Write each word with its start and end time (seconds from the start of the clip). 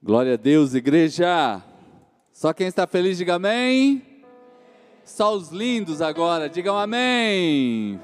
Glória 0.00 0.34
a 0.34 0.36
Deus, 0.36 0.74
igreja. 0.74 1.60
Só 2.32 2.52
quem 2.52 2.68
está 2.68 2.86
feliz, 2.86 3.18
diga 3.18 3.34
amém. 3.34 4.22
Só 5.04 5.34
os 5.34 5.50
lindos 5.50 6.00
agora, 6.00 6.48
digam 6.48 6.78
amém. 6.78 8.00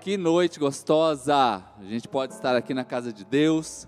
Que 0.00 0.16
noite 0.16 0.58
gostosa. 0.58 1.62
A 1.78 1.84
gente 1.84 2.08
pode 2.08 2.34
estar 2.34 2.56
aqui 2.56 2.74
na 2.74 2.84
casa 2.84 3.12
de 3.12 3.24
Deus, 3.24 3.86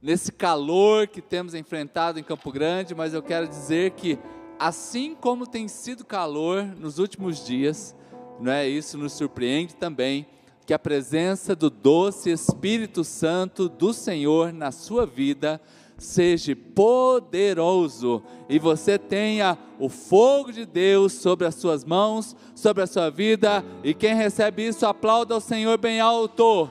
nesse 0.00 0.30
calor 0.30 1.08
que 1.08 1.20
temos 1.20 1.56
enfrentado 1.56 2.20
em 2.20 2.22
Campo 2.22 2.52
Grande, 2.52 2.94
mas 2.94 3.12
eu 3.12 3.22
quero 3.22 3.48
dizer 3.48 3.90
que, 3.90 4.16
assim 4.56 5.16
como 5.16 5.48
tem 5.48 5.66
sido 5.66 6.04
calor 6.04 6.62
nos 6.78 7.00
últimos 7.00 7.44
dias, 7.44 7.96
não 8.38 8.52
é 8.52 8.68
isso 8.68 8.96
nos 8.96 9.14
surpreende 9.14 9.74
também 9.74 10.24
que 10.64 10.72
a 10.72 10.78
presença 10.78 11.56
do 11.56 11.68
doce 11.68 12.30
Espírito 12.30 13.02
Santo 13.02 13.68
do 13.68 13.92
Senhor 13.92 14.52
na 14.52 14.70
sua 14.70 15.04
vida 15.04 15.60
seja 15.96 16.56
poderoso 16.74 18.22
e 18.48 18.58
você 18.58 18.98
tenha 18.98 19.56
o 19.78 19.88
fogo 19.88 20.52
de 20.52 20.66
Deus 20.66 21.12
sobre 21.12 21.46
as 21.46 21.54
suas 21.54 21.84
mãos, 21.84 22.36
sobre 22.54 22.82
a 22.82 22.86
sua 22.86 23.10
vida. 23.10 23.64
E 23.82 23.94
quem 23.94 24.14
recebe 24.14 24.66
isso, 24.66 24.86
aplauda 24.86 25.36
o 25.36 25.40
Senhor 25.40 25.78
bem 25.78 26.00
alto. 26.00 26.70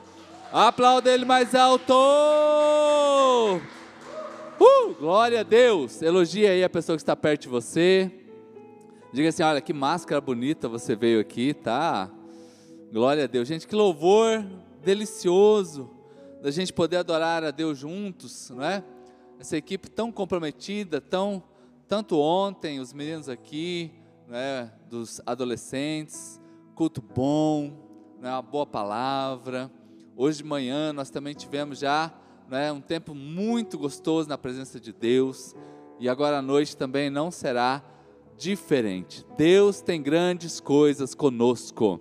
Aplauda 0.52 1.10
Ele 1.10 1.24
mais 1.24 1.54
alto. 1.54 1.92
Uh, 4.60 4.94
glória 4.98 5.40
a 5.40 5.42
Deus. 5.42 6.00
Elogie 6.00 6.46
aí 6.46 6.62
a 6.62 6.70
pessoa 6.70 6.96
que 6.96 7.02
está 7.02 7.16
perto 7.16 7.42
de 7.42 7.48
você. 7.48 8.10
Diga 9.12 9.28
assim: 9.28 9.42
olha 9.42 9.60
que 9.60 9.72
máscara 9.72 10.20
bonita 10.20 10.68
você 10.68 10.94
veio 10.94 11.20
aqui, 11.20 11.52
tá? 11.52 12.08
Glória 12.92 13.24
a 13.24 13.26
Deus. 13.26 13.48
Gente, 13.48 13.66
que 13.66 13.74
louvor 13.74 14.44
delicioso 14.84 15.90
da 16.40 16.50
gente 16.50 16.72
poder 16.72 16.98
adorar 16.98 17.42
a 17.42 17.50
Deus 17.50 17.78
juntos, 17.78 18.50
não 18.50 18.62
é? 18.62 18.84
Essa 19.38 19.56
equipe 19.56 19.90
tão 19.90 20.12
comprometida, 20.12 21.00
tão 21.00 21.42
tanto 21.86 22.18
ontem 22.18 22.80
os 22.80 22.92
meninos 22.92 23.28
aqui, 23.28 23.92
né, 24.26 24.72
dos 24.88 25.20
adolescentes, 25.26 26.40
culto 26.74 27.02
bom, 27.02 27.72
né, 28.20 28.30
uma 28.30 28.42
boa 28.42 28.66
palavra. 28.66 29.70
Hoje 30.16 30.38
de 30.38 30.44
manhã 30.44 30.92
nós 30.92 31.10
também 31.10 31.34
tivemos 31.34 31.78
já 31.78 32.12
né, 32.48 32.72
um 32.72 32.80
tempo 32.80 33.14
muito 33.14 33.76
gostoso 33.76 34.28
na 34.28 34.38
presença 34.38 34.80
de 34.80 34.92
Deus 34.92 35.54
e 35.98 36.08
agora 36.08 36.38
à 36.38 36.42
noite 36.42 36.76
também 36.76 37.10
não 37.10 37.30
será 37.30 37.82
diferente. 38.36 39.24
Deus 39.36 39.80
tem 39.80 40.02
grandes 40.02 40.58
coisas 40.60 41.14
conosco. 41.14 42.00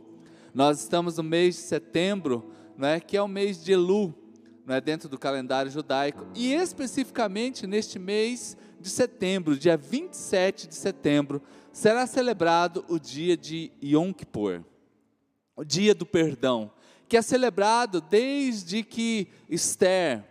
Nós 0.54 0.80
estamos 0.80 1.18
no 1.18 1.24
mês 1.24 1.56
de 1.56 1.62
setembro, 1.62 2.52
né, 2.78 3.00
que 3.00 3.18
é 3.18 3.22
o 3.22 3.28
mês 3.28 3.64
de 3.64 3.74
Elu, 3.74 4.14
não 4.66 4.76
é, 4.76 4.82
dentro 4.82 5.10
do 5.10 5.20
calendário 5.20 5.70
judaico, 5.70 6.26
e 6.34 6.54
especificamente 6.54 7.68
neste 7.68 8.00
mês 8.00 8.58
de 8.80 8.90
setembro, 8.90 9.58
dia 9.58 9.76
27 9.76 10.68
de 10.68 10.76
setembro, 10.76 11.42
será 11.72 12.08
celebrado 12.08 12.86
o 12.88 13.00
dia 13.00 13.36
de 13.36 13.72
Yom 13.84 14.14
Kippur, 14.14 14.64
o 15.56 15.64
dia 15.64 15.94
do 15.94 16.06
perdão, 16.06 16.72
que 17.08 17.18
é 17.18 17.22
celebrado 17.22 18.00
desde 18.02 18.84
que 18.84 19.28
Esther, 19.50 20.24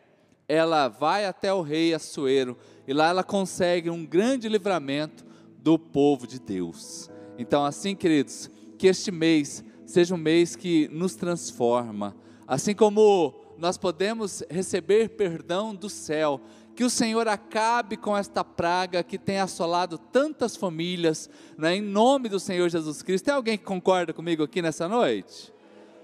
ela 0.49 0.89
vai 0.89 1.27
até 1.27 1.53
o 1.53 1.63
rei 1.63 1.95
Assuero, 1.95 2.57
e 2.87 2.93
lá 2.93 3.09
ela 3.09 3.23
consegue 3.23 3.91
um 3.91 4.05
grande 4.05 4.49
livramento 4.49 5.25
do 5.59 5.79
povo 5.79 6.27
de 6.27 6.41
Deus. 6.41 7.11
Então, 7.39 7.65
assim, 7.65 7.95
queridos, 7.95 8.51
que 8.79 8.87
este 8.87 9.11
mês 9.11 9.65
seja 9.87 10.15
um 10.15 10.19
mês 10.19 10.57
que 10.57 10.89
nos 10.89 11.15
transforma, 11.15 12.17
assim 12.47 12.75
como 12.75 13.42
nós 13.63 13.79
podemos 13.79 14.43
receber 14.51 15.11
perdão 15.11 15.73
do 15.73 15.89
céu. 15.89 16.41
Que 16.75 16.83
o 16.83 16.91
Senhor 16.91 17.29
acabe 17.29 17.97
com 17.97 18.17
esta 18.17 18.43
praga 18.43 19.05
que 19.05 19.17
tem 19.17 19.39
assolado 19.39 19.97
tantas 19.97 20.57
famílias, 20.57 21.31
né, 21.57 21.77
em 21.77 21.81
nome 21.81 22.29
do 22.29 22.41
Senhor 22.41 22.69
Jesus 22.69 23.03
Cristo. 23.03 23.27
Tem 23.27 23.35
alguém 23.35 23.57
que 23.57 23.63
concorda 23.63 24.13
comigo 24.13 24.43
aqui 24.43 24.61
nessa 24.61 24.89
noite? 24.89 25.55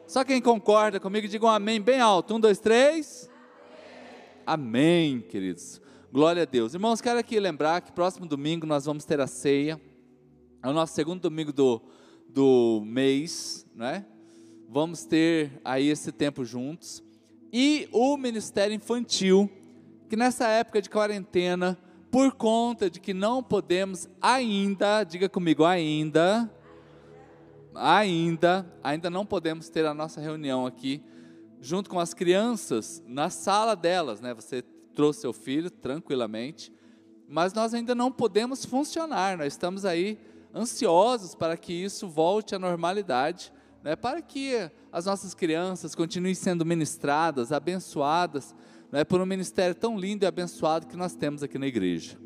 Só 0.06 0.22
quem 0.22 0.41
concorda 0.41 1.00
comigo, 1.00 1.27
diga 1.27 1.47
um 1.47 1.49
amém 1.49 1.81
bem 1.81 1.99
alto. 1.99 2.33
Um, 2.33 2.38
dois, 2.38 2.60
três. 2.60 3.28
Amém, 4.47 5.16
amém 5.16 5.21
queridos. 5.21 5.81
Glória 6.12 6.44
a 6.44 6.47
Deus. 6.47 6.75
Irmãos, 6.75 7.00
quero 7.00 7.19
aqui 7.19 7.41
lembrar 7.41 7.81
que 7.81 7.91
próximo 7.91 8.25
domingo 8.25 8.69
nós 8.69 8.84
vamos 8.84 9.04
ter 9.04 9.21
a 9.21 9.27
ceia. 9.27 9.81
É 10.62 10.69
o 10.69 10.72
nosso 10.72 10.94
segundo 10.94 11.22
domingo 11.22 11.53
do, 11.53 11.83
do 12.28 12.84
mês, 12.87 13.66
né? 13.75 14.06
Vamos 14.69 15.04
ter 15.04 15.60
aí 15.65 15.88
esse 15.88 16.12
tempo 16.12 16.44
juntos 16.44 17.03
e 17.53 17.88
o 17.92 18.16
Ministério 18.16 18.75
Infantil, 18.75 19.50
que 20.09 20.16
nessa 20.16 20.47
época 20.48 20.82
de 20.82 20.91
quarentena, 20.91 21.78
por 22.10 22.32
conta 22.32 22.88
de 22.88 23.00
que 23.00 23.12
não 23.12 23.42
podemos 23.42 24.09
ainda, 24.20 25.04
diga 25.04 25.28
comigo, 25.28 25.64
ainda, 25.64 26.50
ainda, 27.75 28.70
ainda 28.82 29.10
não 29.10 29.26
podemos 29.26 29.69
ter 29.69 29.84
a 29.86 29.94
nossa 29.94 30.20
reunião 30.20 30.66
aqui, 30.66 31.03
junto 31.60 31.91
com 31.91 31.98
as 31.98 32.14
crianças, 32.14 33.03
na 33.06 33.31
sala 33.31 33.75
delas, 33.75 34.20
né? 34.20 34.32
Você 34.34 34.62
trouxe 34.94 35.20
seu 35.20 35.32
filho 35.32 35.70
tranquilamente, 35.70 36.72
mas 37.28 37.53
nós 37.53 37.75
ainda 37.75 37.94
não 37.94 38.10
podemos 38.10 38.65
funcionar, 38.65 39.36
nós 39.36 39.53
estamos 39.53 39.84
aí 39.84 40.19
ansiosos 40.54 41.34
para 41.34 41.56
que 41.56 41.72
isso 41.72 42.09
volte 42.09 42.54
à 42.54 42.59
normalidade 42.59 43.53
né, 43.83 43.97
para 43.97 44.21
que 44.21 44.71
as 44.93 45.06
nossas 45.06 45.34
crianças 45.34 45.94
continuem 45.94 46.34
sendo 46.34 46.65
ministradas, 46.65 47.53
abençoadas, 47.53 48.55
né, 48.91 49.05
por 49.05 49.21
um 49.21 49.27
ministério 49.27 49.75
tão 49.75 49.99
lindo 49.99 50.25
e 50.25 50.27
abençoado 50.27 50.87
que 50.87 50.97
nós 50.97 51.15
temos 51.15 51.43
aqui 51.43 51.59
na 51.59 51.66
igreja. 51.66 52.19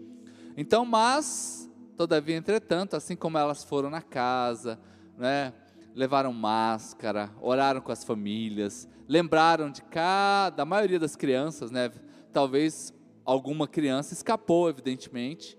Então, 0.56 0.84
mas, 0.84 1.70
todavia, 1.96 2.36
entretanto, 2.36 2.94
assim 2.94 3.16
como 3.16 3.38
elas 3.38 3.64
foram 3.64 3.90
na 3.90 4.02
casa, 4.02 4.78
né, 5.18 5.52
levaram 5.94 6.32
máscara, 6.32 7.30
oraram 7.40 7.80
com 7.80 7.92
as 7.92 8.04
famílias, 8.04 8.88
lembraram 9.08 9.70
de 9.70 9.82
cada, 9.82 10.56
da 10.56 10.64
maioria 10.64 10.98
das 10.98 11.16
crianças, 11.16 11.70
né, 11.70 11.90
talvez 12.32 12.94
alguma 13.24 13.68
criança 13.68 14.14
escapou, 14.14 14.68
evidentemente, 14.68 15.58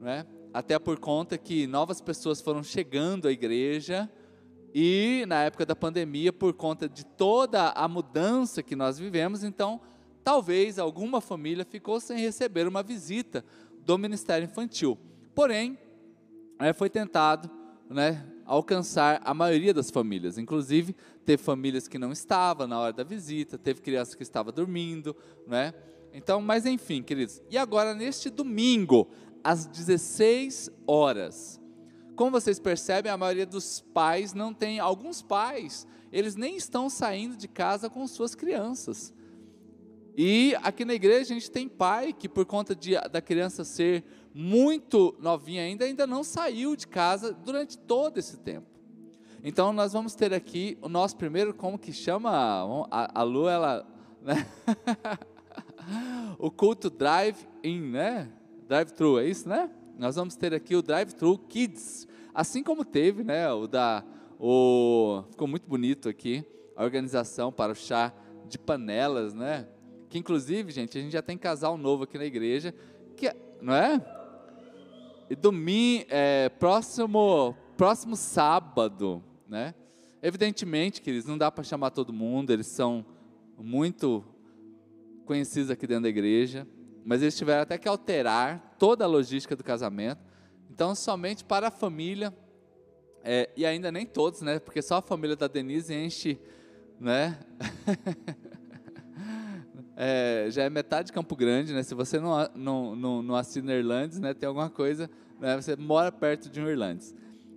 né, 0.00 0.26
até 0.52 0.78
por 0.78 0.98
conta 0.98 1.36
que 1.36 1.66
novas 1.66 2.00
pessoas 2.00 2.40
foram 2.40 2.62
chegando 2.62 3.26
à 3.26 3.32
igreja, 3.32 4.10
e 4.74 5.24
na 5.28 5.44
época 5.44 5.64
da 5.64 5.76
pandemia, 5.76 6.32
por 6.32 6.52
conta 6.52 6.88
de 6.88 7.06
toda 7.06 7.68
a 7.70 7.86
mudança 7.86 8.60
que 8.60 8.74
nós 8.74 8.98
vivemos, 8.98 9.44
então 9.44 9.80
talvez 10.24 10.80
alguma 10.80 11.20
família 11.20 11.64
ficou 11.64 12.00
sem 12.00 12.18
receber 12.18 12.66
uma 12.66 12.82
visita 12.82 13.44
do 13.86 13.96
Ministério 13.96 14.46
Infantil. 14.46 14.98
Porém, 15.32 15.78
é, 16.58 16.72
foi 16.72 16.90
tentado 16.90 17.48
né, 17.88 18.26
alcançar 18.44 19.20
a 19.24 19.32
maioria 19.32 19.72
das 19.72 19.90
famílias. 19.90 20.38
Inclusive, 20.38 20.96
teve 21.24 21.40
famílias 21.40 21.86
que 21.86 21.98
não 21.98 22.10
estavam 22.10 22.66
na 22.66 22.78
hora 22.80 22.92
da 22.92 23.04
visita, 23.04 23.56
teve 23.56 23.80
crianças 23.80 24.16
que 24.16 24.24
estavam 24.24 24.52
dormindo, 24.52 25.14
né? 25.46 25.72
Então, 26.12 26.40
mas 26.40 26.66
enfim, 26.66 27.02
queridos. 27.02 27.40
E 27.50 27.58
agora, 27.58 27.94
neste 27.94 28.30
domingo, 28.30 29.08
às 29.42 29.66
16 29.66 30.70
horas, 30.86 31.60
como 32.14 32.30
vocês 32.30 32.58
percebem, 32.58 33.10
a 33.10 33.16
maioria 33.16 33.46
dos 33.46 33.80
pais 33.80 34.32
não 34.32 34.54
tem, 34.54 34.78
alguns 34.78 35.22
pais, 35.22 35.86
eles 36.12 36.36
nem 36.36 36.56
estão 36.56 36.88
saindo 36.88 37.36
de 37.36 37.48
casa 37.48 37.90
com 37.90 38.06
suas 38.06 38.34
crianças. 38.34 39.12
E 40.16 40.54
aqui 40.62 40.84
na 40.84 40.94
igreja 40.94 41.34
a 41.34 41.34
gente 41.34 41.50
tem 41.50 41.68
pai 41.68 42.12
que 42.12 42.28
por 42.28 42.46
conta 42.46 42.74
de, 42.74 42.92
da 43.10 43.20
criança 43.20 43.64
ser 43.64 44.04
muito 44.32 45.16
novinha 45.18 45.62
ainda, 45.62 45.84
ainda 45.84 46.06
não 46.06 46.22
saiu 46.22 46.76
de 46.76 46.86
casa 46.86 47.32
durante 47.32 47.76
todo 47.76 48.18
esse 48.18 48.36
tempo. 48.36 48.66
Então 49.42 49.72
nós 49.72 49.92
vamos 49.92 50.14
ter 50.14 50.32
aqui 50.32 50.78
o 50.80 50.88
nosso 50.88 51.16
primeiro, 51.16 51.52
como 51.52 51.78
que 51.78 51.92
chama? 51.92 52.30
A, 52.90 53.20
a 53.20 53.22
Lu, 53.24 53.48
ela, 53.48 53.84
né? 54.22 54.46
o 56.38 56.50
culto 56.50 56.88
drive-in, 56.88 57.80
né? 57.90 58.30
Drive-thru, 58.68 59.18
é 59.18 59.26
isso, 59.26 59.48
né? 59.48 59.68
Nós 59.98 60.16
vamos 60.16 60.36
ter 60.36 60.52
aqui 60.52 60.74
o 60.74 60.82
Drive-Thru 60.82 61.38
Kids, 61.38 62.08
assim 62.34 62.62
como 62.62 62.84
teve, 62.84 63.22
né, 63.22 63.50
o 63.52 63.66
da, 63.66 64.04
o, 64.38 65.22
ficou 65.30 65.46
muito 65.46 65.68
bonito 65.68 66.08
aqui, 66.08 66.44
a 66.76 66.82
organização 66.82 67.52
para 67.52 67.72
o 67.72 67.74
chá 67.74 68.12
de 68.48 68.58
panelas, 68.58 69.34
né, 69.34 69.68
que 70.08 70.18
inclusive, 70.18 70.72
gente, 70.72 70.98
a 70.98 71.00
gente 71.00 71.12
já 71.12 71.22
tem 71.22 71.38
casal 71.38 71.76
novo 71.76 72.04
aqui 72.04 72.18
na 72.18 72.24
igreja, 72.24 72.74
que, 73.16 73.32
não 73.60 73.74
é? 73.74 74.04
E 75.30 75.36
domingo, 75.36 76.04
é, 76.08 76.48
próximo, 76.48 77.56
próximo 77.76 78.16
sábado, 78.16 79.22
né, 79.48 79.74
evidentemente 80.22 81.00
que 81.00 81.10
eles 81.10 81.24
não 81.24 81.38
dá 81.38 81.50
para 81.50 81.62
chamar 81.62 81.90
todo 81.90 82.12
mundo, 82.12 82.52
eles 82.52 82.66
são 82.66 83.06
muito 83.56 84.24
conhecidos 85.24 85.70
aqui 85.70 85.86
dentro 85.86 86.02
da 86.04 86.08
igreja, 86.08 86.66
mas 87.04 87.22
eles 87.22 87.36
tiveram 87.36 87.62
até 87.62 87.78
que 87.78 87.88
alterar 87.88 88.73
toda 88.84 89.02
a 89.02 89.08
logística 89.08 89.56
do 89.56 89.64
casamento. 89.64 90.20
Então, 90.70 90.94
somente 90.94 91.42
para 91.42 91.68
a 91.68 91.70
família, 91.70 92.36
é, 93.22 93.48
e 93.56 93.64
ainda 93.64 93.90
nem 93.90 94.04
todos, 94.04 94.42
né? 94.42 94.58
Porque 94.58 94.82
só 94.82 94.96
a 94.96 95.00
família 95.00 95.34
da 95.34 95.46
Denise 95.48 95.94
enche, 95.94 96.38
né? 97.00 97.38
é, 99.96 100.48
já 100.50 100.64
é 100.64 100.68
metade 100.68 101.06
de 101.06 101.12
Campo 101.14 101.34
Grande, 101.34 101.72
né? 101.72 101.82
Se 101.82 101.94
você 101.94 102.20
não, 102.20 102.46
não, 102.54 102.94
não, 102.94 103.22
não 103.22 103.36
assina 103.36 103.72
Irlandes, 103.72 104.20
né? 104.20 104.34
Tem 104.34 104.46
alguma 104.46 104.68
coisa, 104.68 105.08
né? 105.40 105.56
Você 105.56 105.76
mora 105.76 106.12
perto 106.12 106.50
de 106.50 106.60
um 106.60 106.68
Irlandes. 106.68 107.14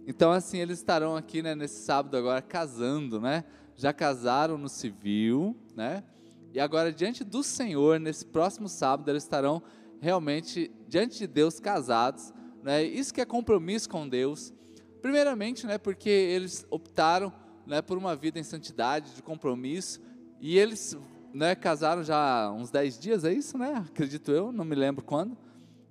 Então, 0.08 0.32
assim, 0.32 0.60
eles 0.60 0.80
estarão 0.80 1.18
aqui, 1.18 1.42
né? 1.42 1.56
Nesse 1.56 1.82
sábado 1.84 2.16
agora, 2.16 2.42
casando, 2.42 3.20
né? 3.20 3.44
Já 3.76 3.92
casaram 3.92 4.58
no 4.58 4.70
civil, 4.70 5.58
né? 5.76 6.06
E 6.54 6.60
agora, 6.62 6.90
diante 6.90 7.26
do 7.26 7.44
Senhor, 7.44 8.00
nesse 8.00 8.26
próximo 8.26 8.70
sábado, 8.70 9.12
eles 9.12 9.24
estarão 9.24 9.62
realmente 10.00 10.72
diante 10.88 11.20
de 11.20 11.28
Deus 11.28 11.60
casados, 11.60 12.34
né? 12.64 12.84
Isso 12.84 13.14
que 13.14 13.22
é 13.22 13.26
compromisso 13.26 13.90
com 13.90 14.08
Deus. 14.08 14.54
Primeiramente, 15.02 15.66
né? 15.66 15.78
Porque 15.78 16.10
eles 16.10 16.66
optaram, 16.70 17.32
né? 17.66 17.82
Por 17.82 17.98
uma 17.98 18.16
vida 18.16 18.40
em 18.40 18.44
santidade, 18.44 19.16
de 19.16 19.22
compromisso, 19.22 20.02
e 20.40 20.58
eles 20.58 20.98
né, 21.34 21.56
casaram 21.56 22.04
já 22.04 22.52
uns 22.52 22.70
10 22.70 23.00
dias, 23.00 23.24
é 23.24 23.32
isso, 23.32 23.58
né? 23.58 23.86
Acredito 23.88 24.32
eu, 24.32 24.52
não 24.52 24.66
me 24.66 24.76
lembro 24.76 25.04
quando. 25.04 25.38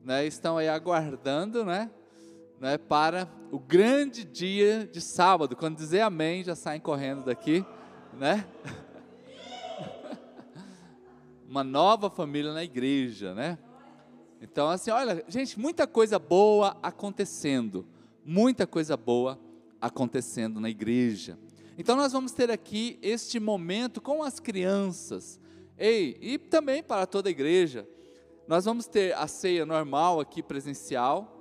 Né, 0.05 0.25
estão 0.25 0.56
aí 0.56 0.69
aguardando, 0.69 1.64
né, 1.64 1.91
né, 2.61 2.79
para 2.79 3.29
o 3.50 3.58
grande 3.58 4.25
dia 4.25 4.87
de 4.87 5.00
sábado. 5.00 5.56
Quando 5.56 5.76
dizer 5.76 6.00
amém, 6.00 6.44
já 6.44 6.55
saem 6.55 6.81
correndo 6.81 7.25
daqui, 7.25 7.64
né? 8.12 8.47
Uma 11.49 11.64
nova 11.64 12.08
família 12.08 12.53
na 12.53 12.62
igreja, 12.62 13.35
né? 13.35 13.58
Então, 14.40 14.68
assim, 14.68 14.90
olha, 14.90 15.24
gente, 15.28 15.58
muita 15.58 15.86
coisa 15.86 16.18
boa 16.18 16.76
acontecendo. 16.82 17.86
Muita 18.24 18.66
coisa 18.66 18.96
boa 18.96 19.38
acontecendo 19.80 20.60
na 20.60 20.68
igreja. 20.68 21.38
Então 21.78 21.94
nós 21.94 22.12
vamos 22.12 22.32
ter 22.32 22.50
aqui 22.50 22.98
este 23.02 23.38
momento 23.38 24.00
com 24.00 24.22
as 24.22 24.40
crianças. 24.40 25.38
Ei, 25.76 26.16
e 26.20 26.38
também 26.38 26.82
para 26.82 27.06
toda 27.06 27.28
a 27.28 27.30
igreja. 27.30 27.86
Nós 28.48 28.64
vamos 28.64 28.86
ter 28.86 29.14
a 29.14 29.26
ceia 29.26 29.66
normal 29.66 30.20
aqui 30.20 30.42
presencial, 30.42 31.36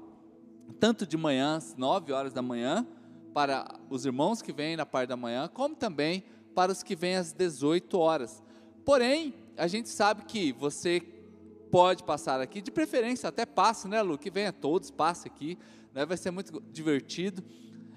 tanto 0.80 1.06
de 1.06 1.16
manhã, 1.16 1.56
às 1.56 1.76
9 1.76 2.12
horas 2.12 2.34
da 2.34 2.42
manhã, 2.42 2.86
para 3.34 3.80
os 3.90 4.06
irmãos 4.06 4.42
que 4.42 4.52
vêm 4.52 4.76
na 4.76 4.86
parte 4.86 5.10
da 5.10 5.16
manhã, 5.16 5.48
como 5.48 5.76
também 5.76 6.24
para 6.54 6.72
os 6.72 6.84
que 6.84 6.96
vêm 6.96 7.16
às 7.16 7.32
18 7.32 7.98
horas. 7.98 8.44
Porém, 8.84 9.34
a 9.56 9.68
gente 9.68 9.88
sabe 9.88 10.26
que 10.26 10.52
você 10.52 11.00
pode 11.76 12.06
passar 12.06 12.40
aqui, 12.40 12.62
de 12.62 12.72
preferência 12.72 13.28
até 13.28 13.46
passe, 13.46 13.86
né, 13.86 14.02
Lu? 14.02 14.18
Que 14.18 14.32
venha 14.32 14.54
todos, 14.54 14.90
passe 14.90 15.28
aqui, 15.28 15.60
né? 15.94 16.06
vai 16.06 16.16
ser 16.16 16.32
muito 16.32 16.64
divertido. 16.72 17.44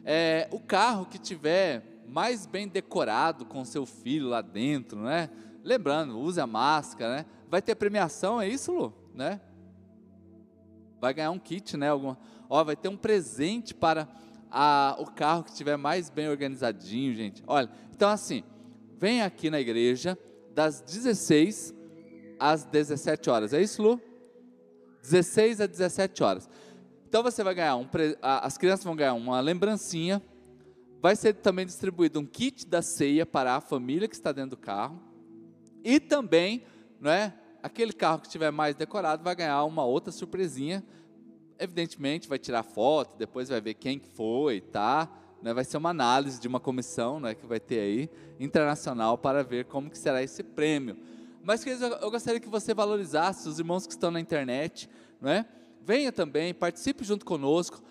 É, 0.04 0.48
o 0.50 0.58
carro 0.58 1.06
que 1.06 1.16
tiver 1.16 2.02
mais 2.08 2.44
bem 2.44 2.66
decorado 2.66 3.44
com 3.44 3.64
seu 3.64 3.86
filho 3.86 4.26
lá 4.26 4.42
dentro, 4.42 5.00
né? 5.00 5.30
Lembrando, 5.62 6.18
use 6.18 6.40
a 6.40 6.46
máscara, 6.46 7.18
né? 7.18 7.26
Vai 7.48 7.62
ter 7.62 7.76
premiação, 7.76 8.40
é 8.40 8.48
isso, 8.48 8.72
Lu? 8.72 8.92
Né? 9.14 9.40
Vai 11.00 11.14
ganhar 11.14 11.30
um 11.30 11.38
kit, 11.38 11.76
né? 11.76 11.90
Alguma, 11.90 12.18
ó, 12.50 12.64
vai 12.64 12.74
ter 12.74 12.88
um 12.88 12.96
presente 12.96 13.76
para 13.76 14.08
a, 14.50 14.96
o 14.98 15.06
carro 15.06 15.44
que 15.44 15.50
estiver 15.50 15.76
mais 15.76 16.10
bem 16.10 16.28
organizadinho, 16.28 17.14
gente. 17.14 17.44
Olha, 17.46 17.70
então 17.94 18.10
assim, 18.10 18.42
vem 18.98 19.22
aqui 19.22 19.48
na 19.48 19.60
igreja 19.60 20.18
das 20.52 20.80
16 20.80 21.77
às 22.38 22.64
17 22.64 23.30
horas. 23.30 23.52
É 23.52 23.60
isso, 23.60 23.82
Lu? 23.82 24.00
16 25.02 25.60
às 25.60 25.68
17 25.68 26.22
horas. 26.22 26.48
Então 27.08 27.22
você 27.22 27.42
vai 27.42 27.54
ganhar 27.54 27.76
um, 27.76 27.86
as 28.22 28.58
crianças 28.58 28.84
vão 28.84 28.94
ganhar 28.94 29.14
uma 29.14 29.40
lembrancinha 29.40 30.22
vai 31.00 31.14
ser 31.14 31.34
também 31.34 31.64
distribuído 31.64 32.20
um 32.20 32.26
kit 32.26 32.66
da 32.66 32.82
ceia 32.82 33.24
para 33.24 33.54
a 33.54 33.60
família 33.60 34.08
que 34.08 34.14
está 34.14 34.32
dentro 34.32 34.50
do 34.50 34.56
carro. 34.56 35.00
E 35.84 36.00
também, 36.00 36.64
não 37.00 37.10
é, 37.10 37.32
aquele 37.62 37.92
carro 37.92 38.20
que 38.20 38.26
estiver 38.26 38.50
mais 38.50 38.74
decorado 38.74 39.22
vai 39.22 39.34
ganhar 39.34 39.62
uma 39.64 39.84
outra 39.84 40.12
surpresinha. 40.12 40.84
Evidentemente, 41.58 42.28
vai 42.28 42.38
tirar 42.38 42.62
foto, 42.62 43.16
depois 43.16 43.48
vai 43.48 43.60
ver 43.60 43.74
quem 43.74 43.98
foi, 43.98 44.60
tá? 44.60 45.08
Né, 45.40 45.54
vai 45.54 45.64
ser 45.64 45.76
uma 45.76 45.90
análise 45.90 46.40
de 46.40 46.48
uma 46.48 46.58
comissão 46.58 47.20
né, 47.20 47.34
que 47.34 47.46
vai 47.46 47.60
ter 47.60 47.78
aí, 47.78 48.10
internacional, 48.40 49.16
para 49.16 49.44
ver 49.44 49.66
como 49.66 49.88
que 49.88 49.96
será 49.98 50.20
esse 50.22 50.42
prêmio. 50.42 50.96
Mas, 51.48 51.64
queridos, 51.64 51.98
eu 52.02 52.10
gostaria 52.10 52.38
que 52.38 52.46
você 52.46 52.74
valorizasse 52.74 53.48
os 53.48 53.58
irmãos 53.58 53.86
que 53.86 53.94
estão 53.94 54.10
na 54.10 54.20
internet, 54.20 54.86
não 55.18 55.30
é? 55.30 55.46
Venha 55.82 56.12
também, 56.12 56.52
participe 56.52 57.02
junto 57.02 57.24
conosco. 57.24 57.82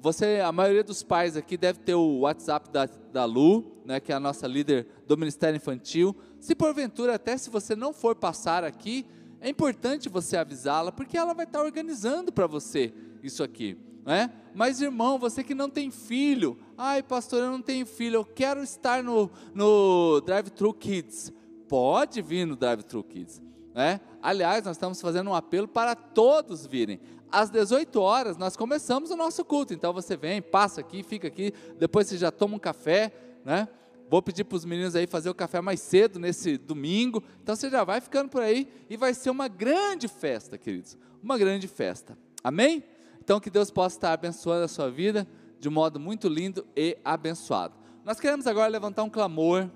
Você, 0.00 0.40
a 0.42 0.50
maioria 0.50 0.82
dos 0.82 1.02
pais 1.02 1.36
aqui 1.36 1.58
deve 1.58 1.80
ter 1.80 1.94
o 1.94 2.20
WhatsApp 2.20 2.70
da, 2.70 2.86
da 3.12 3.26
Lu, 3.26 3.82
né, 3.84 4.00
que 4.00 4.12
é 4.12 4.14
a 4.14 4.18
nossa 4.18 4.46
líder 4.46 4.86
do 5.06 5.14
Ministério 5.18 5.58
Infantil. 5.58 6.16
Se 6.40 6.54
porventura, 6.54 7.16
até 7.16 7.36
se 7.36 7.50
você 7.50 7.76
não 7.76 7.92
for 7.92 8.16
passar 8.16 8.64
aqui, 8.64 9.04
é 9.42 9.48
importante 9.50 10.08
você 10.08 10.38
avisá-la, 10.38 10.90
porque 10.90 11.18
ela 11.18 11.34
vai 11.34 11.44
estar 11.44 11.62
organizando 11.62 12.32
para 12.32 12.46
você 12.46 12.94
isso 13.22 13.42
aqui. 13.42 13.76
Né? 14.06 14.32
Mas 14.54 14.80
irmão, 14.80 15.18
você 15.18 15.44
que 15.44 15.54
não 15.54 15.68
tem 15.68 15.90
filho, 15.90 16.58
ai 16.78 17.02
pastor, 17.02 17.40
eu 17.42 17.50
não 17.50 17.60
tenho 17.60 17.84
filho, 17.84 18.14
eu 18.16 18.24
quero 18.24 18.62
estar 18.62 19.02
no, 19.02 19.30
no 19.52 20.18
Drive 20.22 20.48
Thru 20.48 20.72
Kids. 20.72 21.30
Pode 21.72 22.20
vir 22.20 22.46
no 22.46 22.54
Drive 22.54 22.82
Thru 22.82 23.02
Kids. 23.02 23.40
Né? 23.74 23.98
Aliás, 24.20 24.62
nós 24.66 24.76
estamos 24.76 25.00
fazendo 25.00 25.30
um 25.30 25.34
apelo 25.34 25.66
para 25.66 25.94
todos 25.94 26.66
virem 26.66 27.00
às 27.30 27.48
18 27.48 27.98
horas 27.98 28.36
nós 28.36 28.58
começamos 28.58 29.10
o 29.10 29.16
nosso 29.16 29.42
culto. 29.42 29.72
Então 29.72 29.90
você 29.90 30.18
vem, 30.18 30.42
passa 30.42 30.82
aqui, 30.82 31.02
fica 31.02 31.28
aqui, 31.28 31.54
depois 31.78 32.06
você 32.06 32.18
já 32.18 32.30
toma 32.30 32.56
um 32.56 32.58
café, 32.58 33.10
né? 33.42 33.66
Vou 34.10 34.20
pedir 34.20 34.44
para 34.44 34.56
os 34.56 34.66
meninos 34.66 34.94
aí 34.94 35.06
fazer 35.06 35.30
o 35.30 35.34
café 35.34 35.62
mais 35.62 35.80
cedo 35.80 36.18
nesse 36.18 36.58
domingo. 36.58 37.24
Então 37.42 37.56
você 37.56 37.70
já 37.70 37.82
vai 37.84 38.02
ficando 38.02 38.28
por 38.28 38.42
aí 38.42 38.68
e 38.90 38.98
vai 38.98 39.14
ser 39.14 39.30
uma 39.30 39.48
grande 39.48 40.08
festa, 40.08 40.58
queridos. 40.58 40.98
Uma 41.22 41.38
grande 41.38 41.66
festa. 41.66 42.18
Amém? 42.44 42.84
Então 43.18 43.40
que 43.40 43.48
Deus 43.48 43.70
possa 43.70 43.96
estar 43.96 44.12
abençoando 44.12 44.66
a 44.66 44.68
sua 44.68 44.90
vida 44.90 45.26
de 45.58 45.70
um 45.70 45.72
modo 45.72 45.98
muito 45.98 46.28
lindo 46.28 46.66
e 46.76 46.98
abençoado. 47.02 47.72
Nós 48.04 48.20
queremos 48.20 48.46
agora 48.46 48.68
levantar 48.68 49.04
um 49.04 49.08
clamor, 49.08 49.70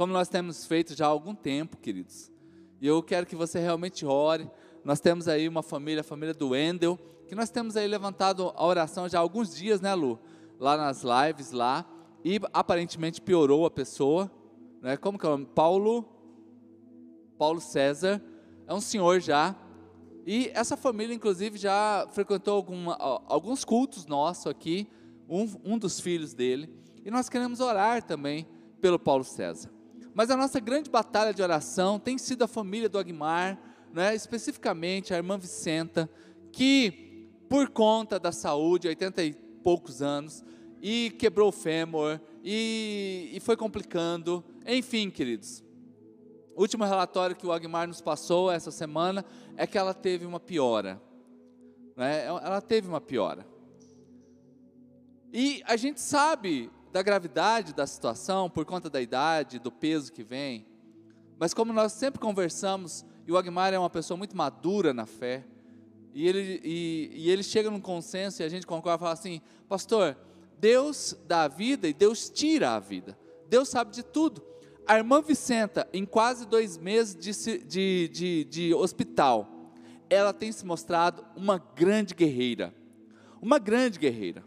como 0.00 0.14
nós 0.14 0.30
temos 0.30 0.64
feito 0.64 0.96
já 0.96 1.04
há 1.04 1.08
algum 1.10 1.34
tempo, 1.34 1.76
queridos. 1.76 2.32
E 2.80 2.86
eu 2.86 3.02
quero 3.02 3.26
que 3.26 3.36
você 3.36 3.58
realmente 3.58 4.06
ore 4.06 4.50
nós 4.82 4.98
temos 4.98 5.28
aí 5.28 5.46
uma 5.46 5.62
família, 5.62 6.00
a 6.00 6.02
família 6.02 6.32
do 6.32 6.48
Wendel, 6.48 6.98
que 7.28 7.34
nós 7.34 7.50
temos 7.50 7.76
aí 7.76 7.86
levantado 7.86 8.50
a 8.56 8.64
oração 8.64 9.06
já 9.10 9.18
há 9.18 9.20
alguns 9.20 9.54
dias, 9.54 9.78
né, 9.82 9.94
Lu? 9.94 10.18
Lá 10.58 10.74
nas 10.74 11.02
lives 11.02 11.52
lá, 11.52 11.84
e 12.24 12.40
aparentemente 12.50 13.20
piorou 13.20 13.66
a 13.66 13.70
pessoa, 13.70 14.32
né? 14.80 14.96
Como 14.96 15.18
que 15.18 15.26
é 15.26 15.28
o 15.28 15.32
nome? 15.32 15.44
Paulo 15.54 16.08
Paulo 17.36 17.60
César, 17.60 18.22
é 18.66 18.72
um 18.72 18.80
senhor 18.80 19.20
já. 19.20 19.54
E 20.24 20.50
essa 20.54 20.78
família, 20.78 21.12
inclusive, 21.12 21.58
já 21.58 22.08
frequentou 22.10 22.56
alguma, 22.56 22.96
alguns 23.26 23.66
cultos 23.66 24.06
nossos 24.06 24.46
aqui, 24.46 24.88
um, 25.28 25.46
um 25.62 25.78
dos 25.78 26.00
filhos 26.00 26.32
dele. 26.32 26.74
E 27.04 27.10
nós 27.10 27.28
queremos 27.28 27.60
orar 27.60 28.02
também 28.02 28.48
pelo 28.80 28.98
Paulo 28.98 29.24
César. 29.24 29.78
Mas 30.14 30.30
a 30.30 30.36
nossa 30.36 30.58
grande 30.60 30.90
batalha 30.90 31.32
de 31.32 31.42
oração 31.42 31.98
tem 31.98 32.18
sido 32.18 32.42
a 32.42 32.48
família 32.48 32.88
do 32.88 32.98
Aguimar, 32.98 33.58
né, 33.92 34.14
especificamente 34.14 35.12
a 35.12 35.16
irmã 35.16 35.38
Vicenta, 35.38 36.10
que 36.52 37.28
por 37.48 37.68
conta 37.70 38.18
da 38.18 38.32
saúde, 38.32 38.88
80 38.88 39.22
e 39.24 39.32
poucos 39.32 40.02
anos, 40.02 40.44
e 40.80 41.10
quebrou 41.18 41.48
o 41.48 41.52
fêmur, 41.52 42.20
e, 42.42 43.30
e 43.32 43.40
foi 43.40 43.56
complicando, 43.56 44.44
enfim, 44.66 45.10
queridos. 45.10 45.62
O 46.54 46.62
último 46.62 46.84
relatório 46.84 47.36
que 47.36 47.46
o 47.46 47.52
Agmar 47.52 47.86
nos 47.88 48.00
passou 48.00 48.50
essa 48.50 48.70
semana 48.70 49.24
é 49.56 49.66
que 49.66 49.78
ela 49.78 49.94
teve 49.94 50.26
uma 50.26 50.40
piora. 50.40 51.00
Né? 51.96 52.26
Ela 52.26 52.60
teve 52.60 52.88
uma 52.88 53.00
piora. 53.00 53.46
E 55.32 55.62
a 55.66 55.76
gente 55.76 56.00
sabe 56.00 56.70
da 56.92 57.02
gravidade 57.02 57.72
da 57.72 57.86
situação 57.86 58.50
por 58.50 58.64
conta 58.64 58.90
da 58.90 59.00
idade, 59.00 59.58
do 59.58 59.70
peso 59.70 60.12
que 60.12 60.22
vem. 60.22 60.66
Mas 61.38 61.54
como 61.54 61.72
nós 61.72 61.92
sempre 61.92 62.20
conversamos 62.20 63.04
e 63.26 63.32
o 63.32 63.38
Agmar 63.38 63.72
é 63.72 63.78
uma 63.78 63.90
pessoa 63.90 64.16
muito 64.16 64.36
madura 64.36 64.92
na 64.92 65.06
fé. 65.06 65.44
E 66.12 66.26
ele, 66.26 66.60
e, 66.64 67.10
e 67.14 67.30
ele 67.30 67.42
chega 67.42 67.70
num 67.70 67.80
consenso 67.80 68.42
e 68.42 68.44
a 68.44 68.48
gente 68.48 68.66
concorda 68.66 68.98
e 68.98 69.00
fala 69.00 69.12
assim: 69.12 69.40
Pastor, 69.68 70.16
Deus 70.58 71.16
dá 71.26 71.44
a 71.44 71.48
vida 71.48 71.88
e 71.88 71.94
Deus 71.94 72.28
tira 72.28 72.72
a 72.72 72.80
vida. 72.80 73.16
Deus 73.48 73.68
sabe 73.68 73.92
de 73.92 74.02
tudo. 74.02 74.42
A 74.86 74.96
irmã 74.96 75.22
Vicenta, 75.22 75.88
em 75.92 76.04
quase 76.04 76.46
dois 76.46 76.76
meses 76.76 77.14
de, 77.14 77.58
de, 77.64 78.08
de, 78.08 78.44
de 78.44 78.74
hospital, 78.74 79.70
ela 80.08 80.32
tem 80.32 80.50
se 80.50 80.66
mostrado 80.66 81.24
uma 81.36 81.58
grande 81.58 82.14
guerreira. 82.14 82.74
Uma 83.40 83.58
grande 83.58 83.98
guerreira. 83.98 84.44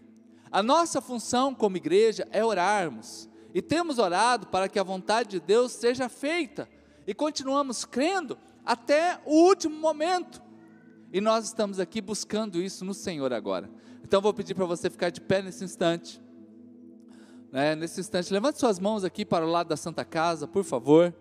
A 0.54 0.62
nossa 0.62 1.02
função 1.02 1.52
como 1.52 1.78
igreja 1.78 2.28
é 2.30 2.46
orarmos. 2.46 3.28
E 3.56 3.60
temos 3.60 3.98
orado 3.98 4.46
para 4.46 4.70
que 4.70 4.78
a 4.78 4.84
vontade 4.84 5.32
de 5.32 5.40
Deus 5.40 5.72
seja 5.72 6.08
feita. 6.08 6.70
E 7.08 7.14
continuamos 7.16 7.86
crendo 7.86 8.38
até 8.64 9.20
o 9.26 9.34
último 9.48 9.76
momento. 9.76 10.40
E 11.12 11.20
nós 11.20 11.46
estamos 11.46 11.80
aqui 11.80 12.00
buscando 12.00 12.62
isso 12.62 12.86
no 12.86 12.94
Senhor 12.94 13.34
agora. 13.34 13.68
Então 14.04 14.22
vou 14.22 14.32
pedir 14.32 14.54
para 14.54 14.66
você 14.66 14.92
ficar 14.92 15.10
de 15.10 15.22
pé 15.22 15.42
nesse 15.42 15.64
instante. 15.64 16.22
Né, 17.52 17.74
nesse 17.74 18.00
instante, 18.00 18.32
levante 18.32 18.60
suas 18.60 18.80
mãos 18.80 19.04
aqui 19.04 19.26
para 19.26 19.44
o 19.44 19.50
lado 19.50 19.70
da 19.70 19.78
Santa 19.78 20.06
Casa, 20.06 20.48
por 20.48 20.64
favor. 20.64 21.12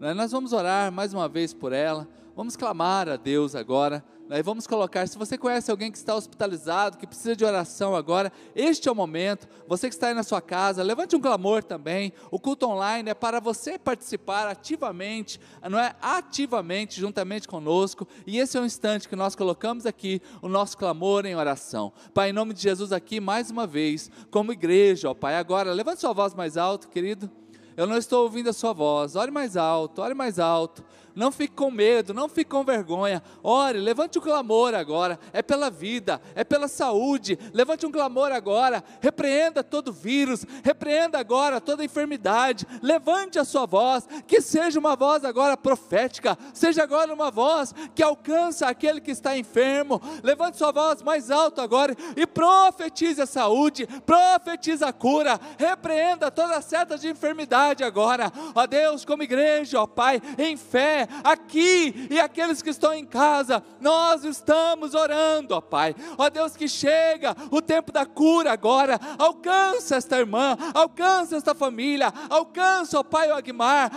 Né? 0.00 0.12
Nós 0.14 0.32
vamos 0.32 0.52
orar 0.52 0.90
mais 0.90 1.14
uma 1.14 1.28
vez 1.28 1.54
por 1.54 1.72
ela, 1.72 2.08
vamos 2.34 2.56
clamar 2.56 3.08
a 3.08 3.16
Deus 3.16 3.54
agora 3.54 4.04
né? 4.30 4.44
vamos 4.44 4.64
colocar, 4.64 5.08
se 5.08 5.18
você 5.18 5.36
conhece 5.36 5.72
alguém 5.72 5.90
que 5.90 5.98
está 5.98 6.14
hospitalizado, 6.14 6.96
que 6.96 7.04
precisa 7.04 7.34
de 7.34 7.44
oração 7.44 7.96
agora, 7.96 8.32
este 8.54 8.88
é 8.88 8.92
o 8.92 8.94
momento. 8.94 9.48
Você 9.66 9.88
que 9.88 9.94
está 9.96 10.06
aí 10.06 10.14
na 10.14 10.22
sua 10.22 10.40
casa, 10.40 10.84
levante 10.84 11.16
um 11.16 11.20
clamor 11.20 11.64
também. 11.64 12.12
O 12.30 12.38
culto 12.38 12.68
online 12.68 13.10
é 13.10 13.14
para 13.14 13.40
você 13.40 13.76
participar 13.76 14.46
ativamente, 14.46 15.40
não 15.68 15.80
é? 15.80 15.96
Ativamente, 16.00 17.00
juntamente 17.00 17.48
conosco. 17.48 18.06
E 18.24 18.38
esse 18.38 18.56
é 18.56 18.60
o 18.60 18.64
instante 18.64 19.08
que 19.08 19.16
nós 19.16 19.34
colocamos 19.34 19.84
aqui 19.84 20.22
o 20.40 20.48
nosso 20.48 20.78
clamor 20.78 21.26
em 21.26 21.34
oração. 21.34 21.92
Pai, 22.14 22.30
em 22.30 22.32
nome 22.32 22.54
de 22.54 22.62
Jesus, 22.62 22.92
aqui 22.92 23.18
mais 23.18 23.50
uma 23.50 23.66
vez, 23.66 24.12
como 24.30 24.52
igreja, 24.52 25.10
ó 25.10 25.14
Pai, 25.14 25.34
agora, 25.34 25.72
levante 25.72 26.00
sua 26.00 26.12
voz 26.12 26.34
mais 26.34 26.56
alto, 26.56 26.88
querido. 26.88 27.28
Eu 27.76 27.86
não 27.86 27.96
estou 27.96 28.22
ouvindo 28.22 28.50
a 28.50 28.52
sua 28.52 28.72
voz. 28.72 29.16
Ore 29.16 29.32
mais 29.32 29.56
alto, 29.56 30.02
ore 30.02 30.14
mais 30.14 30.38
alto. 30.38 30.84
Não 31.14 31.32
fique 31.32 31.54
com 31.54 31.70
medo, 31.70 32.14
não 32.14 32.28
fique 32.28 32.50
com 32.50 32.64
vergonha. 32.64 33.22
Ore, 33.42 33.78
levante 33.78 34.18
o 34.18 34.22
clamor 34.22 34.74
agora. 34.74 35.18
É 35.32 35.42
pela 35.42 35.70
vida, 35.70 36.20
é 36.34 36.44
pela 36.44 36.68
saúde. 36.68 37.38
Levante 37.52 37.86
um 37.86 37.90
clamor 37.90 38.32
agora. 38.32 38.82
Repreenda 39.00 39.62
todo 39.64 39.92
vírus, 39.92 40.44
repreenda 40.62 41.18
agora 41.18 41.60
toda 41.60 41.84
enfermidade. 41.84 42.66
Levante 42.82 43.38
a 43.38 43.44
sua 43.44 43.66
voz, 43.66 44.06
que 44.26 44.40
seja 44.40 44.78
uma 44.78 44.94
voz 44.94 45.24
agora 45.24 45.56
profética, 45.56 46.38
seja 46.54 46.82
agora 46.82 47.12
uma 47.12 47.30
voz 47.30 47.74
que 47.94 48.02
alcança 48.02 48.66
aquele 48.66 49.00
que 49.00 49.10
está 49.10 49.36
enfermo. 49.36 50.00
Levante 50.22 50.58
sua 50.58 50.72
voz 50.72 51.02
mais 51.02 51.30
alto 51.30 51.60
agora 51.60 51.96
e 52.16 52.26
profetize 52.26 53.20
a 53.20 53.26
saúde, 53.26 53.86
profetize 54.06 54.84
a 54.84 54.92
cura. 54.92 55.40
Repreenda 55.58 56.30
toda 56.30 56.60
seta 56.60 56.96
de 56.96 57.08
enfermidade 57.08 57.82
agora. 57.82 58.32
Ó 58.54 58.66
Deus, 58.66 59.04
como 59.04 59.22
igreja, 59.22 59.80
ó 59.80 59.86
Pai, 59.86 60.22
em 60.38 60.56
fé 60.56 60.99
aqui 61.24 62.08
e 62.10 62.18
aqueles 62.18 62.62
que 62.62 62.70
estão 62.70 62.92
em 62.92 63.04
casa, 63.04 63.62
nós 63.80 64.24
estamos 64.24 64.94
orando, 64.94 65.54
ó 65.54 65.60
Pai. 65.60 65.94
Ó 66.16 66.28
Deus, 66.28 66.56
que 66.56 66.68
chega 66.68 67.36
o 67.50 67.60
tempo 67.60 67.92
da 67.92 68.06
cura 68.06 68.52
agora, 68.52 68.98
alcança 69.18 69.96
esta 69.96 70.18
irmã, 70.18 70.56
alcança 70.74 71.36
esta 71.36 71.54
família, 71.54 72.12
alcança, 72.28 72.98
ó 72.98 73.02
Pai, 73.02 73.30
o 73.30 73.34
Aguimar, 73.34 73.90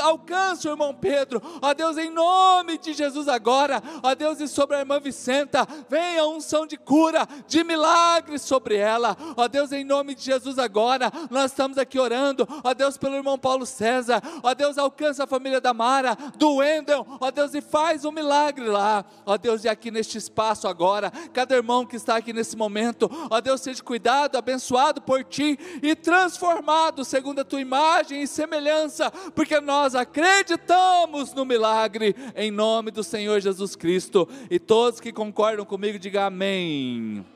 alcança 0.00 0.68
o 0.68 0.72
irmão 0.72 0.94
Pedro, 0.94 1.42
ó 1.60 1.74
Deus, 1.74 1.98
em 1.98 2.10
nome 2.10 2.78
de 2.78 2.92
Jesus 2.92 3.28
agora, 3.28 3.82
ó 4.02 4.14
Deus, 4.14 4.40
e 4.40 4.48
sobre 4.48 4.76
a 4.76 4.80
irmã 4.80 5.00
Vicenta, 5.00 5.66
venha 5.88 6.22
a 6.22 6.28
unção 6.28 6.66
de 6.66 6.76
cura, 6.76 7.26
de 7.46 7.62
milagres 7.64 8.42
sobre 8.42 8.76
ela, 8.76 9.16
ó 9.36 9.48
Deus, 9.48 9.72
em 9.72 9.84
nome 9.84 10.14
de 10.14 10.24
Jesus 10.24 10.58
agora, 10.58 11.12
nós 11.30 11.50
estamos 11.50 11.78
aqui 11.78 11.98
orando, 11.98 12.46
ó 12.62 12.74
Deus, 12.74 12.96
pelo 12.96 13.14
irmão 13.14 13.38
Paulo 13.38 13.66
César, 13.66 14.22
ó 14.42 14.54
Deus, 14.54 14.78
alcança 14.78 15.24
a 15.24 15.26
família 15.26 15.60
da 15.60 15.74
Mara, 15.74 16.16
do 16.36 16.45
do 16.46 16.54
Wendel, 16.56 17.04
ó 17.20 17.30
Deus, 17.32 17.54
e 17.54 17.60
faz 17.60 18.04
um 18.04 18.12
milagre 18.12 18.66
lá, 18.66 19.04
ó 19.24 19.36
Deus, 19.36 19.64
e 19.64 19.68
aqui 19.68 19.90
neste 19.90 20.16
espaço 20.16 20.68
agora, 20.68 21.10
cada 21.32 21.56
irmão 21.56 21.84
que 21.84 21.96
está 21.96 22.16
aqui 22.16 22.32
nesse 22.32 22.56
momento, 22.56 23.10
ó 23.28 23.40
Deus, 23.40 23.60
seja 23.60 23.82
cuidado, 23.82 24.36
abençoado 24.36 25.02
por 25.02 25.24
ti 25.24 25.58
e 25.82 25.96
transformado 25.96 27.04
segundo 27.04 27.40
a 27.40 27.44
tua 27.44 27.60
imagem 27.60 28.22
e 28.22 28.28
semelhança, 28.28 29.10
porque 29.34 29.60
nós 29.60 29.96
acreditamos 29.96 31.34
no 31.34 31.44
milagre, 31.44 32.14
em 32.36 32.52
nome 32.52 32.92
do 32.92 33.02
Senhor 33.02 33.40
Jesus 33.40 33.74
Cristo, 33.74 34.28
e 34.48 34.60
todos 34.60 35.00
que 35.00 35.12
concordam 35.12 35.64
comigo, 35.64 35.98
digam 35.98 36.26
amém. 36.26 37.26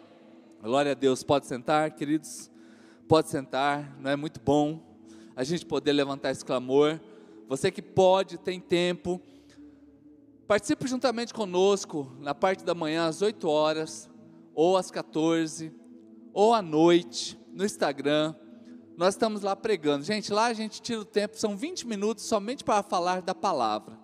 Glória 0.62 0.92
a 0.92 0.94
Deus, 0.94 1.24
pode 1.24 1.46
sentar, 1.46 1.90
queridos, 1.90 2.48
pode 3.08 3.28
sentar, 3.28 3.96
não 3.98 4.10
é 4.10 4.14
muito 4.14 4.38
bom 4.38 4.80
a 5.34 5.42
gente 5.42 5.66
poder 5.66 5.92
levantar 5.92 6.30
esse 6.30 6.44
clamor. 6.44 7.00
Você 7.50 7.68
que 7.68 7.82
pode, 7.82 8.38
tem 8.38 8.60
tempo, 8.60 9.20
participe 10.46 10.86
juntamente 10.86 11.34
conosco 11.34 12.16
na 12.20 12.32
parte 12.32 12.64
da 12.64 12.76
manhã 12.76 13.08
às 13.08 13.22
8 13.22 13.48
horas, 13.48 14.08
ou 14.54 14.76
às 14.76 14.88
14, 14.88 15.74
ou 16.32 16.54
à 16.54 16.62
noite, 16.62 17.36
no 17.52 17.64
Instagram. 17.64 18.36
Nós 18.96 19.14
estamos 19.14 19.42
lá 19.42 19.56
pregando. 19.56 20.04
Gente, 20.04 20.32
lá 20.32 20.46
a 20.46 20.52
gente 20.52 20.80
tira 20.80 21.00
o 21.00 21.04
tempo, 21.04 21.36
são 21.36 21.56
20 21.56 21.88
minutos 21.88 22.22
somente 22.22 22.62
para 22.62 22.84
falar 22.84 23.20
da 23.20 23.34
palavra. 23.34 23.98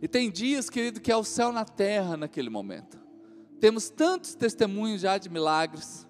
E 0.00 0.06
tem 0.06 0.30
dias, 0.30 0.70
querido, 0.70 1.00
que 1.00 1.10
é 1.10 1.16
o 1.16 1.24
céu 1.24 1.50
na 1.50 1.64
terra 1.64 2.16
naquele 2.16 2.50
momento. 2.50 3.00
Temos 3.58 3.90
tantos 3.90 4.36
testemunhos 4.36 5.00
já 5.00 5.18
de 5.18 5.28
milagres, 5.28 6.06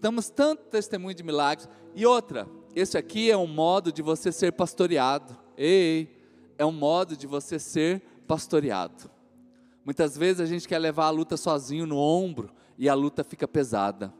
temos 0.00 0.30
tanto 0.30 0.70
testemunho 0.70 1.14
de 1.14 1.22
milagres. 1.22 1.68
E 1.94 2.06
outra, 2.06 2.48
esse 2.80 2.96
aqui 2.96 3.28
é 3.28 3.36
um 3.36 3.46
modo 3.46 3.90
de 3.90 4.02
você 4.02 4.30
ser 4.30 4.52
pastoreado. 4.52 5.36
Ei, 5.56 6.16
é 6.56 6.64
um 6.64 6.70
modo 6.70 7.16
de 7.16 7.26
você 7.26 7.58
ser 7.58 8.00
pastoreado. 8.26 9.10
Muitas 9.84 10.16
vezes 10.16 10.40
a 10.40 10.46
gente 10.46 10.68
quer 10.68 10.78
levar 10.78 11.06
a 11.06 11.10
luta 11.10 11.36
sozinho 11.36 11.86
no 11.86 11.98
ombro 11.98 12.50
e 12.78 12.88
a 12.88 12.94
luta 12.94 13.24
fica 13.24 13.48
pesada. 13.48 14.14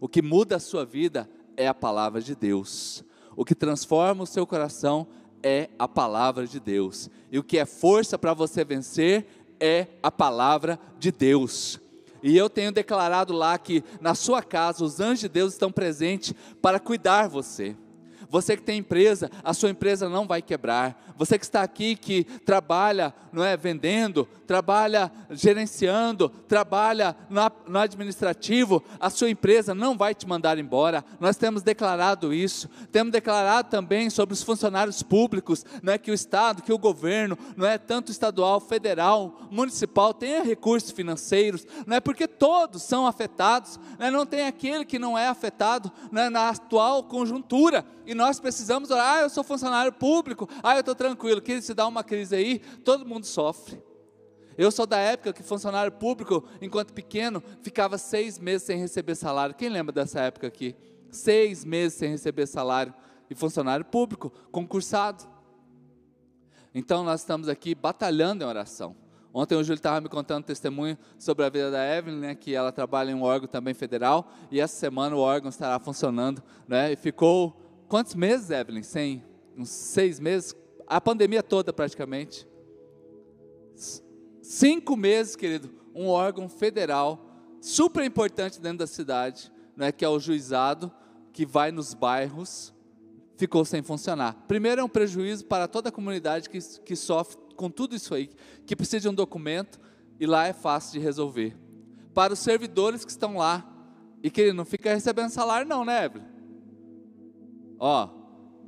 O 0.00 0.08
que 0.08 0.22
muda 0.22 0.56
a 0.56 0.60
sua 0.60 0.84
vida 0.84 1.28
é 1.56 1.66
a 1.66 1.74
palavra 1.74 2.20
de 2.20 2.36
Deus. 2.36 3.02
O 3.36 3.44
que 3.44 3.54
transforma 3.54 4.22
o 4.22 4.26
seu 4.26 4.46
coração 4.46 5.08
é 5.42 5.70
a 5.76 5.88
palavra 5.88 6.46
de 6.46 6.60
Deus. 6.60 7.10
E 7.32 7.38
o 7.38 7.42
que 7.42 7.58
é 7.58 7.66
força 7.66 8.16
para 8.16 8.32
você 8.32 8.64
vencer 8.64 9.26
é 9.58 9.88
a 10.00 10.10
palavra 10.10 10.78
de 11.00 11.10
Deus. 11.10 11.80
E 12.22 12.36
eu 12.36 12.48
tenho 12.48 12.70
declarado 12.70 13.32
lá 13.32 13.58
que 13.58 13.82
na 14.00 14.14
sua 14.14 14.40
casa 14.40 14.84
os 14.84 15.00
anjos 15.00 15.20
de 15.20 15.28
Deus 15.28 15.54
estão 15.54 15.72
presentes 15.72 16.32
para 16.62 16.78
cuidar 16.78 17.28
você. 17.28 17.76
Você 18.34 18.56
que 18.56 18.64
tem 18.64 18.80
empresa, 18.80 19.30
a 19.44 19.54
sua 19.54 19.70
empresa 19.70 20.08
não 20.08 20.26
vai 20.26 20.42
quebrar. 20.42 21.14
Você 21.16 21.38
que 21.38 21.44
está 21.44 21.62
aqui 21.62 21.94
que 21.94 22.24
trabalha, 22.24 23.14
não 23.32 23.44
é, 23.44 23.56
vendendo, 23.56 24.28
trabalha 24.44 25.08
gerenciando, 25.30 26.28
trabalha 26.28 27.16
no, 27.30 27.78
administrativo, 27.78 28.82
a 28.98 29.08
sua 29.08 29.30
empresa 29.30 29.72
não 29.72 29.96
vai 29.96 30.16
te 30.16 30.26
mandar 30.26 30.58
embora. 30.58 31.04
Nós 31.20 31.36
temos 31.36 31.62
declarado 31.62 32.34
isso. 32.34 32.68
Temos 32.90 33.12
declarado 33.12 33.70
também 33.70 34.10
sobre 34.10 34.32
os 34.32 34.42
funcionários 34.42 35.00
públicos, 35.00 35.64
não 35.80 35.92
é 35.92 35.98
que 35.98 36.10
o 36.10 36.14
estado, 36.14 36.60
que 36.60 36.72
o 36.72 36.78
governo, 36.78 37.38
não 37.56 37.68
é 37.68 37.78
tanto 37.78 38.10
estadual, 38.10 38.58
federal, 38.58 39.42
municipal 39.48 40.12
tenha 40.12 40.42
recursos 40.42 40.90
financeiros, 40.90 41.64
não 41.86 41.98
é 41.98 42.00
porque 42.00 42.26
todos 42.26 42.82
são 42.82 43.06
afetados, 43.06 43.78
não, 43.96 44.06
é, 44.06 44.10
não 44.10 44.26
tem 44.26 44.48
aquele 44.48 44.84
que 44.84 44.98
não 44.98 45.16
é 45.16 45.28
afetado 45.28 45.92
não 46.10 46.22
é, 46.22 46.28
na 46.28 46.48
atual 46.48 47.04
conjuntura. 47.04 47.86
E 48.06 48.14
nós 48.14 48.38
precisamos 48.38 48.90
orar, 48.90 49.16
ah, 49.16 49.20
eu 49.22 49.30
sou 49.30 49.42
funcionário 49.42 49.92
público, 49.92 50.48
ah, 50.62 50.74
eu 50.74 50.80
estou 50.80 50.94
tranquilo, 50.94 51.40
que 51.40 51.60
se 51.62 51.72
dá 51.72 51.86
uma 51.86 52.04
crise 52.04 52.36
aí, 52.36 52.58
todo 52.84 53.06
mundo 53.06 53.24
sofre. 53.24 53.82
Eu 54.56 54.70
sou 54.70 54.86
da 54.86 54.98
época 54.98 55.32
que 55.32 55.42
funcionário 55.42 55.90
público, 55.90 56.44
enquanto 56.60 56.92
pequeno, 56.92 57.42
ficava 57.62 57.98
seis 57.98 58.38
meses 58.38 58.62
sem 58.62 58.78
receber 58.78 59.14
salário. 59.14 59.54
Quem 59.54 59.68
lembra 59.68 59.92
dessa 59.92 60.20
época 60.20 60.46
aqui? 60.46 60.76
Seis 61.10 61.64
meses 61.64 61.98
sem 61.98 62.10
receber 62.10 62.46
salário. 62.46 62.94
E 63.28 63.34
funcionário 63.34 63.84
público, 63.84 64.30
concursado. 64.52 65.24
Então 66.74 67.02
nós 67.02 67.20
estamos 67.20 67.48
aqui 67.48 67.74
batalhando 67.74 68.44
em 68.44 68.46
oração. 68.46 68.94
Ontem 69.32 69.56
o 69.56 69.64
Júlio 69.64 69.78
estava 69.78 70.00
me 70.00 70.08
contando 70.08 70.44
testemunho 70.44 70.96
sobre 71.18 71.44
a 71.44 71.48
vida 71.48 71.68
da 71.68 71.84
Evelyn, 71.84 72.20
né, 72.20 72.34
que 72.36 72.54
ela 72.54 72.70
trabalha 72.70 73.10
em 73.10 73.14
um 73.14 73.22
órgão 73.22 73.48
também 73.48 73.74
federal, 73.74 74.30
e 74.48 74.60
essa 74.60 74.76
semana 74.76 75.16
o 75.16 75.18
órgão 75.18 75.48
estará 75.48 75.76
funcionando, 75.80 76.40
né, 76.68 76.92
e 76.92 76.96
ficou 76.96 77.63
quantos 77.88 78.14
meses, 78.14 78.50
Evelyn? 78.50 78.82
Sem? 78.82 79.24
Uns 79.56 79.70
seis 79.70 80.18
meses? 80.18 80.54
A 80.86 81.00
pandemia 81.00 81.42
toda 81.42 81.72
praticamente. 81.72 82.46
Cinco 84.42 84.96
meses, 84.96 85.36
querido, 85.36 85.72
um 85.94 86.08
órgão 86.08 86.48
federal 86.48 87.30
super 87.60 88.04
importante 88.04 88.60
dentro 88.60 88.78
da 88.78 88.86
cidade, 88.86 89.50
né, 89.76 89.90
que 89.90 90.04
é 90.04 90.08
o 90.08 90.20
juizado, 90.20 90.92
que 91.32 91.46
vai 91.46 91.72
nos 91.72 91.94
bairros, 91.94 92.74
ficou 93.36 93.64
sem 93.64 93.82
funcionar. 93.82 94.44
Primeiro 94.46 94.80
é 94.80 94.84
um 94.84 94.88
prejuízo 94.88 95.46
para 95.46 95.66
toda 95.66 95.88
a 95.88 95.92
comunidade 95.92 96.50
que, 96.50 96.58
que 96.60 96.94
sofre 96.94 97.38
com 97.56 97.70
tudo 97.70 97.94
isso 97.96 98.14
aí, 98.14 98.30
que 98.66 98.76
precisa 98.76 99.00
de 99.00 99.08
um 99.08 99.14
documento 99.14 99.80
e 100.20 100.26
lá 100.26 100.46
é 100.46 100.52
fácil 100.52 100.92
de 100.92 100.98
resolver. 100.98 101.56
Para 102.12 102.32
os 102.32 102.38
servidores 102.38 103.04
que 103.04 103.10
estão 103.10 103.36
lá 103.36 103.68
e 104.22 104.30
que 104.30 104.52
não 104.52 104.64
fica 104.64 104.92
recebendo 104.92 105.30
salário 105.30 105.66
não, 105.66 105.84
né, 105.84 106.04
Evelyn? 106.04 106.33
Ó, 107.78 108.08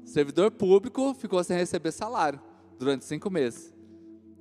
servidor 0.04 0.50
público 0.50 1.14
ficou 1.14 1.42
sem 1.42 1.56
receber 1.56 1.92
salário 1.92 2.40
durante 2.78 3.04
cinco 3.04 3.30
meses. 3.30 3.74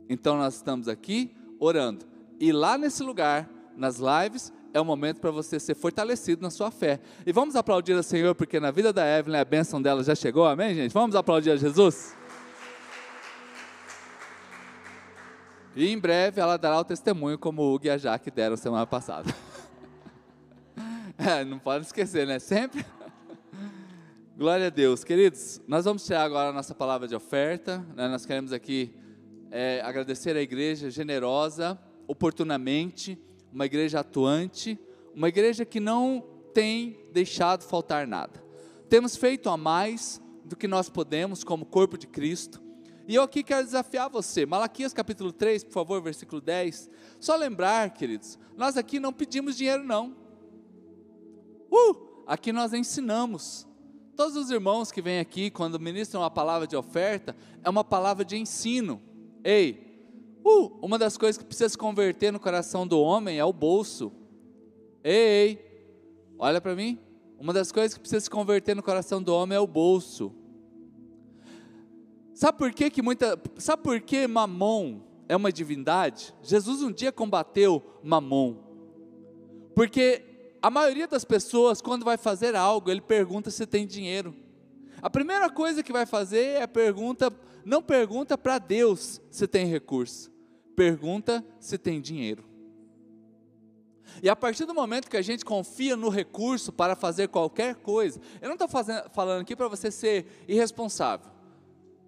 Então 0.10 0.38
nós 0.38 0.56
estamos 0.56 0.88
aqui 0.88 1.36
orando. 1.60 2.06
E 2.40 2.52
lá 2.52 2.78
nesse 2.78 3.02
lugar, 3.02 3.50
nas 3.76 3.98
lives, 3.98 4.54
é 4.74 4.80
o 4.80 4.86
momento 4.86 5.22
para 5.22 5.32
você 5.32 5.60
ser 5.60 5.74
fortalecido 5.74 6.42
na 6.42 6.50
sua 6.50 6.70
fé. 6.70 7.00
E 7.26 7.32
vamos 7.32 7.56
aplaudir 7.56 7.94
ao 7.94 8.04
Senhor, 8.04 8.36
porque 8.36 8.60
na 8.60 8.72
vida 8.72 8.92
da 8.92 9.06
Evelyn 9.08 9.40
a 9.40 9.46
bênção 9.46 9.82
dela 9.82 10.04
já 10.04 10.14
chegou, 10.14 10.46
amém, 10.46 10.76
gente? 10.76 10.92
Vamos 10.92 11.16
aplaudir 11.16 11.52
a 11.52 11.56
Jesus? 11.56 12.16
E 15.76 15.90
em 15.90 15.98
breve 15.98 16.40
ela 16.40 16.58
dará 16.58 16.80
o 16.80 16.84
testemunho 16.86 17.38
como 17.38 17.62
o 17.62 17.74
Hugo 17.74 17.88
e 17.88 17.90
a 17.90 17.98
Jaque 17.98 18.32
deram 18.32 18.56
semana 18.56 18.86
passada. 18.86 19.34
é, 21.18 21.44
não 21.44 21.60
pode 21.60 21.86
esquecer, 21.86 22.26
né? 22.26 22.40
Sempre. 22.40 22.86
Glória 24.38 24.68
a 24.68 24.70
Deus. 24.70 25.06
Queridos, 25.06 25.62
nós 25.66 25.86
vamos 25.86 26.04
tirar 26.04 26.26
agora 26.26 26.50
a 26.50 26.52
nossa 26.52 26.76
palavra 26.76 27.08
de 27.08 27.16
oferta. 27.16 27.78
Né? 27.96 28.06
Nós 28.10 28.26
queremos 28.26 28.52
aqui 28.52 28.94
é, 29.50 29.80
agradecer 29.80 30.36
a 30.36 30.42
igreja 30.42 30.90
generosa, 30.92 31.80
oportunamente, 32.06 33.18
uma 33.50 33.66
igreja 33.66 34.02
atuante, 34.02 34.78
uma 35.14 35.30
igreja 35.30 35.64
que 35.64 35.80
não 35.80 36.22
tem 36.54 37.00
deixado 37.14 37.64
faltar 37.64 38.06
nada. 38.06 38.44
Temos 38.90 39.16
feito 39.16 39.50
a 39.50 39.56
mais 39.56 40.22
do 40.44 40.58
que 40.58 40.68
nós 40.68 40.90
podemos 40.90 41.42
como 41.42 41.66
corpo 41.66 41.98
de 41.98 42.06
Cristo. 42.06 42.62
E 43.08 43.16
eu 43.16 43.24
aqui 43.24 43.42
quero 43.42 43.64
desafiar 43.64 44.10
você. 44.10 44.46
Malaquias 44.46 44.92
capítulo 44.92 45.32
3, 45.32 45.64
por 45.64 45.72
favor, 45.72 46.02
versículo 46.02 46.42
10. 46.42 46.90
Só 47.22 47.38
lembrar, 47.38 47.92
queridos, 47.92 48.38
nós 48.58 48.76
aqui 48.76 49.00
não 49.00 49.14
pedimos 49.14 49.56
dinheiro 49.56 49.86
não. 49.86 50.14
Uh, 51.72 52.26
aqui 52.28 52.52
nós 52.52 52.74
ensinamos. 52.74 53.66
Todos 54.16 54.38
os 54.38 54.50
irmãos 54.50 54.94
que 54.94 55.02
vêm 55.02 55.20
aqui, 55.20 55.52
quando 55.52 55.78
ministram 55.78 56.22
uma 56.22 56.32
palavra 56.32 56.66
de 56.66 56.76
oferta, 56.76 57.36
é 57.62 57.70
uma 57.70 57.84
palavra 57.84 58.24
de 58.24 58.38
ensino. 58.38 59.02
Ei, 59.44 60.40
uh, 60.44 60.80
uma 60.82 60.98
das 60.98 61.18
coisas 61.18 61.38
que 61.38 61.44
precisa 61.44 61.68
se 61.68 61.78
converter 61.78 62.32
no 62.32 62.40
coração 62.40 62.88
do 62.88 62.98
homem 63.00 63.40
é 63.40 63.44
o 63.44 63.52
bolso. 63.52 64.14
Ei, 65.04 65.14
ei, 65.14 65.96
olha 66.40 66.62
para 66.62 66.74
mim. 66.76 66.98
Uma 67.38 67.52
das 67.52 67.74
coisas 67.74 67.94
que 67.94 68.00
precisa 68.00 68.22
se 68.22 68.30
converter 68.30 68.74
no 68.74 68.82
coração 68.82 69.22
do 69.22 69.34
homem 69.34 69.58
é 69.58 69.60
o 69.60 69.68
bolso. 69.68 70.34
Sabe 72.34 72.58
por 72.58 72.72
que, 72.72 72.90
que 72.90 73.02
muita. 73.02 73.38
Sabe 73.58 73.84
por 73.84 74.00
que 74.00 74.28
Mamon 74.28 75.02
é 75.28 75.36
uma 75.36 75.52
divindade? 75.52 76.34
Jesus 76.42 76.82
um 76.82 76.92
dia 76.92 77.12
combateu 77.12 77.84
Mamon. 78.02 78.56
Porque 79.76 80.24
a 80.66 80.70
maioria 80.72 81.08
das 81.08 81.24
pessoas, 81.24 81.80
quando 81.80 82.04
vai 82.04 82.18
fazer 82.18 82.56
algo, 82.56 82.90
ele 82.90 83.00
pergunta 83.00 83.52
se 83.52 83.68
tem 83.68 83.86
dinheiro. 83.86 84.36
A 85.00 85.12
primeira 85.12 85.48
coisa 85.48 85.84
que 85.84 85.94
vai 85.94 86.08
fazer 86.08 86.60
é 86.60 86.66
pergunta, 86.66 87.32
não 87.64 87.84
pergunta 87.84 88.36
para 88.36 88.58
Deus 88.58 89.22
se 89.30 89.48
tem 89.48 89.68
recurso, 89.68 90.32
pergunta 90.76 91.46
se 91.60 91.78
tem 91.78 92.02
dinheiro. 92.02 92.44
E 94.24 94.28
a 94.28 94.36
partir 94.36 94.66
do 94.66 94.74
momento 94.74 95.08
que 95.08 95.18
a 95.18 95.22
gente 95.22 95.46
confia 95.46 95.96
no 95.96 96.10
recurso 96.10 96.74
para 96.74 96.96
fazer 96.96 97.28
qualquer 97.28 97.76
coisa, 97.76 98.20
eu 98.42 98.48
não 98.48 98.56
estou 98.56 98.68
falando 99.12 99.42
aqui 99.42 99.56
para 99.56 99.68
você 99.68 99.92
ser 99.92 100.26
irresponsável. 100.48 101.30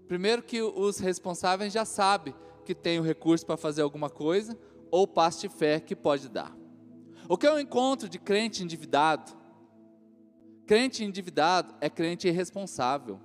Primeiro 0.07 0.41
que 0.41 0.63
os 0.63 0.97
responsáveis 0.97 1.71
já 1.71 1.85
sabem 1.85 2.33
que 2.65 2.73
tem 2.73 2.99
o 2.99 3.03
recurso 3.03 3.45
para 3.45 3.55
fazer 3.55 3.83
alguma 3.83 4.09
coisa, 4.09 4.57
ou 4.89 5.07
passe 5.07 5.41
de 5.41 5.49
fé 5.49 5.79
que 5.79 5.95
pode 5.95 6.27
dar. 6.27 6.56
O 7.29 7.37
que 7.37 7.49
um 7.49 7.59
encontro 7.59 8.07
de 8.07 8.17
crente 8.17 8.63
endividado? 8.63 9.33
Crente 10.65 11.03
endividado 11.03 11.75
é 11.81 11.89
crente 11.89 12.27
irresponsável. 12.27 13.19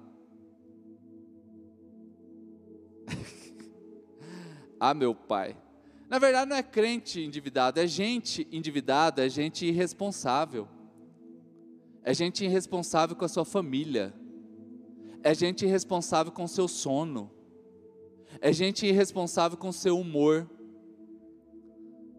ah, 4.81 4.93
meu 4.93 5.15
pai. 5.15 5.57
Na 6.09 6.19
verdade, 6.19 6.51
não 6.51 6.57
é 6.57 6.63
crente 6.63 7.21
endividado, 7.21 7.81
é 7.81 7.87
gente 7.87 8.47
endividada, 8.51 9.25
é 9.25 9.29
gente 9.29 9.65
irresponsável. 9.67 10.69
É 12.03 12.13
gente 12.13 12.45
irresponsável 12.45 13.15
com 13.15 13.25
a 13.25 13.29
sua 13.29 13.45
família. 13.45 14.13
É 15.23 15.33
gente 15.33 15.65
irresponsável 15.65 16.33
com 16.33 16.45
o 16.45 16.49
seu 16.49 16.67
sono. 16.67 17.31
É 18.41 18.53
gente 18.53 18.85
irresponsável 18.85 19.57
com 19.57 19.69
o 19.69 19.73
seu 19.73 19.99
humor. 19.99 20.51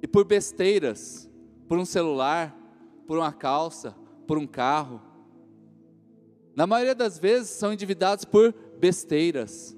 E 0.01 0.07
por 0.07 0.25
besteiras, 0.25 1.29
por 1.67 1.77
um 1.77 1.85
celular, 1.85 2.55
por 3.07 3.17
uma 3.17 3.31
calça, 3.31 3.95
por 4.27 4.37
um 4.37 4.47
carro. 4.47 5.01
Na 6.55 6.67
maioria 6.67 6.95
das 6.95 7.17
vezes 7.17 7.49
são 7.49 7.73
endividados 7.73 8.25
por 8.25 8.53
besteiras. 8.79 9.75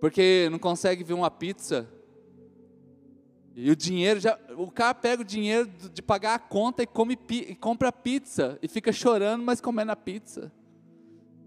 Porque 0.00 0.48
não 0.50 0.58
consegue 0.58 1.02
ver 1.02 1.14
uma 1.14 1.30
pizza. 1.30 1.88
E 3.56 3.70
o 3.70 3.76
dinheiro 3.76 4.20
já. 4.20 4.38
O 4.56 4.70
cara 4.70 4.94
pega 4.94 5.22
o 5.22 5.24
dinheiro 5.24 5.70
de 5.92 6.02
pagar 6.02 6.34
a 6.34 6.38
conta 6.38 6.82
e, 6.82 6.86
come, 6.86 7.18
e 7.30 7.54
compra 7.54 7.92
pizza. 7.92 8.58
E 8.60 8.68
fica 8.68 8.92
chorando, 8.92 9.42
mas 9.42 9.60
comendo 9.60 9.92
a 9.92 9.96
pizza. 9.96 10.52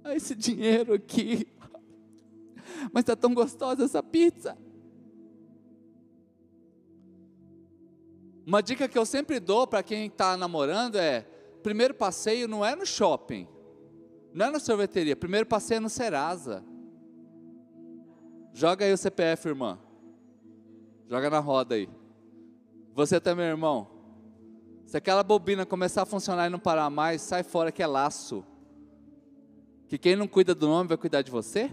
Ah, 0.04 0.16
esse 0.16 0.34
dinheiro 0.36 0.94
aqui. 0.94 1.48
Mas 2.92 3.02
está 3.02 3.16
tão 3.16 3.34
gostosa 3.34 3.84
essa 3.84 4.02
pizza. 4.02 4.58
Uma 8.48 8.64
dica 8.64 8.88
que 8.88 8.98
eu 8.98 9.06
sempre 9.06 9.42
dou 9.42 9.68
para 9.68 9.84
quem 9.84 10.06
está 10.06 10.38
namorando 10.38 10.96
é: 10.96 11.28
primeiro 11.62 11.94
passeio 11.94 12.48
não 12.48 12.64
é 12.64 12.78
no 12.78 12.86
shopping, 12.86 13.46
não 14.34 14.46
é 14.46 14.50
na 14.50 14.58
sorveteria, 14.58 15.18
primeiro 15.18 15.46
passeio 15.46 15.80
é 15.80 15.82
no 15.82 15.90
Serasa. 15.90 16.64
Joga 18.54 18.86
aí 18.86 18.94
o 18.94 18.98
CPF, 18.98 19.50
irmã. 19.50 19.78
Joga 21.10 21.30
na 21.30 21.40
roda 21.40 21.76
aí. 21.76 21.90
Você 22.94 23.20
também, 23.20 23.48
irmão. 23.48 23.86
Se 24.86 24.96
aquela 24.96 25.24
bobina 25.24 25.66
começar 25.66 26.04
a 26.04 26.06
funcionar 26.06 26.48
e 26.48 26.50
não 26.50 26.58
parar 26.58 26.90
mais, 26.90 27.22
sai 27.22 27.44
fora 27.44 27.70
que 27.70 27.84
é 27.84 27.88
laço. 27.88 28.46
Que 29.90 29.98
quem 29.98 30.16
não 30.16 30.26
cuida 30.26 30.56
do 30.56 30.68
nome 30.68 30.88
vai 30.88 30.98
cuidar 30.98 31.22
de 31.22 31.30
você? 31.30 31.70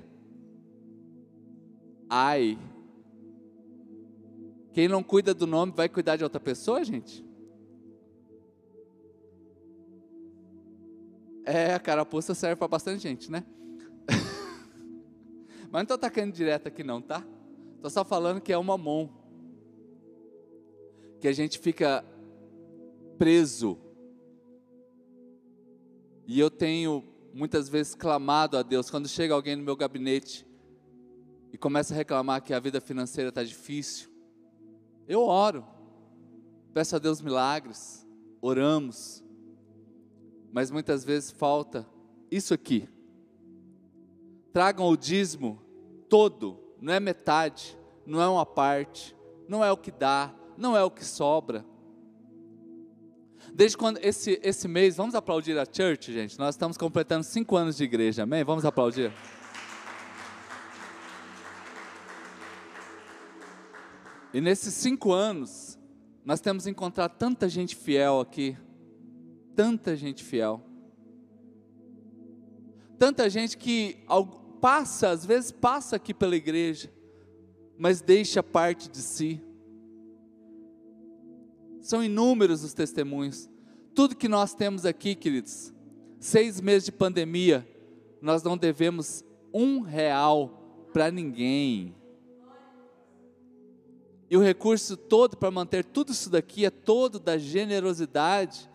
Ai. 2.11 2.59
Quem 4.75 4.89
não 4.89 5.05
cuida 5.05 5.33
do 5.33 5.47
nome 5.47 5.73
vai 5.73 5.89
cuidar 5.89 6.17
de 6.17 6.25
outra 6.25 6.41
pessoa, 6.41 6.85
gente? 6.85 7.25
É, 11.45 11.75
a 11.75 11.79
carapuça 11.79 12.35
serve 12.35 12.57
para 12.57 12.67
bastante 12.67 13.01
gente, 13.01 13.31
né? 13.31 13.45
Mas 15.71 15.73
não 15.73 15.83
estou 15.83 15.95
atacando 15.95 16.33
direto 16.33 16.67
aqui 16.67 16.83
não, 16.83 17.01
tá? 17.01 17.25
Estou 17.77 17.89
só 17.89 18.05
falando 18.05 18.41
que 18.41 18.53
é 18.53 18.59
uma 18.59 18.77
mão. 18.77 19.15
Que 21.21 21.29
a 21.29 21.33
gente 21.33 21.57
fica 21.61 22.05
preso. 23.17 23.79
E 26.27 26.41
eu 26.41 26.51
tenho 26.51 27.05
muitas 27.33 27.69
vezes 27.69 27.95
clamado 27.95 28.57
a 28.57 28.63
Deus, 28.63 28.91
quando 28.91 29.07
chega 29.07 29.35
alguém 29.35 29.55
no 29.55 29.63
meu 29.63 29.77
gabinete 29.77 30.45
e 31.53 31.57
começa 31.57 31.95
a 31.95 31.97
reclamar 31.97 32.43
que 32.43 32.53
a 32.53 32.59
vida 32.59 32.81
financeira 32.81 33.29
está 33.29 33.45
difícil, 33.45 34.14
eu 35.07 35.23
oro, 35.23 35.65
peço 36.73 36.97
a 36.97 36.99
Deus 36.99 37.21
milagres, 37.21 38.07
oramos, 38.41 39.23
mas 40.53 40.71
muitas 40.71 41.05
vezes 41.05 41.31
falta 41.31 41.87
isso 42.31 42.55
aqui. 42.55 42.89
Tragam 44.53 44.89
o 44.89 44.97
dízimo 44.97 45.61
todo, 46.09 46.59
não 46.81 46.93
é 46.93 47.01
metade, 47.01 47.79
não 48.07 48.21
é 48.21 48.29
uma 48.29 48.47
parte, 48.47 49.17
não 49.49 49.65
é 49.65 49.71
o 49.71 49.77
que 49.77 49.91
dá, 49.91 50.35
não 50.57 50.77
é 50.77 50.83
o 50.83 50.91
que 50.91 51.05
sobra. 51.05 51.65
Desde 53.53 53.77
quando 53.77 53.99
esse, 53.99 54.41
esse 54.43 54.67
mês, 54.67 54.97
vamos 54.97 55.15
aplaudir 55.15 55.59
a 55.59 55.65
church, 55.65 56.13
gente. 56.13 56.39
Nós 56.39 56.55
estamos 56.55 56.77
completando 56.77 57.25
cinco 57.25 57.57
anos 57.57 57.77
de 57.77 57.85
igreja, 57.85 58.23
amém? 58.23 58.43
Vamos 58.43 58.65
aplaudir. 58.65 59.13
E 64.35 64.41
nesses 64.41 64.75
cinco 64.75 65.13
anos, 65.13 65.79
nós 66.25 66.41
temos 66.41 66.67
encontrado 66.67 67.17
tanta 67.17 67.49
gente 67.49 67.77
fiel 67.77 68.19
aqui, 68.19 68.57
tanta 69.55 69.95
gente 69.95 70.25
fiel, 70.25 70.61
tanta 72.99 73.31
gente 73.31 73.57
que 73.57 73.97
passa, 74.61 75.11
às 75.11 75.25
vezes 75.25 75.53
passa 75.53 75.95
aqui 75.95 76.13
pela 76.13 76.35
igreja, 76.35 76.93
mas 77.79 78.01
deixa 78.01 78.43
parte 78.43 78.91
de 78.91 78.99
si. 78.99 79.41
São 81.81 82.03
inúmeros 82.03 82.65
os 82.65 82.75
testemunhos. 82.75 83.49
Tudo 83.95 84.17
que 84.17 84.27
nós 84.27 84.53
temos 84.53 84.85
aqui, 84.85 85.15
queridos, 85.15 85.73
seis 86.19 86.61
meses 86.61 86.87
de 86.87 86.93
pandemia, 86.93 87.65
nós 88.21 88.43
não 88.43 88.57
devemos 88.59 89.25
um 89.53 89.79
real 89.79 90.89
para 90.93 91.09
ninguém. 91.13 91.95
E 94.31 94.37
o 94.37 94.43
recurso 94.43 94.97
todo 94.97 95.37
para 95.37 95.51
manter 95.51 95.85
tudo 95.85 96.13
isso 96.13 96.31
daqui 96.31 96.65
é 96.65 96.71
todo 96.71 97.19
da 97.19 97.37
generosidade 97.37 98.71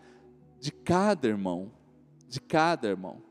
de 0.60 0.70
cada 0.70 1.26
irmão, 1.26 1.72
de 2.28 2.40
cada 2.40 2.88
irmão. 2.88 3.22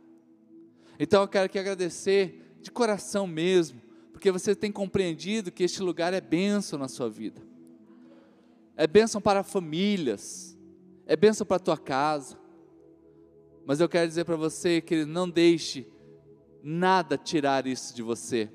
Então 1.00 1.22
eu 1.22 1.28
quero 1.28 1.46
aqui 1.46 1.58
agradecer 1.58 2.58
de 2.62 2.70
coração 2.70 3.26
mesmo, 3.26 3.82
porque 4.12 4.32
você 4.32 4.54
tem 4.54 4.72
compreendido 4.72 5.52
que 5.52 5.64
este 5.64 5.82
lugar 5.82 6.14
é 6.14 6.20
bênção 6.20 6.78
na 6.78 6.88
sua 6.88 7.10
vida. 7.10 7.42
É 8.76 8.86
bênção 8.86 9.22
para 9.22 9.44
famílias, 9.44 10.58
é 11.06 11.16
bênção 11.16 11.46
para 11.46 11.58
a 11.58 11.60
tua 11.60 11.78
casa. 11.78 12.38
Mas 13.66 13.80
eu 13.80 13.88
quero 13.88 14.08
dizer 14.08 14.26
para 14.26 14.36
você 14.36 14.82
que 14.82 15.06
não 15.06 15.30
deixe 15.30 15.88
nada 16.64 17.18
tirar 17.18 17.68
isso 17.68 17.96
de 17.96 18.02
você. 18.02 18.50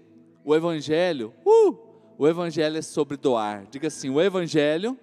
O 0.44 0.54
Evangelho, 0.54 1.32
uh, 1.46 1.93
o 2.18 2.26
Evangelho 2.28 2.76
é 2.76 2.82
sobre 2.82 3.16
doar. 3.16 3.66
Diga 3.70 3.88
assim: 3.88 4.10
o 4.10 4.20
Evangelho, 4.20 4.98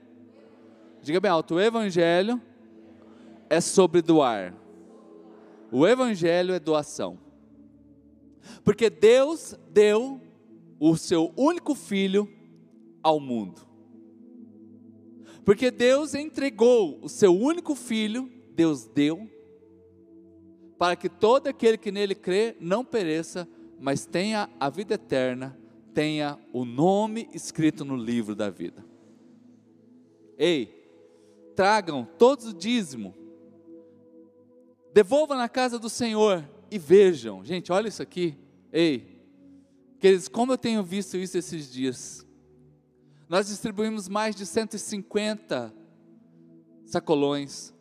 diga 1.01 1.19
bem 1.19 1.31
alto, 1.31 1.55
o 1.55 1.59
Evangelho 1.59 2.41
é 3.49 3.59
sobre 3.59 4.01
doar. 4.01 4.53
O 5.71 5.87
Evangelho 5.87 6.53
é 6.53 6.59
doação. 6.59 7.17
Porque 8.63 8.89
Deus 8.89 9.55
deu 9.69 10.19
o 10.79 10.97
seu 10.97 11.31
único 11.37 11.75
filho 11.75 12.27
ao 13.03 13.19
mundo. 13.19 13.61
Porque 15.45 15.71
Deus 15.71 16.13
entregou 16.13 16.99
o 17.01 17.09
seu 17.09 17.35
único 17.35 17.75
filho, 17.75 18.31
Deus 18.53 18.85
deu, 18.85 19.29
para 20.77 20.95
que 20.95 21.09
todo 21.09 21.47
aquele 21.47 21.77
que 21.77 21.91
nele 21.91 22.15
crê 22.15 22.55
não 22.59 22.85
pereça, 22.85 23.47
mas 23.79 24.05
tenha 24.05 24.49
a 24.59 24.69
vida 24.69 24.95
eterna, 24.95 25.57
tenha 25.93 26.37
o 26.53 26.65
nome 26.65 27.29
escrito 27.33 27.83
no 27.85 27.95
livro 27.95 28.35
da 28.35 28.49
vida. 28.49 28.85
Ei, 30.37 30.81
tragam 31.55 32.07
todos 32.17 32.47
o 32.47 32.53
dízimo, 32.53 33.13
devolvam 34.93 35.37
na 35.37 35.49
casa 35.49 35.77
do 35.77 35.89
Senhor 35.89 36.47
e 36.69 36.79
vejam, 36.79 37.43
gente, 37.43 37.71
olha 37.71 37.87
isso 37.87 38.01
aqui, 38.01 38.37
ei, 38.71 39.21
queridos, 39.99 40.27
como 40.27 40.53
eu 40.53 40.57
tenho 40.57 40.83
visto 40.83 41.17
isso 41.17 41.37
esses 41.37 41.71
dias, 41.71 42.25
nós 43.29 43.47
distribuímos 43.47 44.09
mais 44.09 44.35
de 44.35 44.45
150 44.45 45.73
sacolões, 46.85 47.73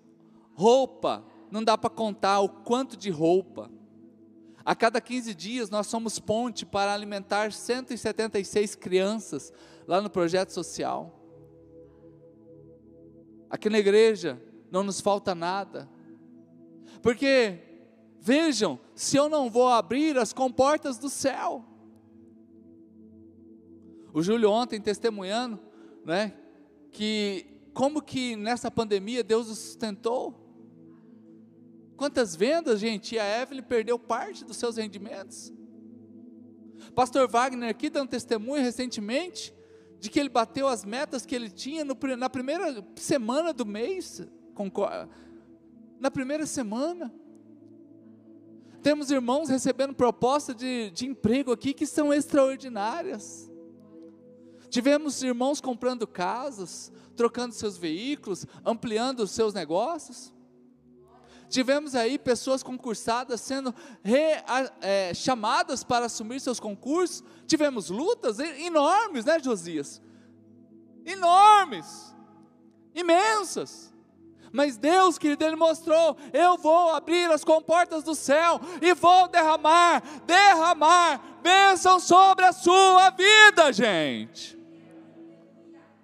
roupa, 0.54 1.24
não 1.50 1.64
dá 1.64 1.76
para 1.76 1.90
contar 1.90 2.40
o 2.40 2.48
quanto 2.48 2.96
de 2.96 3.10
roupa, 3.10 3.70
a 4.64 4.74
cada 4.74 5.00
15 5.00 5.34
dias 5.34 5.70
nós 5.70 5.86
somos 5.86 6.18
ponte 6.18 6.66
para 6.66 6.92
alimentar 6.92 7.52
176 7.52 8.74
crianças 8.74 9.52
lá 9.86 10.00
no 10.00 10.10
projeto 10.10 10.50
social. 10.50 11.18
Aqui 13.48 13.68
na 13.68 13.78
igreja 13.78 14.40
não 14.70 14.82
nos 14.82 15.00
falta 15.00 15.34
nada. 15.34 15.88
Porque, 17.02 17.58
vejam, 18.20 18.78
se 18.94 19.16
eu 19.16 19.28
não 19.28 19.50
vou 19.50 19.68
abrir 19.68 20.16
as 20.18 20.32
comportas 20.32 20.98
do 20.98 21.08
céu. 21.08 21.64
O 24.12 24.22
Júlio 24.22 24.50
ontem 24.50 24.80
testemunhando, 24.80 25.58
né, 26.04 26.34
que 26.92 27.46
como 27.72 28.02
que 28.02 28.36
nessa 28.36 28.70
pandemia 28.70 29.22
Deus 29.22 29.48
o 29.48 29.54
sustentou. 29.54 30.49
Quantas 32.00 32.34
vendas, 32.34 32.80
gente, 32.80 33.14
e 33.14 33.18
a 33.18 33.42
Evelyn 33.42 33.62
perdeu 33.62 33.98
parte 33.98 34.42
dos 34.42 34.56
seus 34.56 34.78
rendimentos. 34.78 35.52
Pastor 36.94 37.28
Wagner 37.28 37.68
aqui 37.68 37.90
dando 37.90 38.08
testemunho 38.08 38.62
recentemente 38.62 39.54
de 39.98 40.08
que 40.08 40.18
ele 40.18 40.30
bateu 40.30 40.66
as 40.66 40.82
metas 40.82 41.26
que 41.26 41.34
ele 41.34 41.50
tinha 41.50 41.84
no, 41.84 41.94
na 42.16 42.30
primeira 42.30 42.82
semana 42.96 43.52
do 43.52 43.66
mês. 43.66 44.26
Na 45.98 46.10
primeira 46.10 46.46
semana. 46.46 47.12
Temos 48.82 49.10
irmãos 49.10 49.50
recebendo 49.50 49.92
propostas 49.92 50.56
de, 50.56 50.90
de 50.92 51.04
emprego 51.04 51.52
aqui 51.52 51.74
que 51.74 51.84
são 51.84 52.14
extraordinárias. 52.14 53.52
Tivemos 54.70 55.22
irmãos 55.22 55.60
comprando 55.60 56.06
casas, 56.06 56.90
trocando 57.14 57.52
seus 57.52 57.76
veículos, 57.76 58.46
ampliando 58.64 59.20
os 59.20 59.32
seus 59.32 59.52
negócios. 59.52 60.32
Tivemos 61.50 61.96
aí 61.96 62.16
pessoas 62.16 62.62
concursadas 62.62 63.40
sendo 63.40 63.74
re, 64.04 64.40
é, 64.80 65.12
chamadas 65.12 65.82
para 65.82 66.06
assumir 66.06 66.40
seus 66.40 66.60
concursos. 66.60 67.24
Tivemos 67.44 67.90
lutas 67.90 68.38
enormes, 68.38 69.24
né, 69.24 69.40
Josias? 69.40 70.00
Enormes, 71.04 72.14
imensas. 72.94 73.92
Mas 74.52 74.76
Deus, 74.76 75.18
querido, 75.18 75.44
Ele 75.44 75.56
mostrou: 75.56 76.16
eu 76.32 76.56
vou 76.56 76.94
abrir 76.94 77.28
as 77.32 77.42
comportas 77.42 78.04
do 78.04 78.14
céu 78.14 78.60
e 78.80 78.94
vou 78.94 79.26
derramar, 79.26 80.02
derramar 80.24 81.40
bênção 81.42 81.98
sobre 81.98 82.44
a 82.44 82.52
sua 82.52 83.10
vida, 83.10 83.72
gente. 83.72 84.56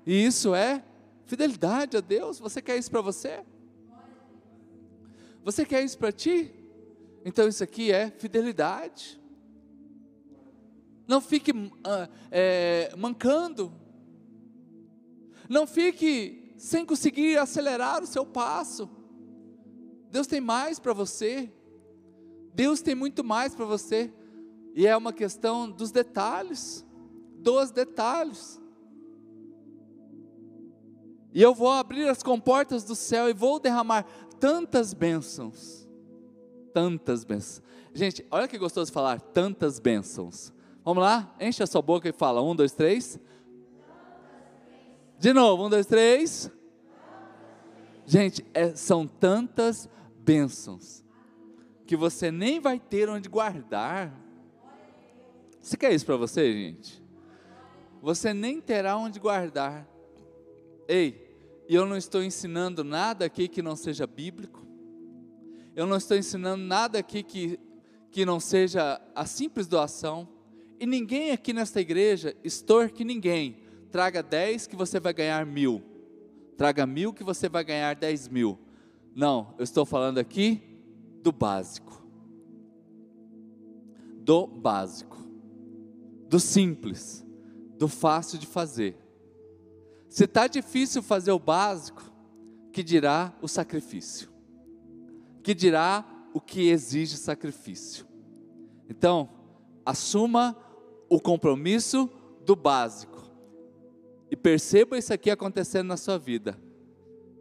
E 0.04 0.26
isso 0.26 0.56
é 0.56 0.82
fidelidade 1.24 1.96
a 1.96 2.00
Deus. 2.00 2.40
Você 2.40 2.60
quer 2.60 2.76
isso 2.76 2.90
para 2.90 3.00
você? 3.00 3.44
Você 5.46 5.64
quer 5.64 5.84
isso 5.84 5.96
para 5.96 6.10
ti? 6.10 6.52
Então 7.24 7.46
isso 7.46 7.62
aqui 7.62 7.92
é 7.92 8.10
fidelidade. 8.10 9.16
Não 11.06 11.20
fique 11.20 11.52
uh, 11.52 12.10
é, 12.32 12.92
mancando. 12.98 13.72
Não 15.48 15.64
fique 15.64 16.52
sem 16.58 16.84
conseguir 16.84 17.38
acelerar 17.38 18.02
o 18.02 18.08
seu 18.08 18.26
passo. 18.26 18.90
Deus 20.10 20.26
tem 20.26 20.40
mais 20.40 20.80
para 20.80 20.92
você. 20.92 21.48
Deus 22.52 22.82
tem 22.82 22.96
muito 22.96 23.22
mais 23.22 23.54
para 23.54 23.66
você. 23.66 24.12
E 24.74 24.84
é 24.84 24.96
uma 24.96 25.12
questão 25.12 25.70
dos 25.70 25.92
detalhes. 25.92 26.84
Dos 27.38 27.70
detalhes. 27.70 28.60
E 31.36 31.42
eu 31.42 31.54
vou 31.54 31.70
abrir 31.70 32.08
as 32.08 32.22
comportas 32.22 32.82
do 32.82 32.96
céu 32.96 33.28
e 33.28 33.34
vou 33.34 33.60
derramar 33.60 34.06
tantas 34.38 34.94
bênçãos. 34.94 35.88
Tantas 36.72 37.24
bênçãos. 37.24 37.62
Gente, 37.94 38.26
olha 38.30 38.46
que 38.46 38.58
gostoso 38.58 38.92
falar 38.92 39.20
tantas 39.20 39.78
bênçãos. 39.78 40.52
Vamos 40.84 41.02
lá? 41.02 41.34
Enche 41.40 41.62
a 41.62 41.66
sua 41.66 41.82
boca 41.82 42.08
e 42.08 42.12
fala. 42.12 42.42
Um, 42.42 42.54
dois, 42.54 42.72
três. 42.72 43.18
De 45.18 45.32
novo, 45.32 45.66
um, 45.66 45.70
dois, 45.70 45.86
três. 45.86 46.50
Gente, 48.04 48.46
é, 48.54 48.74
são 48.74 49.06
tantas 49.06 49.88
bênçãos 50.18 51.02
que 51.86 51.96
você 51.96 52.30
nem 52.30 52.60
vai 52.60 52.78
ter 52.78 53.08
onde 53.08 53.28
guardar. 53.28 54.12
Você 55.60 55.76
quer 55.76 55.92
isso 55.92 56.06
para 56.06 56.16
você, 56.16 56.52
gente? 56.52 57.02
Você 58.02 58.32
nem 58.32 58.60
terá 58.60 58.96
onde 58.96 59.18
guardar. 59.18 59.88
Ei, 60.86 61.25
e 61.68 61.74
eu 61.74 61.84
não 61.84 61.96
estou 61.96 62.22
ensinando 62.22 62.84
nada 62.84 63.24
aqui 63.24 63.48
que 63.48 63.60
não 63.60 63.74
seja 63.74 64.06
bíblico. 64.06 64.64
Eu 65.74 65.86
não 65.86 65.96
estou 65.96 66.16
ensinando 66.16 66.62
nada 66.62 66.98
aqui 66.98 67.22
que, 67.22 67.58
que 68.10 68.24
não 68.24 68.38
seja 68.38 69.00
a 69.14 69.26
simples 69.26 69.66
doação. 69.66 70.28
E 70.78 70.86
ninguém 70.86 71.32
aqui 71.32 71.52
nesta 71.52 71.80
igreja 71.80 72.36
extorque 72.44 73.04
ninguém. 73.04 73.58
Traga 73.90 74.22
dez 74.22 74.66
que 74.66 74.76
você 74.76 75.00
vai 75.00 75.12
ganhar 75.12 75.44
mil. 75.44 75.82
Traga 76.56 76.86
mil 76.86 77.12
que 77.12 77.24
você 77.24 77.48
vai 77.48 77.64
ganhar 77.64 77.94
dez 77.94 78.28
mil. 78.28 78.58
Não, 79.14 79.54
eu 79.58 79.64
estou 79.64 79.84
falando 79.84 80.18
aqui 80.18 80.62
do 81.22 81.32
básico. 81.32 82.04
Do 84.20 84.46
básico. 84.46 85.18
Do 86.28 86.38
simples. 86.38 87.26
Do 87.76 87.88
fácil 87.88 88.38
de 88.38 88.46
fazer 88.46 89.05
se 90.16 90.24
está 90.24 90.46
difícil 90.46 91.02
fazer 91.02 91.30
o 91.30 91.38
básico, 91.38 92.02
que 92.72 92.82
dirá 92.82 93.34
o 93.42 93.46
sacrifício? 93.46 94.30
Que 95.42 95.54
dirá 95.54 96.06
o 96.32 96.40
que 96.40 96.70
exige 96.70 97.18
sacrifício? 97.18 98.06
Então, 98.88 99.28
assuma 99.84 100.56
o 101.10 101.20
compromisso 101.20 102.08
do 102.46 102.56
básico. 102.56 103.30
E 104.30 104.34
perceba 104.34 104.96
isso 104.96 105.12
aqui 105.12 105.30
acontecendo 105.30 105.88
na 105.88 105.98
sua 105.98 106.18
vida. 106.18 106.58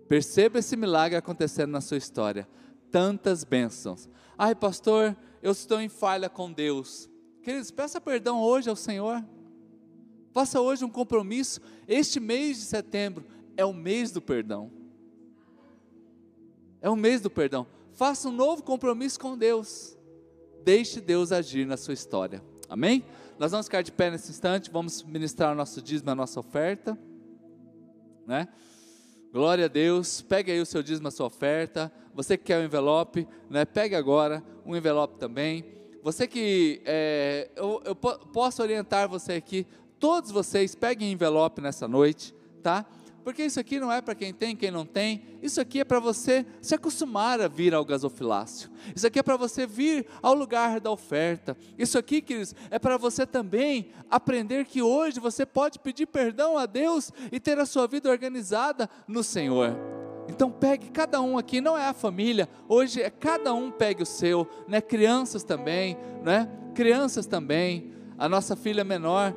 Perceba 0.10 0.60
esse 0.60 0.76
milagre 0.76 1.18
acontecendo 1.18 1.72
na 1.72 1.80
sua 1.80 1.96
história. 1.96 2.46
Tantas 2.92 3.46
bênçãos. 3.46 4.10
Ai, 4.38 4.54
pastor, 4.54 5.16
eu 5.42 5.54
estou 5.54 5.80
em 5.80 5.88
falha 5.88 6.28
com 6.28 6.52
Deus. 6.52 7.10
Queridos, 7.42 7.72
peça 7.72 8.02
perdão 8.02 8.42
hoje 8.42 8.70
ao 8.70 8.76
Senhor. 8.76 9.24
Faça 10.36 10.60
hoje 10.60 10.84
um 10.84 10.90
compromisso. 10.90 11.62
Este 11.88 12.20
mês 12.20 12.58
de 12.58 12.64
setembro 12.64 13.24
é 13.56 13.64
o 13.64 13.72
mês 13.72 14.12
do 14.12 14.22
perdão. 14.22 14.70
É 16.82 16.90
o 16.90 16.96
mês 16.98 17.22
do 17.22 17.30
perdão. 17.30 17.66
Faça 17.94 18.28
um 18.28 18.34
novo 18.34 18.62
compromisso 18.62 19.18
com 19.18 19.38
Deus. 19.38 19.98
Deixe 20.62 21.00
Deus 21.00 21.32
agir 21.32 21.66
na 21.66 21.78
sua 21.78 21.94
história. 21.94 22.44
Amém? 22.68 23.06
Nós 23.40 23.52
vamos 23.52 23.68
ficar 23.68 23.82
de 23.82 23.94
pé 23.94 24.12
nesse 24.12 24.30
instante, 24.30 24.70
vamos 24.70 25.04
ministrar 25.04 25.54
o 25.54 25.56
nosso 25.56 25.82
dízimo, 25.82 26.12
a 26.12 26.16
nossa 26.16 26.38
oferta. 26.38 27.00
Né? 28.28 28.50
Glória 29.32 29.66
a 29.66 29.70
Deus. 29.70 30.22
Pegue 30.22 30.52
aí 30.52 30.60
o 30.60 30.66
seu 30.66 30.84
dízimo, 30.84 31.08
a 31.08 31.12
sua 31.12 31.28
oferta. 31.28 31.90
Você 32.14 32.38
que 32.38 32.44
quer 32.44 32.58
o 32.58 32.62
um 32.62 32.66
envelope, 32.66 33.26
né? 33.50 33.64
pegue 33.64 33.96
agora 33.96 34.44
um 34.66 34.76
envelope 34.76 35.18
também. 35.18 35.64
Você 36.04 36.28
que 36.28 36.82
é, 36.84 37.50
eu, 37.56 37.82
eu 37.86 37.96
posso 37.96 38.62
orientar 38.62 39.08
você 39.08 39.32
aqui 39.32 39.66
todos 40.00 40.32
vocês 40.32 40.76
peguem 40.76 41.12
envelope 41.12 41.62
nessa 41.62 41.88
noite, 41.88 42.34
tá? 42.62 42.86
Porque 43.26 43.44
isso 43.44 43.60
aqui 43.60 43.80
não 43.80 43.92
é 43.92 44.02
para 44.02 44.14
quem 44.14 44.32
tem, 44.32 44.56
quem 44.56 44.70
não 44.70 44.86
tem. 44.86 45.24
Isso 45.42 45.60
aqui 45.60 45.80
é 45.80 45.84
para 45.84 46.00
você 46.00 46.46
se 46.62 46.76
acostumar 46.76 47.42
a 47.42 47.48
vir 47.48 47.74
ao 47.74 47.84
gasofilácio. 47.84 48.70
Isso 48.96 49.08
aqui 49.08 49.18
é 49.18 49.24
para 49.24 49.36
você 49.36 49.66
vir 49.66 50.06
ao 50.22 50.36
lugar 50.36 50.80
da 50.80 50.92
oferta. 50.92 51.58
Isso 51.76 51.98
aqui, 51.98 52.22
queridos, 52.22 52.54
é 52.70 52.78
para 52.78 52.98
você 52.98 53.26
também 53.26 53.90
aprender 54.12 54.66
que 54.66 54.80
hoje 54.80 55.20
você 55.20 55.44
pode 55.44 55.80
pedir 55.80 56.06
perdão 56.06 56.56
a 56.56 56.68
Deus 56.68 57.12
e 57.32 57.40
ter 57.40 57.58
a 57.58 57.66
sua 57.66 57.88
vida 57.88 58.12
organizada 58.12 58.88
no 59.08 59.24
Senhor. 59.24 59.76
Então 60.30 60.52
pegue 60.52 60.92
cada 60.92 61.20
um 61.20 61.36
aqui, 61.36 61.60
não 61.60 61.76
é 61.76 61.88
a 61.88 61.94
família, 61.94 62.48
hoje 62.70 63.02
é 63.02 63.10
cada 63.10 63.56
um 63.56 63.72
pegue 63.72 64.04
o 64.04 64.06
seu, 64.06 64.48
né? 64.68 64.82
Crianças 64.82 65.44
também, 65.44 65.98
né? 66.24 66.48
Crianças 66.76 67.26
também. 67.26 67.92
A 68.18 68.30
nossa 68.30 68.56
filha 68.56 68.84
menor, 68.84 69.34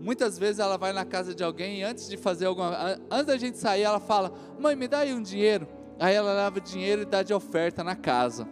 muitas 0.00 0.38
vezes 0.38 0.58
ela 0.58 0.76
vai 0.76 0.92
na 0.92 1.04
casa 1.04 1.34
de 1.34 1.44
alguém 1.44 1.80
e 1.80 1.82
antes 1.82 2.08
de 2.08 2.16
fazer 2.16 2.46
alguma, 2.46 2.98
antes 3.10 3.26
da 3.26 3.36
gente 3.36 3.58
sair, 3.58 3.82
ela 3.82 4.00
fala: 4.00 4.32
"Mãe, 4.58 4.74
me 4.74 4.88
dá 4.88 4.98
aí 5.00 5.14
um 5.14 5.22
dinheiro". 5.22 5.68
Aí 6.00 6.14
ela 6.14 6.32
leva 6.32 6.58
dinheiro 6.60 7.02
e 7.02 7.04
dá 7.04 7.22
de 7.22 7.34
oferta 7.34 7.84
na 7.84 7.94
casa. 7.94 8.48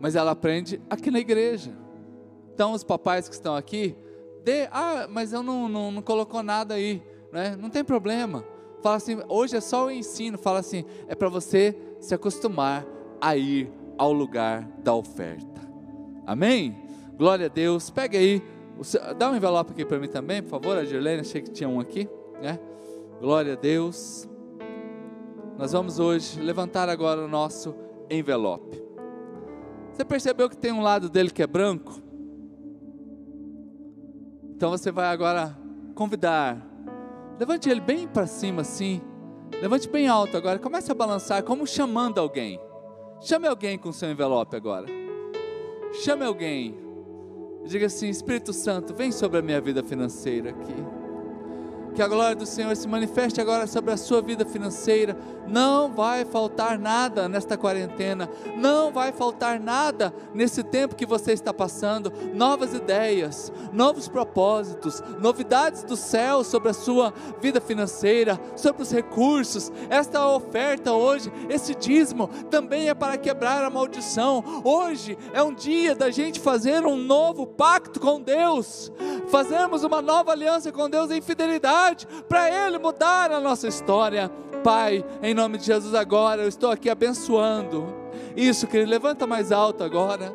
Mas 0.00 0.16
ela 0.16 0.30
aprende 0.30 0.80
aqui 0.88 1.10
na 1.10 1.20
igreja. 1.20 1.72
Então 2.54 2.72
os 2.72 2.82
papais 2.82 3.28
que 3.28 3.34
estão 3.34 3.54
aqui, 3.54 3.94
dê, 4.42 4.68
ah, 4.72 5.06
mas 5.08 5.34
eu 5.34 5.42
não, 5.42 5.68
não, 5.68 5.92
não 5.92 6.00
colocou 6.00 6.42
nada 6.42 6.74
aí, 6.74 7.02
né? 7.30 7.54
Não 7.56 7.68
tem 7.68 7.84
problema. 7.84 8.42
Fala 8.82 8.96
assim, 8.96 9.18
hoje 9.28 9.56
é 9.56 9.60
só 9.60 9.86
o 9.86 9.90
ensino. 9.90 10.38
Fala 10.38 10.60
assim, 10.60 10.86
é 11.06 11.14
para 11.14 11.28
você 11.28 11.76
se 12.00 12.14
acostumar 12.14 12.86
a 13.20 13.36
ir 13.36 13.70
ao 13.98 14.14
lugar 14.14 14.66
da 14.82 14.94
oferta. 14.94 15.60
Amém? 16.26 16.74
Glória 17.18 17.46
a 17.46 17.50
Deus. 17.50 17.90
Pega 17.90 18.16
aí, 18.16 18.42
dá 19.16 19.30
um 19.30 19.36
envelope 19.36 19.72
aqui 19.72 19.84
para 19.84 19.98
mim 19.98 20.08
também, 20.08 20.42
por 20.42 20.50
favor, 20.50 20.76
a 20.76 20.84
Girlene. 20.84 21.20
Achei 21.20 21.42
que 21.42 21.50
tinha 21.50 21.68
um 21.68 21.80
aqui, 21.80 22.08
né? 22.40 22.58
Glória 23.20 23.52
a 23.52 23.56
Deus. 23.56 24.28
Nós 25.58 25.72
vamos 25.72 25.98
hoje 25.98 26.40
levantar 26.40 26.88
agora 26.88 27.20
o 27.20 27.28
nosso 27.28 27.74
envelope. 28.08 28.82
Você 29.92 30.04
percebeu 30.04 30.48
que 30.48 30.56
tem 30.56 30.72
um 30.72 30.80
lado 30.80 31.08
dele 31.08 31.30
que 31.30 31.42
é 31.42 31.46
branco? 31.46 32.00
Então 34.54 34.70
você 34.70 34.90
vai 34.90 35.08
agora 35.08 35.56
convidar 35.94 36.70
Levante 37.40 37.70
ele 37.70 37.80
bem 37.80 38.06
para 38.06 38.26
cima 38.26 38.60
assim. 38.60 39.00
Levante 39.62 39.88
bem 39.88 40.06
alto 40.06 40.36
agora. 40.36 40.58
Comece 40.58 40.92
a 40.92 40.94
balançar 40.94 41.42
como 41.42 41.66
chamando 41.66 42.18
alguém. 42.18 42.60
Chame 43.22 43.48
alguém 43.48 43.78
com 43.78 43.90
seu 43.92 44.10
envelope 44.10 44.54
agora. 44.54 44.84
Chame 46.04 46.22
alguém. 46.22 46.76
Diga 47.64 47.86
assim: 47.86 48.08
Espírito 48.08 48.52
Santo, 48.52 48.94
vem 48.94 49.12
sobre 49.12 49.38
a 49.38 49.42
minha 49.42 49.60
vida 49.60 49.82
financeira 49.82 50.50
aqui. 50.50 50.99
Que 51.94 52.02
a 52.02 52.08
glória 52.08 52.36
do 52.36 52.46
Senhor 52.46 52.74
se 52.76 52.86
manifeste 52.86 53.40
agora 53.40 53.66
sobre 53.66 53.92
a 53.92 53.96
sua 53.96 54.22
vida 54.22 54.44
financeira. 54.44 55.16
Não 55.48 55.92
vai 55.92 56.24
faltar 56.24 56.78
nada 56.78 57.28
nesta 57.28 57.56
quarentena. 57.56 58.30
Não 58.56 58.92
vai 58.92 59.10
faltar 59.10 59.58
nada 59.58 60.14
nesse 60.32 60.62
tempo 60.62 60.94
que 60.94 61.04
você 61.04 61.32
está 61.32 61.52
passando. 61.52 62.12
Novas 62.32 62.72
ideias, 62.74 63.52
novos 63.72 64.06
propósitos, 64.06 65.02
novidades 65.20 65.82
do 65.82 65.96
céu 65.96 66.44
sobre 66.44 66.68
a 66.68 66.74
sua 66.74 67.12
vida 67.40 67.60
financeira, 67.60 68.38
sobre 68.54 68.82
os 68.82 68.92
recursos. 68.92 69.72
Esta 69.88 70.26
oferta 70.28 70.92
hoje, 70.92 71.32
esse 71.48 71.74
dízimo, 71.74 72.28
também 72.50 72.88
é 72.88 72.94
para 72.94 73.18
quebrar 73.18 73.64
a 73.64 73.70
maldição. 73.70 74.62
Hoje 74.62 75.18
é 75.32 75.42
um 75.42 75.52
dia 75.52 75.96
da 75.96 76.10
gente 76.10 76.38
fazer 76.38 76.86
um 76.86 76.96
novo 76.96 77.46
pacto 77.46 77.98
com 77.98 78.20
Deus. 78.20 78.92
Fazermos 79.28 79.82
uma 79.82 80.00
nova 80.00 80.30
aliança 80.30 80.70
com 80.70 80.88
Deus 80.88 81.10
em 81.10 81.20
fidelidade 81.20 81.79
para 82.28 82.48
Ele 82.48 82.78
mudar 82.78 83.30
a 83.32 83.40
nossa 83.40 83.66
história. 83.68 84.30
Pai, 84.62 85.04
em 85.22 85.34
nome 85.34 85.58
de 85.58 85.66
Jesus, 85.66 85.94
agora 85.94 86.42
eu 86.42 86.48
estou 86.48 86.70
aqui 86.70 86.90
abençoando. 86.90 87.86
Isso, 88.36 88.66
querido, 88.66 88.90
levanta 88.90 89.26
mais 89.26 89.50
alto 89.50 89.82
agora. 89.82 90.34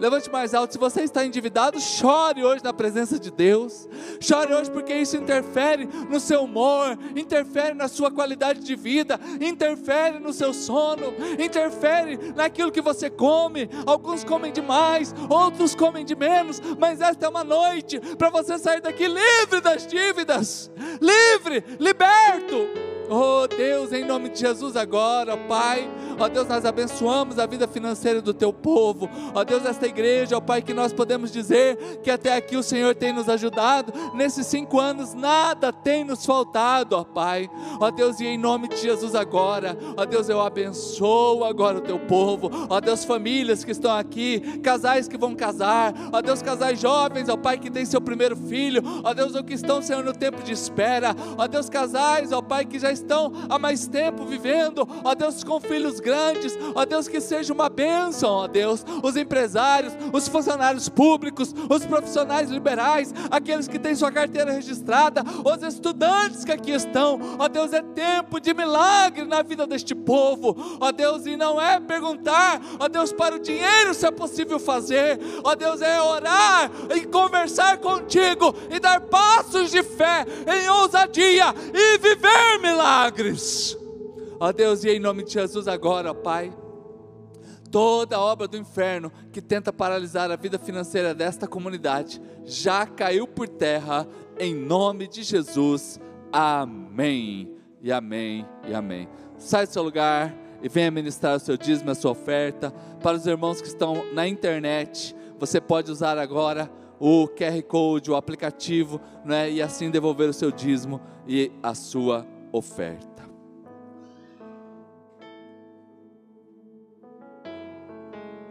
Levante 0.00 0.30
mais 0.30 0.54
alto. 0.54 0.72
Se 0.72 0.78
você 0.78 1.02
está 1.02 1.24
endividado, 1.24 1.80
chore 1.80 2.44
hoje 2.44 2.62
na 2.62 2.72
presença 2.72 3.18
de 3.18 3.30
Deus. 3.30 3.88
Chore 4.20 4.54
hoje 4.54 4.70
porque 4.70 4.94
isso 4.94 5.16
interfere 5.16 5.88
no 6.08 6.20
seu 6.20 6.44
humor, 6.44 6.98
interfere 7.16 7.74
na 7.74 7.88
sua 7.88 8.10
qualidade 8.10 8.60
de 8.60 8.76
vida, 8.76 9.18
interfere 9.40 10.18
no 10.18 10.32
seu 10.32 10.52
sono, 10.52 11.14
interfere 11.38 12.32
naquilo 12.34 12.72
que 12.72 12.80
você 12.80 13.10
come. 13.10 13.68
Alguns 13.86 14.24
comem 14.24 14.52
demais, 14.52 15.14
outros 15.28 15.74
comem 15.74 16.04
de 16.04 16.14
menos, 16.14 16.60
mas 16.78 17.00
esta 17.00 17.26
é 17.26 17.28
uma 17.28 17.44
noite 17.44 18.00
para 18.16 18.30
você 18.30 18.58
sair 18.58 18.80
daqui 18.80 19.06
livre 19.08 19.60
das 19.60 19.86
dívidas, 19.86 20.70
livre, 21.00 21.64
liberto. 21.78 22.88
Oh 23.10 23.46
Deus, 23.46 23.90
em 23.90 24.04
nome 24.04 24.28
de 24.28 24.40
Jesus 24.40 24.76
agora, 24.76 25.34
Pai. 25.34 25.90
Ó 26.18 26.28
Deus, 26.28 26.48
nós 26.48 26.64
abençoamos 26.64 27.38
a 27.38 27.46
vida 27.46 27.68
financeira 27.68 28.20
do 28.20 28.34
teu 28.34 28.52
povo. 28.52 29.08
Ó 29.34 29.44
Deus, 29.44 29.64
esta 29.64 29.86
igreja, 29.86 30.36
ó 30.36 30.40
Pai, 30.40 30.60
que 30.60 30.74
nós 30.74 30.92
podemos 30.92 31.30
dizer 31.30 31.76
que 32.02 32.10
até 32.10 32.34
aqui 32.34 32.56
o 32.56 32.62
Senhor 32.62 32.94
tem 32.94 33.12
nos 33.12 33.28
ajudado. 33.28 33.92
Nesses 34.14 34.46
cinco 34.46 34.80
anos, 34.80 35.14
nada 35.14 35.72
tem 35.72 36.02
nos 36.02 36.26
faltado, 36.26 36.96
ó 36.96 37.04
Pai. 37.04 37.48
Ó 37.78 37.90
Deus, 37.90 38.18
e 38.18 38.26
em 38.26 38.36
nome 38.36 38.66
de 38.66 38.76
Jesus 38.76 39.14
agora, 39.14 39.78
ó 39.96 40.04
Deus, 40.04 40.28
eu 40.28 40.40
abençoo 40.40 41.44
agora 41.44 41.78
o 41.78 41.82
teu 41.82 42.00
povo. 42.00 42.50
Ó 42.68 42.80
Deus, 42.80 43.04
famílias 43.04 43.62
que 43.62 43.70
estão 43.70 43.96
aqui, 43.96 44.58
casais 44.58 45.06
que 45.06 45.16
vão 45.16 45.36
casar. 45.36 45.94
Ó 46.12 46.20
Deus, 46.20 46.42
casais 46.42 46.80
jovens, 46.80 47.28
ó 47.28 47.36
Pai, 47.36 47.58
que 47.58 47.70
tem 47.70 47.84
seu 47.84 48.00
primeiro 48.00 48.36
filho. 48.36 48.82
Ó 49.04 49.14
Deus, 49.14 49.36
o 49.36 49.44
que 49.44 49.54
estão, 49.54 49.80
Senhor, 49.80 50.02
no 50.02 50.12
tempo 50.12 50.42
de 50.42 50.52
espera. 50.52 51.14
Ó 51.36 51.46
Deus, 51.46 51.68
casais, 51.68 52.32
ó 52.32 52.42
Pai, 52.42 52.64
que 52.64 52.78
já 52.78 52.90
estão 52.90 53.32
há 53.48 53.56
mais 53.56 53.86
tempo 53.86 54.24
vivendo, 54.24 54.86
ó 55.04 55.14
Deus, 55.14 55.44
com 55.44 55.60
filhos 55.60 56.00
grandes, 56.00 56.07
ó 56.74 56.84
Deus, 56.84 57.08
que 57.08 57.20
seja 57.20 57.52
uma 57.52 57.68
bênção, 57.68 58.30
ó 58.30 58.46
Deus, 58.46 58.84
os 59.02 59.16
empresários, 59.16 59.92
os 60.12 60.28
funcionários 60.28 60.88
públicos, 60.88 61.54
os 61.68 61.84
profissionais 61.84 62.50
liberais, 62.50 63.14
aqueles 63.30 63.68
que 63.68 63.78
têm 63.78 63.94
sua 63.94 64.10
carteira 64.10 64.52
registrada, 64.52 65.22
os 65.44 65.62
estudantes 65.62 66.44
que 66.44 66.52
aqui 66.52 66.72
estão, 66.72 67.18
ó 67.38 67.48
Deus, 67.48 67.72
é 67.72 67.82
tempo 67.82 68.40
de 68.40 68.54
milagre 68.54 69.24
na 69.24 69.42
vida 69.42 69.66
deste 69.66 69.94
povo, 69.94 70.56
ó 70.80 70.90
Deus, 70.92 71.26
e 71.26 71.36
não 71.36 71.60
é 71.60 71.78
perguntar, 71.80 72.60
ó 72.78 72.88
Deus, 72.88 73.12
para 73.12 73.36
o 73.36 73.38
dinheiro 73.38 73.94
se 73.94 74.06
é 74.06 74.10
possível 74.10 74.58
fazer, 74.58 75.18
ó 75.44 75.54
Deus, 75.54 75.82
é 75.82 76.00
orar 76.00 76.70
e 76.94 77.06
conversar 77.06 77.78
contigo 77.78 78.54
e 78.70 78.80
dar 78.80 79.00
passos 79.00 79.70
de 79.70 79.82
fé 79.82 80.26
em 80.46 80.68
ousadia 80.68 81.54
e 81.74 81.98
viver 81.98 82.58
milagres 82.60 82.78
milagres. 83.18 83.87
Ó 84.40 84.52
Deus, 84.52 84.84
e 84.84 84.90
em 84.90 85.00
nome 85.00 85.24
de 85.24 85.32
Jesus 85.32 85.66
agora, 85.66 86.14
Pai, 86.14 86.52
toda 87.72 88.20
obra 88.20 88.46
do 88.46 88.56
inferno 88.56 89.10
que 89.32 89.42
tenta 89.42 89.72
paralisar 89.72 90.30
a 90.30 90.36
vida 90.36 90.58
financeira 90.58 91.12
desta 91.12 91.48
comunidade 91.48 92.22
já 92.44 92.86
caiu 92.86 93.26
por 93.26 93.48
terra, 93.48 94.06
em 94.38 94.54
nome 94.54 95.08
de 95.08 95.24
Jesus. 95.24 95.98
Amém. 96.32 97.52
E 97.82 97.90
amém, 97.90 98.46
e 98.68 98.74
amém. 98.74 99.08
Sai 99.36 99.66
do 99.66 99.72
seu 99.72 99.82
lugar 99.82 100.32
e 100.62 100.68
venha 100.68 100.90
ministrar 100.90 101.36
o 101.36 101.40
seu 101.40 101.56
dízimo, 101.56 101.90
a 101.90 101.94
sua 101.96 102.12
oferta. 102.12 102.72
Para 103.02 103.16
os 103.16 103.26
irmãos 103.26 103.60
que 103.60 103.66
estão 103.66 104.04
na 104.12 104.26
internet, 104.26 105.16
você 105.36 105.60
pode 105.60 105.90
usar 105.90 106.16
agora 106.16 106.70
o 107.00 107.26
QR 107.26 107.60
Code, 107.62 108.10
o 108.10 108.16
aplicativo, 108.16 109.00
né, 109.24 109.50
e 109.50 109.60
assim 109.60 109.90
devolver 109.90 110.28
o 110.28 110.32
seu 110.32 110.52
dízimo 110.52 111.00
e 111.26 111.50
a 111.60 111.74
sua 111.74 112.24
oferta 112.52 113.17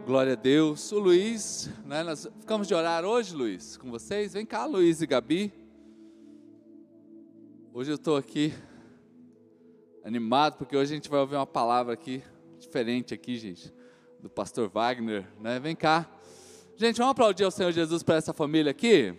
Glória 0.08 0.32
a 0.32 0.36
Deus. 0.36 0.90
O 0.90 0.98
Luiz, 0.98 1.68
né, 1.84 2.02
nós 2.02 2.26
ficamos 2.40 2.66
de 2.66 2.72
orar 2.72 3.04
hoje, 3.04 3.34
Luiz, 3.34 3.76
com 3.76 3.90
vocês. 3.90 4.32
Vem 4.32 4.46
cá, 4.46 4.64
Luiz 4.64 5.02
e 5.02 5.06
Gabi. 5.06 5.52
Hoje 7.74 7.90
eu 7.90 7.96
estou 7.96 8.16
aqui 8.16 8.54
animado, 10.02 10.56
porque 10.56 10.74
hoje 10.74 10.94
a 10.94 10.96
gente 10.96 11.10
vai 11.10 11.20
ouvir 11.20 11.34
uma 11.36 11.46
palavra 11.46 11.92
aqui, 11.92 12.22
diferente 12.58 13.12
aqui, 13.12 13.36
gente, 13.36 13.70
do 14.18 14.30
pastor 14.30 14.70
Wagner, 14.70 15.28
né? 15.42 15.60
Vem 15.60 15.76
cá. 15.76 16.10
Gente, 16.74 16.96
vamos 16.96 17.10
aplaudir 17.10 17.44
ao 17.44 17.50
Senhor 17.50 17.70
Jesus 17.70 18.02
para 18.02 18.14
essa 18.14 18.32
família 18.32 18.70
aqui. 18.70 19.14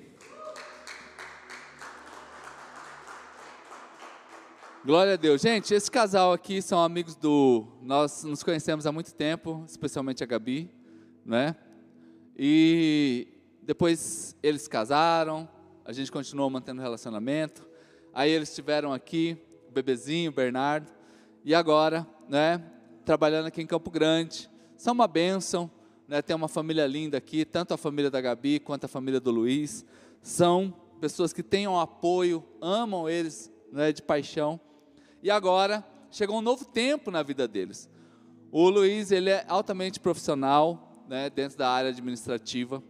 Glória 4.83 5.13
a 5.13 5.17
Deus. 5.17 5.39
Gente, 5.39 5.71
esse 5.71 5.91
casal 5.91 6.33
aqui 6.33 6.63
são 6.63 6.83
amigos 6.83 7.15
do. 7.15 7.67
Nós 7.79 8.23
nos 8.23 8.41
conhecemos 8.41 8.87
há 8.87 8.91
muito 8.91 9.13
tempo, 9.13 9.63
especialmente 9.67 10.23
a 10.23 10.25
Gabi, 10.25 10.78
né? 11.29 11.55
E 12.35 13.27
depois 13.61 14.35
eles 14.41 14.67
casaram, 14.67 15.47
a 15.85 15.93
gente 15.93 16.11
continuou 16.11 16.49
mantendo 16.49 16.81
relacionamento. 16.81 17.69
Aí 18.11 18.31
eles 18.31 18.49
estiveram 18.49 18.91
aqui, 18.91 19.37
o 19.67 19.71
bebezinho, 19.71 20.31
o 20.31 20.33
Bernardo, 20.33 20.91
e 21.45 21.53
agora, 21.53 22.05
né? 22.27 22.63
Trabalhando 23.05 23.45
aqui 23.45 23.61
em 23.61 23.67
Campo 23.67 23.91
Grande. 23.91 24.49
São 24.75 24.93
uma 24.93 25.07
bênção, 25.07 25.69
né? 26.07 26.19
Tem 26.19 26.35
uma 26.35 26.47
família 26.47 26.87
linda 26.87 27.19
aqui, 27.19 27.45
tanto 27.45 27.75
a 27.75 27.77
família 27.77 28.09
da 28.09 28.19
Gabi 28.19 28.59
quanto 28.59 28.85
a 28.85 28.87
família 28.87 29.19
do 29.19 29.29
Luiz. 29.29 29.85
São 30.23 30.73
pessoas 30.99 31.31
que 31.31 31.43
têm 31.43 31.67
um 31.67 31.79
apoio, 31.79 32.43
amam 32.59 33.07
eles 33.07 33.51
né, 33.71 33.91
de 33.91 34.01
paixão. 34.01 34.59
E 35.21 35.29
agora 35.29 35.85
chegou 36.09 36.39
um 36.39 36.41
novo 36.41 36.65
tempo 36.65 37.11
na 37.11 37.21
vida 37.21 37.47
deles. 37.47 37.87
O 38.51 38.67
Luiz 38.67 39.11
ele 39.11 39.29
é 39.29 39.45
altamente 39.47 39.99
profissional, 39.99 40.88
né, 41.09 41.27
dentro 41.27 41.57
da 41.57 41.67
área 41.67 41.89
administrativa. 41.89 42.83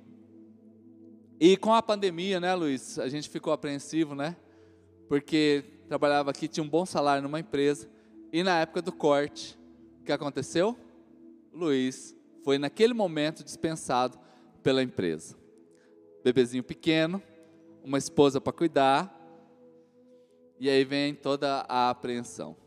E 1.39 1.55
com 1.55 1.73
a 1.73 1.82
pandemia, 1.82 2.38
né, 2.38 2.53
Luiz, 2.53 2.99
a 2.99 3.08
gente 3.08 3.29
ficou 3.29 3.53
apreensivo, 3.53 4.13
né? 4.13 4.36
Porque 5.08 5.63
trabalhava 5.88 6.29
aqui, 6.29 6.49
tinha 6.49 6.63
um 6.63 6.69
bom 6.69 6.86
salário 6.86 7.23
numa 7.23 7.39
empresa. 7.39 7.89
E 8.32 8.43
na 8.43 8.60
época 8.60 8.82
do 8.82 8.91
corte, 8.91 9.58
o 10.01 10.03
que 10.03 10.12
aconteceu? 10.12 10.77
Luiz 11.53 12.13
foi 12.43 12.58
naquele 12.58 12.93
momento 12.93 13.41
dispensado 13.41 14.19
pela 14.62 14.84
empresa. 14.84 15.38
Bebezinho 16.21 16.63
pequeno, 16.63 17.23
uma 17.82 17.97
esposa 17.97 18.41
para 18.41 18.51
cuidar, 18.51 19.15
e 20.60 20.69
aí 20.69 20.84
vem 20.84 21.15
toda 21.15 21.65
a 21.69 21.89
apreensão. 21.89 22.58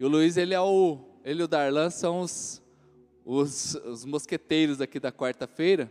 E 0.00 0.04
o 0.06 0.08
Luiz, 0.08 0.38
ele 0.38 0.54
é 0.54 0.60
o, 0.60 0.98
ele 1.22 1.42
e 1.42 1.44
o 1.44 1.48
Darlan 1.48 1.90
são 1.90 2.20
os, 2.20 2.62
os, 3.24 3.74
os 3.74 4.04
mosqueteiros 4.04 4.80
aqui 4.80 5.00
da 5.00 5.10
quarta-feira. 5.10 5.90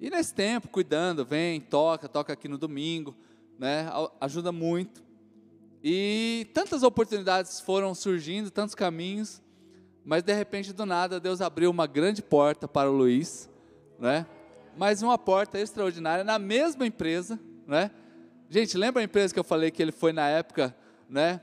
E 0.00 0.10
nesse 0.10 0.34
tempo, 0.34 0.68
cuidando, 0.68 1.24
vem, 1.24 1.60
toca, 1.60 2.08
toca 2.08 2.32
aqui 2.32 2.48
no 2.48 2.58
domingo, 2.58 3.14
né? 3.58 3.86
Ajuda 4.20 4.52
muito. 4.52 5.02
E 5.82 6.46
tantas 6.54 6.82
oportunidades 6.82 7.60
foram 7.60 7.94
surgindo, 7.94 8.50
tantos 8.50 8.74
caminhos, 8.74 9.42
mas 10.04 10.22
de 10.22 10.32
repente 10.32 10.72
do 10.72 10.86
nada 10.86 11.20
Deus 11.20 11.40
abriu 11.40 11.70
uma 11.70 11.86
grande 11.86 12.22
porta 12.22 12.66
para 12.66 12.90
o 12.90 12.94
Luiz, 12.94 13.50
né? 13.98 14.26
Mas 14.76 15.02
uma 15.02 15.18
porta 15.18 15.58
extraordinária 15.58 16.24
na 16.24 16.38
mesma 16.38 16.86
empresa, 16.86 17.38
né? 17.66 17.90
Gente, 18.48 18.76
lembra 18.76 19.02
a 19.02 19.04
empresa 19.04 19.32
que 19.32 19.40
eu 19.40 19.44
falei 19.44 19.70
que 19.70 19.82
ele 19.82 19.92
foi 19.92 20.12
na 20.12 20.28
época, 20.28 20.74
né? 21.08 21.40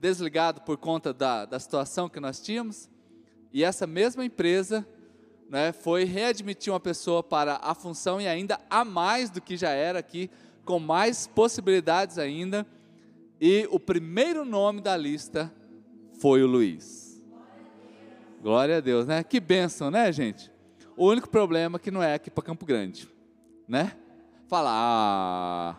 Desligado 0.00 0.62
por 0.62 0.76
conta 0.76 1.12
da, 1.12 1.44
da 1.44 1.58
situação 1.58 2.08
que 2.08 2.20
nós 2.20 2.40
tínhamos? 2.40 2.88
E 3.52 3.64
essa 3.64 3.86
mesma 3.86 4.24
empresa, 4.24 4.86
né, 5.48 5.72
foi 5.72 6.04
readmitir 6.04 6.72
uma 6.72 6.80
pessoa 6.80 7.22
para 7.22 7.58
a 7.62 7.74
função 7.74 8.20
e 8.20 8.28
ainda 8.28 8.58
a 8.70 8.84
mais 8.84 9.30
do 9.30 9.40
que 9.40 9.56
já 9.56 9.70
era 9.70 9.98
aqui, 9.98 10.30
com 10.64 10.78
mais 10.78 11.26
possibilidades 11.26 12.18
ainda. 12.18 12.66
E 13.40 13.66
o 13.70 13.80
primeiro 13.80 14.44
nome 14.44 14.80
da 14.80 14.96
lista 14.96 15.52
foi 16.20 16.42
o 16.42 16.46
Luiz. 16.46 17.20
Glória 18.40 18.76
a 18.78 18.80
Deus, 18.80 19.06
né? 19.06 19.22
Que 19.24 19.40
bênção, 19.40 19.90
né, 19.90 20.10
gente? 20.12 20.50
O 20.96 21.06
único 21.06 21.28
problema 21.28 21.76
é 21.76 21.78
que 21.78 21.90
não 21.90 22.02
é 22.02 22.14
aqui 22.14 22.30
para 22.30 22.44
Campo 22.44 22.64
Grande, 22.64 23.08
né? 23.66 23.96
Fala, 24.46 24.70
ah, 24.72 25.76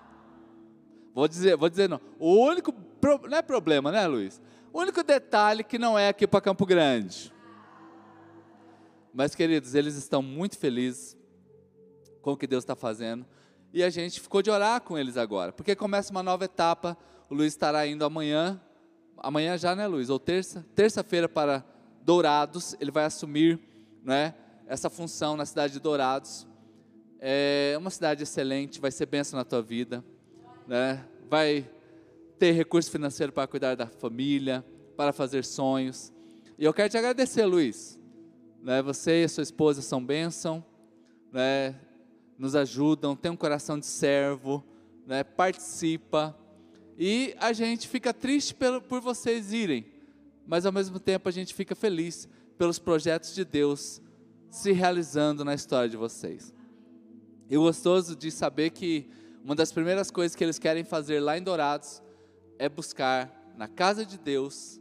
vou 1.14 1.28
dizer, 1.28 1.56
vou 1.56 1.70
dizer 1.70 1.88
não. 1.88 2.02
O 2.20 2.36
único 2.36 2.74
não 3.30 3.38
é 3.38 3.42
problema, 3.42 3.92
né, 3.92 4.06
Luiz? 4.08 4.42
O 4.74 4.80
único 4.80 5.04
detalhe 5.04 5.64
que 5.64 5.78
não 5.78 5.98
é 5.98 6.10
aqui 6.10 6.26
para 6.26 6.42
Campo 6.42 6.66
Grande. 6.66 7.32
Mas, 9.14 9.36
queridos, 9.36 9.76
eles 9.76 9.96
estão 9.96 10.22
muito 10.22 10.58
felizes 10.58 11.18
com 12.22 12.34
o 12.34 12.38
que 12.38 12.48
Deus 12.48 12.64
está 12.64 12.76
fazendo. 12.76 13.26
E 13.74 13.84
a 13.84 13.90
gente 13.90 14.20
ficou 14.20 14.42
de 14.42 14.50
orar 14.50 14.82
com 14.82 14.98
eles 14.98 15.18
agora, 15.18 15.52
porque 15.52 15.76
começa 15.76 16.12
uma 16.12 16.24
nova 16.24 16.46
etapa. 16.46 16.98
O 17.30 17.34
Luiz 17.34 17.54
estará 17.54 17.86
indo 17.88 18.04
amanhã, 18.04 18.62
amanhã 19.18 19.58
já, 19.58 19.76
né, 19.76 19.88
Luiz? 19.88 20.10
Ou 20.10 20.20
terça? 20.20 20.66
Terça-feira 20.76 21.30
para 21.30 21.64
Dourados, 22.04 22.76
ele 22.80 22.92
vai 22.92 23.06
assumir 23.06 23.60
né, 24.04 24.34
essa 24.68 24.90
função 24.90 25.38
na 25.38 25.46
cidade 25.46 25.74
de 25.74 25.80
Dourados. 25.80 26.48
É 27.20 27.76
uma 27.78 27.90
cidade 27.90 28.24
excelente, 28.24 28.82
vai 28.82 28.92
ser 28.92 29.06
bênção 29.06 29.38
na 29.38 29.46
tua 29.46 29.62
vida, 29.62 30.04
né? 30.68 31.06
vai 31.32 31.70
ter 32.38 32.52
recurso 32.52 32.92
financeiro 32.92 33.32
para 33.32 33.48
cuidar 33.48 33.76
da 33.76 33.88
família, 33.88 34.66
para 34.98 35.14
fazer 35.14 35.46
sonhos. 35.46 36.12
E 36.58 36.66
eu 36.66 36.74
quero 36.74 36.90
te 36.90 36.98
agradecer, 36.98 37.46
Luiz. 37.46 38.01
Né, 38.62 38.82
você 38.82 39.22
e 39.22 39.24
a 39.24 39.30
sua 39.30 39.44
esposa 39.44 39.82
são 39.82 40.04
bênção, 40.04 40.64
né, 41.32 41.76
nos 42.38 42.56
ajudam, 42.56 43.16
tem 43.16 43.32
um 43.32 43.36
coração 43.36 43.80
de 43.80 43.86
servo, 43.86 44.64
né, 45.06 45.24
participa. 45.24 46.38
E 46.98 47.36
a 47.40 47.54
gente 47.54 47.88
fica 47.88 48.14
triste 48.14 48.54
por, 48.54 48.82
por 48.82 49.02
vocês 49.02 49.52
irem, 49.52 49.86
mas 50.46 50.66
ao 50.66 50.72
mesmo 50.72 51.00
tempo 51.00 51.28
a 51.28 51.32
gente 51.32 51.54
fica 51.54 51.74
feliz 51.74 52.30
pelos 52.58 52.78
projetos 52.78 53.34
de 53.34 53.44
Deus 53.44 54.02
se 54.50 54.72
realizando 54.72 55.44
na 55.44 55.56
história 55.56 55.90
de 55.90 55.98
vocês. 55.98 56.54
E 57.50 57.58
gostoso 57.58 58.16
de 58.16 58.30
saber 58.30 58.70
que 58.70 59.10
uma 59.44 59.56
das 59.56 59.72
primeiras 59.72 60.12
coisas 60.12 60.36
que 60.36 60.44
eles 60.44 60.60
querem 60.60 60.84
fazer 60.84 61.20
lá 61.20 61.38
em 61.38 61.42
Dourados 61.42 62.02
é 62.60 62.70
buscar 62.70 63.52
na 63.58 63.68
casa 63.68 64.06
de 64.06 64.18
Deus 64.18 64.80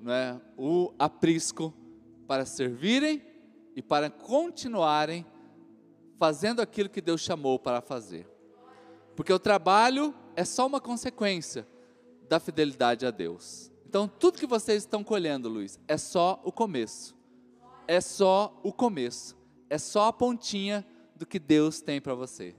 né, 0.00 0.40
o 0.56 0.92
aprisco 0.98 1.72
para 2.26 2.44
servirem 2.44 3.22
e 3.74 3.82
para 3.82 4.10
continuarem 4.10 5.26
fazendo 6.18 6.60
aquilo 6.60 6.88
que 6.88 7.00
Deus 7.00 7.20
chamou 7.20 7.58
para 7.58 7.80
fazer. 7.80 8.28
Porque 9.16 9.32
o 9.32 9.38
trabalho 9.38 10.14
é 10.36 10.44
só 10.44 10.66
uma 10.66 10.80
consequência 10.80 11.66
da 12.28 12.38
fidelidade 12.38 13.04
a 13.04 13.10
Deus. 13.10 13.70
Então, 13.86 14.08
tudo 14.08 14.38
que 14.38 14.46
vocês 14.46 14.84
estão 14.84 15.04
colhendo, 15.04 15.48
Luiz, 15.48 15.78
é 15.86 15.96
só 15.98 16.40
o 16.44 16.52
começo. 16.52 17.14
É 17.86 18.00
só 18.00 18.58
o 18.62 18.72
começo. 18.72 19.36
É 19.68 19.76
só 19.76 20.06
a 20.06 20.12
pontinha 20.12 20.86
do 21.14 21.26
que 21.26 21.38
Deus 21.38 21.80
tem 21.80 22.00
para 22.00 22.14
você. 22.14 22.54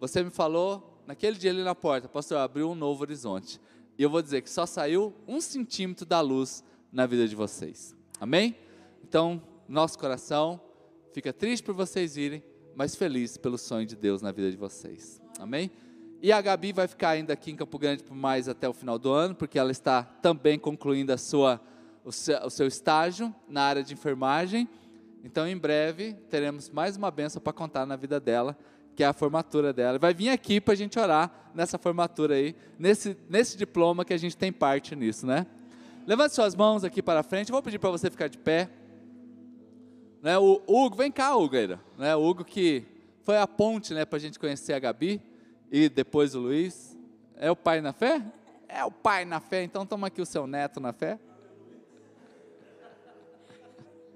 Você 0.00 0.22
me 0.22 0.30
falou 0.30 1.02
naquele 1.06 1.38
dia 1.38 1.50
ali 1.50 1.62
na 1.62 1.74
porta, 1.74 2.08
pastor, 2.08 2.38
abriu 2.38 2.70
um 2.70 2.74
novo 2.74 3.02
horizonte. 3.02 3.60
E 3.96 4.02
eu 4.02 4.10
vou 4.10 4.20
dizer 4.20 4.42
que 4.42 4.50
só 4.50 4.66
saiu 4.66 5.14
um 5.26 5.40
centímetro 5.40 6.04
da 6.04 6.20
luz 6.20 6.62
na 6.92 7.06
vida 7.06 7.26
de 7.26 7.34
vocês. 7.34 7.96
Amém? 8.20 8.54
Então, 9.02 9.42
nosso 9.68 9.98
coração 9.98 10.60
fica 11.12 11.32
triste 11.32 11.62
por 11.62 11.74
vocês 11.74 12.16
irem, 12.16 12.42
mas 12.74 12.94
feliz 12.94 13.36
pelo 13.36 13.58
sonho 13.58 13.86
de 13.86 13.96
Deus 13.96 14.22
na 14.22 14.32
vida 14.32 14.50
de 14.50 14.56
vocês. 14.56 15.20
Amém? 15.38 15.70
E 16.20 16.32
a 16.32 16.40
Gabi 16.40 16.72
vai 16.72 16.88
ficar 16.88 17.10
ainda 17.10 17.32
aqui 17.32 17.52
em 17.52 17.56
Campo 17.56 17.78
Grande 17.78 18.02
por 18.02 18.16
mais 18.16 18.48
até 18.48 18.68
o 18.68 18.72
final 18.72 18.98
do 18.98 19.12
ano, 19.12 19.34
porque 19.34 19.58
ela 19.58 19.70
está 19.70 20.02
também 20.02 20.58
concluindo 20.58 21.12
a 21.12 21.16
sua, 21.16 21.60
o, 22.04 22.10
seu, 22.10 22.38
o 22.40 22.50
seu 22.50 22.66
estágio 22.66 23.32
na 23.48 23.62
área 23.62 23.84
de 23.84 23.94
enfermagem. 23.94 24.68
Então, 25.22 25.46
em 25.46 25.56
breve, 25.56 26.14
teremos 26.28 26.70
mais 26.70 26.96
uma 26.96 27.10
benção 27.10 27.40
para 27.40 27.52
contar 27.52 27.86
na 27.86 27.94
vida 27.94 28.18
dela, 28.18 28.58
que 28.96 29.04
é 29.04 29.06
a 29.06 29.12
formatura 29.12 29.72
dela. 29.72 29.96
Vai 29.96 30.12
vir 30.12 30.30
aqui 30.30 30.60
para 30.60 30.74
a 30.74 30.76
gente 30.76 30.98
orar 30.98 31.50
nessa 31.54 31.78
formatura 31.78 32.34
aí, 32.34 32.56
nesse, 32.76 33.16
nesse 33.28 33.56
diploma 33.56 34.04
que 34.04 34.12
a 34.12 34.18
gente 34.18 34.36
tem 34.36 34.52
parte 34.52 34.96
nisso, 34.96 35.24
né? 35.24 35.46
Levante 36.04 36.34
suas 36.34 36.56
mãos 36.56 36.82
aqui 36.82 37.00
para 37.00 37.22
frente. 37.22 37.50
Eu 37.50 37.52
vou 37.52 37.62
pedir 37.62 37.78
para 37.78 37.90
você 37.90 38.10
ficar 38.10 38.28
de 38.28 38.38
pé. 38.38 38.68
Né, 40.22 40.36
o 40.36 40.60
Hugo, 40.66 40.96
vem 40.96 41.12
cá, 41.12 41.36
Hugo, 41.36 41.54
né, 41.96 42.16
o 42.16 42.22
Hugo 42.24 42.44
que 42.44 42.84
foi 43.22 43.38
a 43.38 43.46
ponte 43.46 43.94
né, 43.94 44.04
para 44.04 44.16
a 44.16 44.20
gente 44.20 44.38
conhecer 44.38 44.72
a 44.72 44.78
Gabi 44.78 45.22
e 45.70 45.88
depois 45.88 46.34
o 46.34 46.40
Luiz. 46.40 46.96
É 47.36 47.50
o 47.50 47.56
pai 47.56 47.80
na 47.80 47.92
fé? 47.92 48.22
É 48.68 48.84
o 48.84 48.90
pai 48.90 49.24
na 49.24 49.38
fé, 49.38 49.62
então 49.62 49.86
toma 49.86 50.08
aqui 50.08 50.20
o 50.20 50.26
seu 50.26 50.46
neto 50.46 50.80
na 50.80 50.92
fé. 50.92 51.18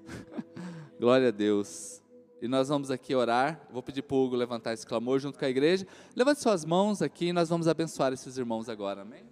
Glória 0.99 1.29
a 1.29 1.31
Deus. 1.31 2.01
E 2.41 2.47
nós 2.47 2.67
vamos 2.67 2.91
aqui 2.91 3.15
orar. 3.15 3.61
Vou 3.71 3.81
pedir 3.81 4.01
para 4.01 4.15
o 4.15 4.25
Hugo 4.25 4.35
levantar 4.35 4.73
esse 4.73 4.85
clamor 4.85 5.17
junto 5.19 5.39
com 5.39 5.45
a 5.45 5.49
igreja. 5.49 5.87
Levante 6.13 6.41
suas 6.41 6.65
mãos 6.65 7.01
aqui 7.01 7.27
e 7.27 7.33
nós 7.33 7.47
vamos 7.47 7.69
abençoar 7.69 8.11
esses 8.11 8.37
irmãos 8.37 8.67
agora. 8.67 9.03
Amém? 9.03 9.23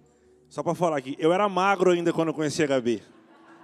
Só 0.48 0.62
para 0.62 0.74
falar 0.74 0.96
aqui, 0.96 1.14
eu 1.18 1.32
era 1.32 1.48
magro 1.48 1.90
ainda 1.90 2.12
quando 2.12 2.28
eu 2.28 2.34
conheci 2.34 2.62
a 2.62 2.66
Gabi. 2.66 3.02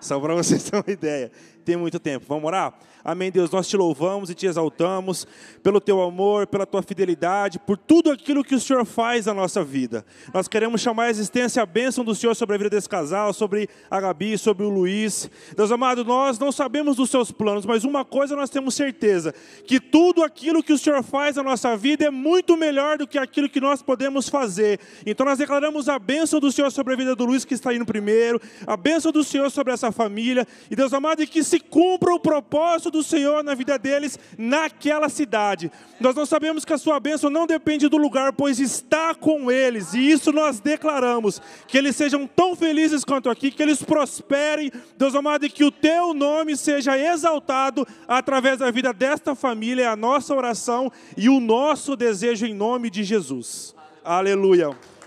Só 0.01 0.21
para 0.21 0.35
vocês 0.35 0.63
terem 0.69 0.85
uma 0.87 0.93
ideia. 0.93 1.33
Tem 1.69 1.77
muito 1.77 2.01
tempo. 2.01 2.25
Vamos 2.27 2.47
orar? 2.47 2.73
Amém, 3.05 3.31
Deus. 3.31 3.51
Nós 3.51 3.69
te 3.69 3.77
louvamos 3.77 4.31
e 4.31 4.35
te 4.35 4.47
exaltamos 4.47 5.27
pelo 5.63 5.81
teu 5.81 6.01
amor, 6.01 6.47
pela 6.47 6.67
tua 6.67 6.83
fidelidade, 6.83 7.59
por 7.59 7.77
tudo 7.77 8.11
aquilo 8.11 8.43
que 8.43 8.55
o 8.55 8.61
Senhor 8.61 8.85
faz 8.85 9.27
na 9.27 9.35
nossa 9.35 9.63
vida. 9.63 10.05
Nós 10.33 10.49
queremos 10.49 10.81
chamar 10.81 11.05
a 11.05 11.11
existência, 11.11 11.63
a 11.63 11.67
bênção 11.67 12.05
do 12.05 12.15
Senhor 12.15 12.35
sobre 12.35 12.55
a 12.55 12.59
vida 12.59 12.71
desse 12.71 12.89
casal, 12.89 13.33
sobre 13.33 13.69
a 13.91 14.01
Gabi, 14.01 14.37
sobre 14.37 14.65
o 14.65 14.69
Luiz. 14.69 15.31
Deus 15.57 15.71
amado, 15.71 16.05
nós 16.05 16.39
não 16.39 16.51
sabemos 16.51 16.97
dos 16.97 17.11
seus 17.11 17.31
planos, 17.31 17.65
mas 17.67 17.85
uma 17.85 18.05
coisa 18.05 18.35
nós 18.35 18.51
temos 18.51 18.75
certeza: 18.75 19.35
que 19.67 19.79
tudo 19.79 20.23
aquilo 20.23 20.63
que 20.63 20.73
o 20.73 20.79
Senhor 20.79 21.03
faz 21.03 21.37
na 21.37 21.43
nossa 21.43 21.77
vida 21.77 22.07
é 22.07 22.11
muito 22.11 22.57
melhor 22.57 22.99
do 22.99 23.07
que 23.07 23.19
aquilo 23.19 23.49
que 23.49 23.61
nós 23.61 23.83
podemos 23.83 24.29
fazer. 24.29 24.81
Então 25.07 25.25
nós 25.25 25.39
declaramos 25.39 25.89
a 25.89 25.99
bênção 25.99 26.41
do 26.41 26.51
Senhor 26.51 26.71
sobre 26.71 26.95
a 26.95 26.97
vida 26.97 27.15
do 27.15 27.27
Luiz 27.27 27.45
que 27.45 27.55
está 27.55 27.75
indo 27.75 27.85
primeiro, 27.85 28.41
a 28.67 28.77
bênção 28.77 29.13
do 29.13 29.23
Senhor 29.23 29.51
sobre 29.51 29.73
essa 29.73 29.93
família. 29.93 30.47
E 30.71 30.75
Deus 30.75 30.93
amado, 30.93 31.23
e 31.23 31.27
que 31.27 31.43
se 31.59 31.61
cumpra 31.61 32.15
o 32.15 32.21
propósito 32.21 32.91
do 32.91 33.03
Senhor 33.03 33.43
na 33.43 33.55
vida 33.55 33.77
deles 33.79 34.19
naquela 34.39 35.09
cidade. 35.09 35.71
Nós 36.01 36.15
não 36.15 36.25
sabemos 36.25 36.65
que 36.65 36.73
a 36.73 36.79
sua 36.79 37.01
bênção 37.01 37.29
não 37.29 37.47
depende 37.47 37.89
do 37.89 37.97
lugar, 37.97 38.33
pois 38.33 38.61
está 38.61 39.15
com 39.15 39.51
eles, 39.51 39.93
e 39.93 40.11
isso 40.11 40.33
nós 40.33 40.61
declaramos. 40.61 41.43
Que 41.67 41.77
eles 41.77 41.97
sejam 41.97 42.27
tão 42.27 42.55
felizes 42.55 43.05
quanto 43.05 43.29
aqui, 43.29 43.51
que 43.51 43.63
eles 43.63 43.83
prosperem, 43.83 44.71
Deus 44.97 45.15
amado, 45.15 45.45
e 45.45 45.51
que 45.51 45.65
o 45.65 45.73
teu 45.73 46.15
nome 46.15 46.57
seja 46.57 46.97
exaltado 46.97 47.87
através 48.07 48.59
da 48.59 48.71
vida 48.71 48.93
desta 48.93 49.35
família, 49.35 49.85
é 49.85 49.87
a 49.87 49.97
nossa 49.97 50.35
oração 50.35 50.91
e 51.17 51.29
o 51.29 51.41
nosso 51.41 51.97
desejo 51.97 52.47
em 52.47 52.55
nome 52.55 52.91
de 52.91 53.03
Jesus. 53.03 53.75
Aleluia. 54.05 54.98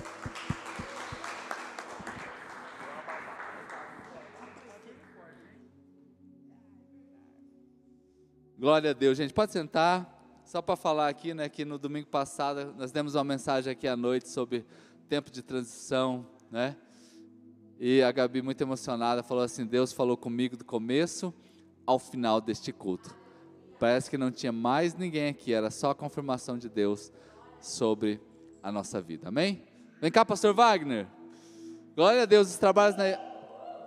Glória 8.62 8.92
a 8.92 8.94
Deus, 8.94 9.18
gente. 9.18 9.34
Pode 9.34 9.52
sentar. 9.52 10.40
Só 10.46 10.62
para 10.62 10.76
falar 10.76 11.10
aqui, 11.10 11.34
né, 11.34 11.50
que 11.50 11.66
no 11.66 11.80
domingo 11.80 12.06
passado 12.06 12.76
nós 12.78 12.92
demos 12.92 13.16
uma 13.16 13.24
mensagem 13.24 13.72
aqui 13.72 13.88
à 13.88 13.98
noite 13.98 14.30
sobre 14.30 14.64
tempo 15.10 15.32
de 15.32 15.42
transição, 15.42 16.28
né? 16.52 16.76
E 17.80 18.04
a 18.04 18.12
Gabi, 18.12 18.40
muito 18.44 18.62
emocionada, 18.62 19.24
falou 19.24 19.44
assim: 19.44 19.66
Deus 19.66 19.92
falou 19.92 20.16
comigo 20.16 20.56
do 20.56 20.64
começo 20.64 21.34
ao 21.88 21.98
final 21.98 22.40
deste 22.40 22.72
culto. 22.72 23.16
Parece 23.80 24.12
que 24.12 24.18
não 24.18 24.30
tinha 24.30 24.52
mais 24.52 24.94
ninguém 24.94 25.30
aqui, 25.30 25.52
era 25.52 25.72
só 25.72 25.90
a 25.90 25.96
confirmação 25.96 26.56
de 26.56 26.70
Deus 26.70 27.12
sobre 27.60 28.22
a 28.62 28.72
nossa 28.72 29.02
vida. 29.02 29.30
Amém? 29.30 29.64
Vem 30.00 30.12
cá, 30.12 30.24
pastor 30.24 30.54
Wagner. 30.54 31.08
Glória 31.96 32.22
a 32.22 32.26
Deus, 32.26 32.50
os 32.50 32.58
trabalhos 32.58 32.96
na. 32.96 33.06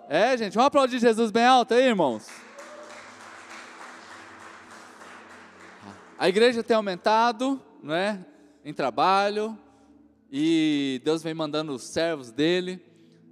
É, 0.09 0.37
gente, 0.37 0.55
vamos 0.55 0.67
aplaudir 0.67 0.99
Jesus 0.99 1.31
bem 1.31 1.45
alto 1.45 1.75
aí, 1.75 1.87
irmãos. 1.87 2.44
A 6.17 6.29
igreja 6.29 6.63
tem 6.63 6.77
aumentado, 6.77 7.61
não 7.83 7.93
é? 7.93 8.25
Em 8.65 8.73
trabalho, 8.73 9.59
e 10.31 11.01
Deus 11.05 11.25
vem 11.25 11.35
mandando 11.35 11.73
os 11.73 11.83
servos 11.83 12.31
dele, 12.31 12.81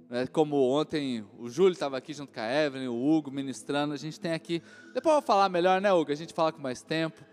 né? 0.09 0.27
como 0.27 0.57
ontem 0.57 1.25
o 1.39 1.49
Júlio 1.49 1.71
estava 1.71 1.97
aqui 1.97 2.13
junto 2.13 2.33
com 2.33 2.41
a 2.41 2.65
Evelyn, 2.65 2.89
o 2.89 3.09
Hugo 3.09 3.31
ministrando, 3.31 3.93
a 3.93 3.97
gente 3.97 4.19
tem 4.19 4.33
aqui, 4.33 4.61
depois 4.93 5.15
eu 5.15 5.21
vou 5.21 5.21
falar 5.21 5.47
melhor, 5.47 5.79
né 5.79 5.93
Hugo, 5.93 6.11
a 6.11 6.15
gente 6.15 6.33
fala 6.33 6.51
com 6.51 6.61
mais 6.61 6.83
tempo, 6.83 7.23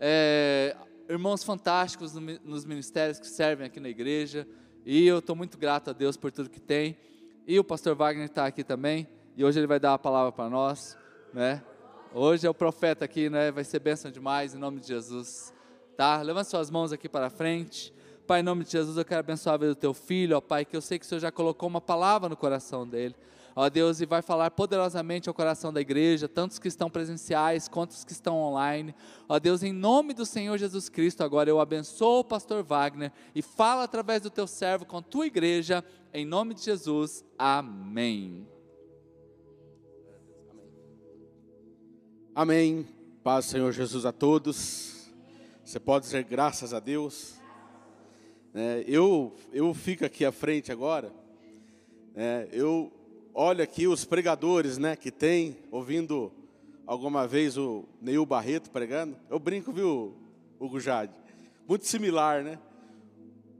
é, 0.00 0.74
irmãos 1.06 1.44
fantásticos 1.44 2.14
nos 2.14 2.64
ministérios 2.64 3.18
que 3.20 3.26
servem 3.26 3.66
aqui 3.66 3.78
na 3.80 3.90
igreja, 3.90 4.48
e 4.86 5.06
eu 5.06 5.18
estou 5.18 5.36
muito 5.36 5.58
grato 5.58 5.90
a 5.90 5.92
Deus 5.92 6.16
por 6.16 6.32
tudo 6.32 6.48
que 6.48 6.60
tem, 6.60 6.96
e 7.46 7.58
o 7.58 7.64
pastor 7.64 7.94
Wagner 7.94 8.24
está 8.24 8.46
aqui 8.46 8.64
também, 8.64 9.06
e 9.36 9.44
hoje 9.44 9.60
ele 9.60 9.66
vai 9.66 9.78
dar 9.78 9.92
a 9.92 9.98
palavra 9.98 10.32
para 10.32 10.48
nós, 10.48 10.96
né? 11.32 11.62
Hoje 12.16 12.46
é 12.46 12.50
o 12.50 12.54
profeta 12.54 13.04
aqui, 13.04 13.28
né? 13.28 13.50
Vai 13.50 13.64
ser 13.64 13.80
bênção 13.80 14.08
demais 14.08 14.54
em 14.54 14.58
nome 14.58 14.78
de 14.78 14.86
Jesus, 14.86 15.52
tá? 15.96 16.22
Levante 16.22 16.48
suas 16.48 16.70
mãos 16.70 16.92
aqui 16.92 17.08
para 17.08 17.28
frente. 17.28 17.92
Pai, 18.24 18.38
em 18.38 18.42
nome 18.44 18.62
de 18.62 18.70
Jesus, 18.70 18.96
eu 18.96 19.04
quero 19.04 19.18
abençoar 19.18 19.56
a 19.56 19.58
vida 19.58 19.74
do 19.74 19.80
teu 19.80 19.92
filho, 19.92 20.36
ó 20.36 20.40
Pai, 20.40 20.64
que 20.64 20.76
eu 20.76 20.80
sei 20.80 20.96
que 20.96 21.04
o 21.04 21.08
Senhor 21.08 21.18
já 21.18 21.32
colocou 21.32 21.68
uma 21.68 21.80
palavra 21.80 22.28
no 22.28 22.36
coração 22.36 22.86
dele. 22.86 23.16
Ó 23.56 23.68
Deus, 23.68 24.00
e 24.00 24.06
vai 24.06 24.22
falar 24.22 24.52
poderosamente 24.52 25.28
ao 25.28 25.34
coração 25.34 25.72
da 25.72 25.80
igreja, 25.80 26.28
tantos 26.28 26.60
que 26.60 26.68
estão 26.68 26.88
presenciais 26.88 27.66
quanto 27.66 27.90
os 27.90 28.04
que 28.04 28.12
estão 28.12 28.36
online. 28.36 28.94
Ó 29.28 29.36
Deus, 29.40 29.64
em 29.64 29.72
nome 29.72 30.14
do 30.14 30.24
Senhor 30.24 30.56
Jesus 30.56 30.88
Cristo, 30.88 31.24
agora 31.24 31.50
eu 31.50 31.58
abençoo 31.58 32.20
o 32.20 32.24
pastor 32.24 32.62
Wagner 32.62 33.10
e 33.34 33.42
fala 33.42 33.82
através 33.82 34.22
do 34.22 34.30
teu 34.30 34.46
servo 34.46 34.86
com 34.86 34.98
a 34.98 35.02
tua 35.02 35.26
igreja, 35.26 35.84
em 36.12 36.24
nome 36.24 36.54
de 36.54 36.62
Jesus. 36.62 37.24
Amém. 37.36 38.53
Amém. 42.36 42.84
Paz, 43.22 43.44
Senhor 43.44 43.70
Jesus, 43.70 44.04
a 44.04 44.10
todos. 44.10 45.08
Você 45.64 45.78
pode 45.78 46.06
dizer 46.06 46.24
graças 46.24 46.74
a 46.74 46.80
Deus. 46.80 47.34
É, 48.52 48.82
eu, 48.88 49.32
eu 49.52 49.72
fico 49.72 50.04
aqui 50.04 50.24
à 50.24 50.32
frente 50.32 50.72
agora, 50.72 51.12
é, 52.12 52.48
eu 52.50 52.92
olho 53.32 53.62
aqui 53.62 53.86
os 53.86 54.04
pregadores 54.04 54.78
né, 54.78 54.96
que 54.96 55.12
tem, 55.12 55.56
ouvindo 55.70 56.32
alguma 56.84 57.24
vez 57.24 57.56
o 57.56 57.84
Neil 58.02 58.26
Barreto 58.26 58.68
pregando. 58.68 59.16
Eu 59.30 59.38
brinco, 59.38 59.70
viu, 59.72 60.16
Hugo 60.58 60.80
Jade? 60.80 61.12
Muito 61.68 61.86
similar, 61.86 62.42
né? 62.42 62.58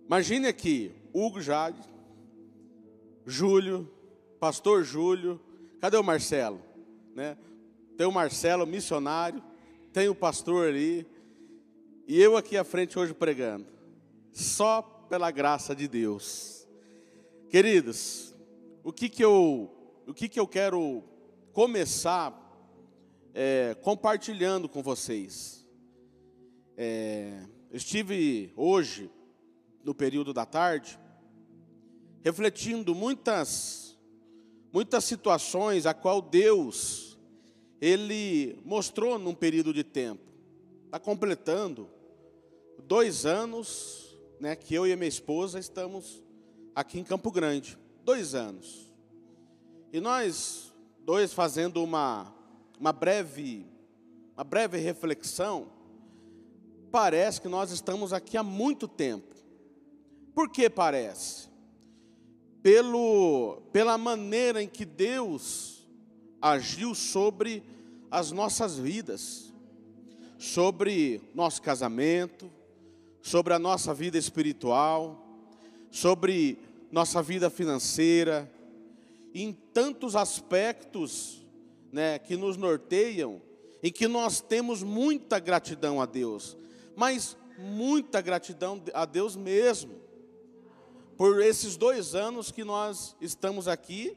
Imagine 0.04 0.48
aqui, 0.48 0.90
Hugo 1.12 1.40
Jade, 1.40 1.78
Júlio, 3.24 3.88
Pastor 4.40 4.82
Júlio, 4.82 5.40
cadê 5.80 5.96
o 5.96 6.02
Marcelo? 6.02 6.60
Né? 7.14 7.36
Tem 7.96 8.06
o 8.06 8.12
Marcelo, 8.12 8.66
missionário, 8.66 9.42
tem 9.92 10.08
o 10.08 10.14
pastor 10.14 10.68
ali, 10.68 11.06
e 12.06 12.20
eu 12.20 12.36
aqui 12.36 12.56
à 12.56 12.64
frente 12.64 12.98
hoje 12.98 13.14
pregando 13.14 13.66
só 14.32 14.82
pela 15.08 15.30
graça 15.30 15.74
de 15.74 15.86
Deus. 15.86 16.66
Queridos, 17.48 18.34
o 18.82 18.92
que 18.92 19.08
que 19.08 19.24
eu, 19.24 19.72
o 20.06 20.12
que 20.12 20.28
que 20.28 20.40
eu 20.40 20.46
quero 20.46 21.04
começar 21.52 22.34
é, 23.32 23.76
compartilhando 23.80 24.68
com 24.68 24.82
vocês? 24.82 25.64
É, 26.76 27.46
estive 27.72 28.52
hoje, 28.56 29.08
no 29.84 29.94
período 29.94 30.32
da 30.32 30.44
tarde, 30.44 30.98
refletindo 32.24 32.94
muitas, 32.94 33.96
muitas 34.72 35.04
situações 35.04 35.86
a 35.86 35.94
qual 35.94 36.20
Deus, 36.20 37.13
Ele 37.80 38.58
mostrou 38.64 39.18
num 39.18 39.34
período 39.34 39.72
de 39.72 39.84
tempo. 39.84 40.22
Está 40.86 40.98
completando 40.98 41.88
dois 42.86 43.26
anos 43.26 44.16
né, 44.40 44.54
que 44.54 44.74
eu 44.74 44.86
e 44.86 44.94
minha 44.96 45.08
esposa 45.08 45.58
estamos 45.58 46.22
aqui 46.74 46.98
em 46.98 47.04
Campo 47.04 47.30
Grande, 47.30 47.78
dois 48.04 48.34
anos. 48.34 48.92
E 49.92 50.00
nós 50.00 50.72
dois 51.04 51.32
fazendo 51.32 51.82
uma, 51.82 52.34
uma 52.78 52.92
breve 52.92 53.66
uma 54.36 54.44
breve 54.44 54.78
reflexão, 54.78 55.68
parece 56.90 57.40
que 57.40 57.48
nós 57.48 57.70
estamos 57.70 58.12
aqui 58.12 58.36
há 58.36 58.42
muito 58.42 58.88
tempo. 58.88 59.34
Por 60.34 60.50
que 60.50 60.68
parece? 60.68 61.48
Pelo, 62.60 63.62
pela 63.72 63.96
maneira 63.96 64.60
em 64.62 64.68
que 64.68 64.84
Deus 64.84 65.73
agiu 66.44 66.94
sobre 66.94 67.62
as 68.10 68.30
nossas 68.30 68.76
vidas, 68.76 69.50
sobre 70.38 71.22
nosso 71.34 71.62
casamento, 71.62 72.52
sobre 73.22 73.54
a 73.54 73.58
nossa 73.58 73.94
vida 73.94 74.18
espiritual, 74.18 75.26
sobre 75.90 76.58
nossa 76.92 77.22
vida 77.22 77.48
financeira, 77.48 78.52
em 79.34 79.54
tantos 79.72 80.14
aspectos 80.14 81.42
né, 81.90 82.18
que 82.18 82.36
nos 82.36 82.58
norteiam, 82.58 83.40
em 83.82 83.90
que 83.90 84.06
nós 84.06 84.42
temos 84.42 84.82
muita 84.82 85.38
gratidão 85.38 85.98
a 85.98 86.04
Deus, 86.04 86.58
mas 86.94 87.38
muita 87.56 88.20
gratidão 88.20 88.82
a 88.92 89.06
Deus 89.06 89.34
mesmo, 89.34 89.94
por 91.16 91.40
esses 91.40 91.74
dois 91.74 92.14
anos 92.14 92.50
que 92.52 92.64
nós 92.64 93.16
estamos 93.18 93.66
aqui, 93.66 94.14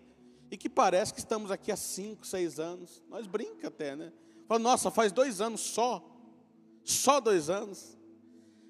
e 0.50 0.58
que 0.58 0.70
parece 0.70 1.14
que 1.14 1.20
estamos 1.20 1.52
aqui 1.52 1.72
há 1.72 1.76
cinco, 1.76 2.26
seis 2.26 2.60
anos, 2.60 3.02
nós 3.10 3.28
brinca 3.28 3.68
até, 3.68 3.96
né? 3.96 4.12
Fala, 4.48 4.60
nossa, 4.60 4.90
faz 4.90 5.12
dois 5.12 5.42
anos 5.42 5.62
só, 5.62 6.04
só 6.84 7.20
dois 7.20 7.50
anos 7.50 7.98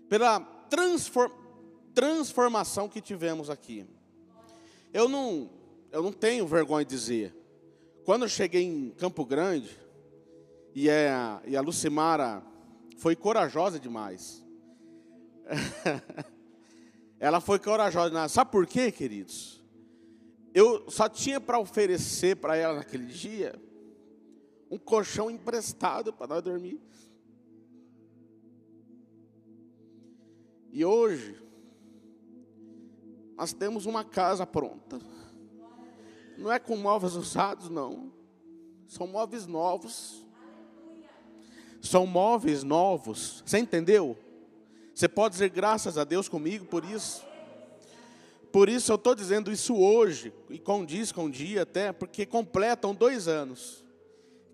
pela 0.09 0.39
transform, 0.69 1.31
transformação 1.93 2.87
que 2.87 3.01
tivemos 3.01 3.49
aqui. 3.49 3.85
Eu 4.93 5.07
não, 5.07 5.49
eu 5.91 6.01
não 6.01 6.11
tenho 6.11 6.47
vergonha 6.47 6.85
de 6.85 6.95
dizer. 6.95 7.35
Quando 8.05 8.23
eu 8.23 8.29
cheguei 8.29 8.63
em 8.63 8.91
Campo 8.91 9.25
Grande, 9.25 9.77
e 10.73 10.89
a, 10.89 11.41
e 11.45 11.57
a 11.57 11.61
Lucimara 11.61 12.43
foi 12.97 13.15
corajosa 13.15 13.79
demais. 13.79 14.45
Ela 17.19 17.41
foi 17.41 17.57
corajosa. 17.57 18.27
Sabe 18.27 18.51
por 18.51 18.67
quê, 18.67 18.91
queridos? 18.91 19.56
Eu 20.57 20.89
só 20.89 21.07
tinha 21.07 21.39
para 21.39 21.59
oferecer 21.59 22.35
para 22.37 22.55
ela 22.55 22.77
naquele 22.77 23.05
dia 23.05 23.61
um 24.71 24.79
colchão 24.79 25.29
emprestado 25.29 26.11
para 26.11 26.25
nós 26.25 26.41
dormir. 26.41 26.81
E 30.71 30.83
hoje, 30.83 31.39
nós 33.35 33.53
temos 33.53 33.85
uma 33.85 34.03
casa 34.03 34.47
pronta. 34.47 34.99
Não 36.39 36.51
é 36.51 36.57
com 36.57 36.75
móveis 36.75 37.13
usados, 37.13 37.69
não. 37.69 38.11
São 38.87 39.05
móveis 39.05 39.45
novos. 39.45 40.25
São 41.83 42.07
móveis 42.07 42.63
novos. 42.63 43.43
Você 43.45 43.59
entendeu? 43.59 44.17
Você 44.95 45.07
pode 45.07 45.33
dizer 45.33 45.51
graças 45.51 45.99
a 45.99 46.03
Deus 46.03 46.27
comigo 46.27 46.65
por 46.65 46.83
isso. 46.83 47.23
Por 48.51 48.69
isso 48.69 48.91
eu 48.91 48.95
estou 48.95 49.13
dizendo 49.13 49.51
isso 49.51 49.75
hoje, 49.75 50.33
e 50.49 50.57
condiz 50.57 51.11
com 51.11 51.25
o 51.25 51.31
dia 51.31 51.63
até, 51.63 51.91
porque 51.91 52.25
completam 52.25 52.95
dois 52.95 53.27
anos 53.27 53.85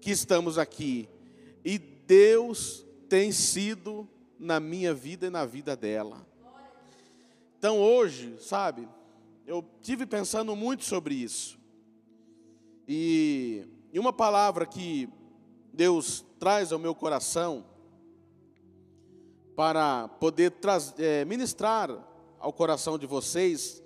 que 0.01 0.11
estamos 0.11 0.57
aqui. 0.57 1.07
E 1.63 1.77
Deus 1.77 2.85
tem 3.07 3.31
sido 3.31 4.07
na 4.39 4.59
minha 4.59 4.93
vida 4.93 5.27
e 5.27 5.29
na 5.29 5.45
vida 5.45 5.75
dela. 5.75 6.25
Então 7.57 7.79
hoje, 7.79 8.35
sabe, 8.39 8.87
eu 9.45 9.63
tive 9.81 10.05
pensando 10.05 10.55
muito 10.55 10.83
sobre 10.83 11.15
isso. 11.15 11.57
E, 12.87 13.65
e 13.91 13.99
uma 13.99 14.11
palavra 14.11 14.65
que 14.65 15.07
Deus 15.71 16.25
traz 16.39 16.71
ao 16.71 16.79
meu 16.79 16.93
coração 16.93 17.65
para 19.55 20.07
poder 20.07 20.53
é, 20.97 21.23
ministrar 21.25 21.89
ao 22.39 22.51
coração 22.51 22.97
de 22.97 23.05
vocês, 23.05 23.82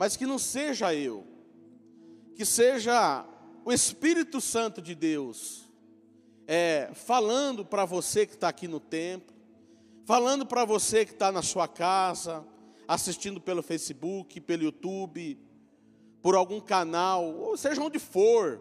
mas 0.00 0.16
que 0.16 0.24
não 0.24 0.38
seja 0.38 0.94
eu, 0.94 1.26
que 2.34 2.46
seja 2.46 3.22
o 3.66 3.70
Espírito 3.70 4.40
Santo 4.40 4.80
de 4.80 4.94
Deus 4.94 5.68
é, 6.46 6.90
falando 6.94 7.66
para 7.66 7.84
você 7.84 8.24
que 8.24 8.32
está 8.32 8.48
aqui 8.48 8.66
no 8.66 8.80
templo, 8.80 9.36
falando 10.06 10.46
para 10.46 10.64
você 10.64 11.04
que 11.04 11.12
está 11.12 11.30
na 11.30 11.42
sua 11.42 11.68
casa, 11.68 12.42
assistindo 12.88 13.42
pelo 13.42 13.62
Facebook, 13.62 14.40
pelo 14.40 14.62
YouTube, 14.62 15.38
por 16.22 16.34
algum 16.34 16.62
canal, 16.62 17.34
ou 17.34 17.58
seja 17.58 17.82
onde 17.82 17.98
for, 17.98 18.58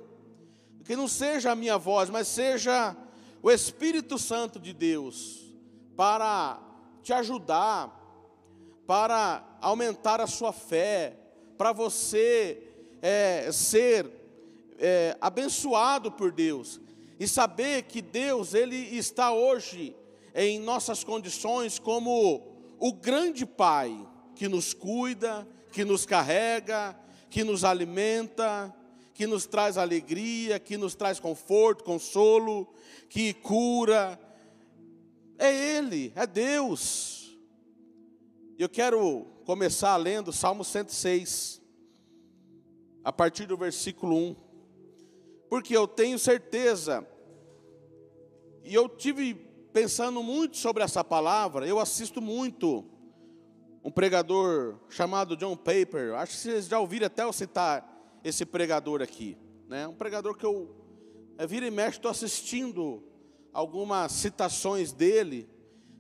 que 0.84 0.94
não 0.94 1.08
seja 1.08 1.52
a 1.52 1.56
minha 1.56 1.78
voz, 1.78 2.10
mas 2.10 2.28
seja 2.28 2.98
o 3.42 3.50
Espírito 3.50 4.18
Santo 4.18 4.60
de 4.60 4.74
Deus 4.74 5.56
para 5.96 6.60
te 7.02 7.14
ajudar, 7.14 7.98
para 8.86 9.58
aumentar 9.62 10.20
a 10.20 10.28
sua 10.28 10.52
fé, 10.52 11.16
para 11.60 11.74
você 11.74 12.64
é, 13.02 13.52
ser 13.52 14.10
é, 14.78 15.18
abençoado 15.20 16.10
por 16.10 16.32
Deus 16.32 16.80
e 17.20 17.28
saber 17.28 17.84
que 17.84 18.02
Deus 18.02 18.54
ele 18.54 18.78
está 18.78 19.34
hoje 19.34 19.94
em 20.34 20.58
nossas 20.58 21.04
condições 21.04 21.78
como 21.78 22.48
o 22.80 22.94
grande 22.94 23.46
Pai 23.46 23.94
que 24.38 24.48
nos 24.48 24.74
cuida, 24.74 25.46
que 25.74 25.84
nos 25.84 26.06
carrega, 26.06 26.98
que 27.30 27.44
nos 27.44 27.66
alimenta, 27.66 28.74
que 29.14 29.28
nos 29.28 29.46
traz 29.46 29.78
alegria, 29.78 30.60
que 30.60 30.78
nos 30.78 30.96
traz 30.96 31.20
conforto, 31.20 31.84
consolo, 31.84 32.74
que 33.10 33.34
cura. 33.34 34.18
É 35.38 35.54
Ele, 35.54 36.14
é 36.16 36.26
Deus. 36.26 37.19
Eu 38.60 38.68
quero 38.68 39.26
começar 39.46 39.96
lendo 39.96 40.34
Salmo 40.34 40.66
106, 40.66 41.62
a 43.06 43.14
partir 43.14 43.46
do 43.46 43.56
versículo 43.56 44.14
1, 44.18 44.36
porque 45.50 45.78
eu 45.78 45.88
tenho 45.88 46.20
certeza, 46.20 47.08
e 48.62 48.76
eu 48.76 48.90
tive 48.90 49.34
pensando 49.72 50.22
muito 50.22 50.58
sobre 50.58 50.84
essa 50.84 51.06
palavra, 51.06 51.66
eu 51.66 51.80
assisto 51.80 52.20
muito 52.20 52.84
um 53.82 53.90
pregador 53.90 54.78
chamado 54.90 55.38
John 55.38 55.56
Paper, 55.56 56.16
acho 56.16 56.34
que 56.34 56.40
vocês 56.40 56.66
já 56.68 56.82
ouviram 56.82 57.08
até 57.08 57.24
eu 57.24 57.32
citar 57.32 58.20
esse 58.26 58.46
pregador 58.46 59.02
aqui, 59.02 59.38
né? 59.70 59.88
Um 59.88 59.96
pregador 59.96 60.36
que 60.36 60.46
eu 60.46 60.76
é, 61.38 61.48
vira 61.48 61.66
e 61.66 61.72
mexe 61.72 61.98
estou 61.98 62.12
assistindo 62.12 63.02
algumas 63.54 64.12
citações 64.12 64.92
dele, 64.92 65.50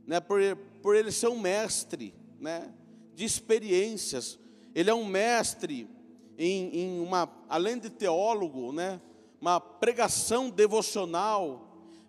né? 0.05 0.19
Por, 0.19 0.41
por 0.81 0.93
ele 0.93 1.13
ser 1.13 1.29
um 1.29 1.39
mestre, 1.39 2.18
né? 2.39 2.73
De 3.13 3.25
experiências, 3.25 4.39
ele 4.73 4.89
é 4.89 4.93
um 4.93 5.05
mestre 5.05 5.89
em, 6.37 6.79
em 6.79 6.99
uma, 6.99 7.29
além 7.47 7.77
de 7.77 7.89
teólogo, 7.89 8.71
né? 8.71 9.01
Uma 9.41 9.59
pregação 9.59 10.49
devocional 10.49 11.67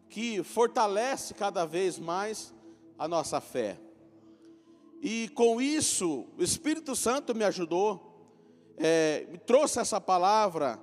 que 0.09 0.43
fortalece 0.43 1.35
cada 1.35 1.64
vez 1.64 1.99
mais 1.99 2.55
a 2.99 3.07
nossa 3.07 3.41
fé. 3.41 3.78
E 5.03 5.28
com 5.31 5.61
isso, 5.61 6.26
o 6.37 6.43
Espírito 6.43 6.95
Santo 6.95 7.35
me 7.35 7.45
ajudou 7.45 8.11
é, 8.81 9.26
me 9.31 9.37
trouxe 9.37 9.78
essa 9.78 10.01
palavra. 10.01 10.81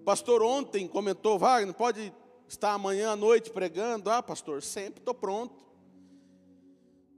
O 0.00 0.04
pastor 0.04 0.42
ontem 0.42 0.86
comentou, 0.86 1.38
Wagner, 1.38 1.74
pode 1.74 2.12
estar 2.46 2.72
amanhã 2.72 3.12
à 3.12 3.16
noite 3.16 3.50
pregando? 3.50 4.10
Ah, 4.10 4.22
pastor, 4.22 4.62
sempre 4.62 5.00
estou 5.00 5.14
pronto. 5.14 5.54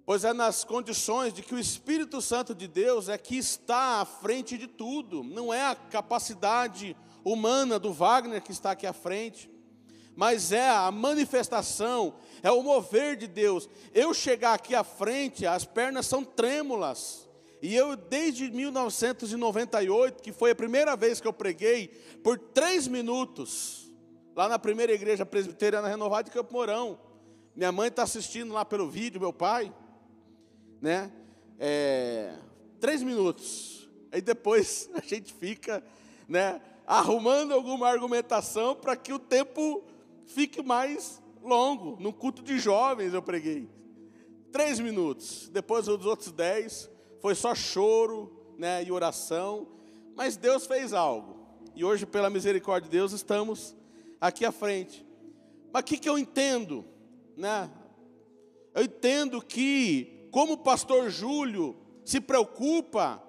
Pois 0.05 0.24
é 0.24 0.32
nas 0.32 0.64
condições 0.64 1.32
de 1.32 1.42
que 1.42 1.55
o 1.55 1.59
Espírito 1.59 2.20
Santo 2.20 2.55
de 2.55 2.66
Deus 2.66 3.09
é 3.09 3.16
que 3.16 3.36
está 3.36 4.00
à 4.00 4.05
frente 4.05 4.59
de 4.59 4.66
tudo, 4.66 5.22
não 5.22 5.55
é 5.55 5.64
a 5.64 5.76
capacidade 5.76 6.96
humana 7.24 7.78
do 7.78 7.92
Wagner 7.92 8.42
que 8.42 8.50
está 8.50 8.72
aqui 8.72 8.84
à 8.84 8.92
frente, 8.92 9.48
mas 10.16 10.50
é 10.50 10.68
a 10.68 10.90
manifestação, 10.90 12.16
é 12.42 12.50
o 12.50 12.62
mover 12.62 13.16
de 13.16 13.28
Deus. 13.28 13.68
Eu 13.94 14.12
chegar 14.12 14.55
aqui 14.55 14.74
à 14.74 14.82
frente, 14.82 15.46
as 15.46 15.64
pernas 15.64 16.07
são 16.07 16.24
trêmulas, 16.24 17.28
e 17.62 17.72
eu, 17.76 17.94
desde 17.94 18.50
1998, 18.50 20.20
que 20.20 20.32
foi 20.32 20.50
a 20.50 20.55
primeira 20.55 20.96
vez 20.96 21.20
que 21.20 21.28
eu 21.28 21.32
preguei, 21.32 21.86
por 22.24 22.36
três 22.36 22.88
minutos, 22.88 23.88
lá 24.34 24.48
na 24.48 24.59
primeira 24.59 24.92
igreja 24.92 25.24
presbiteriana 25.24 25.86
renovada 25.86 26.24
de 26.24 26.32
Campo 26.32 26.53
Mourão. 26.53 26.98
Minha 27.55 27.70
mãe 27.70 27.86
está 27.86 28.03
assistindo 28.03 28.53
lá 28.53 28.64
pelo 28.64 28.90
vídeo, 28.90 29.20
meu 29.20 29.32
pai, 29.32 29.72
né? 30.83 31.11
É, 31.59 32.35
três 32.80 33.03
minutos. 33.03 33.89
Aí 34.11 34.20
depois 34.20 34.91
a 34.95 35.01
gente 35.01 35.33
fica, 35.33 35.83
né? 36.28 36.61
Arrumando 36.85 37.53
alguma 37.53 37.89
argumentação 37.89 38.74
para 38.74 38.97
que 38.97 39.12
o 39.12 39.18
tempo 39.18 39.85
fique 40.26 40.61
mais 40.62 41.22
longo. 41.43 41.97
No 42.01 42.12
culto 42.12 42.43
de 42.43 42.59
jovens 42.59 43.14
eu 43.14 43.22
preguei. 43.22 43.70
Três 44.51 44.80
minutos. 44.80 45.49
Depois 45.49 45.89
os 45.89 46.05
outros 46.05 46.33
dez 46.33 46.91
foi 47.20 47.35
só 47.37 47.55
choro 47.55 48.55
né, 48.59 48.85
e 48.85 48.93
oração, 48.93 49.68
mas 50.14 50.37
Deus 50.37 50.66
fez 50.66 50.93
algo. 50.93 51.41
E 51.74 51.85
hoje, 51.85 52.05
pela 52.05 52.28
misericórdia 52.28 52.91
de 52.91 52.97
Deus, 52.97 53.12
estamos 53.12 53.74
aqui 54.20 54.45
à 54.45 54.53
frente. 54.53 55.07
Mas 55.72 55.83
o 55.83 55.85
que, 55.87 55.97
que 55.97 56.09
eu 56.09 56.18
entendo? 56.18 56.85
Né? 57.37 57.70
Eu 58.74 58.85
entendo 58.85 59.41
que, 59.41 60.22
como 60.33 60.55
o 60.55 60.59
pastor 60.59 61.11
Júlio 61.11 61.76
se 62.05 62.20
preocupa, 62.20 63.22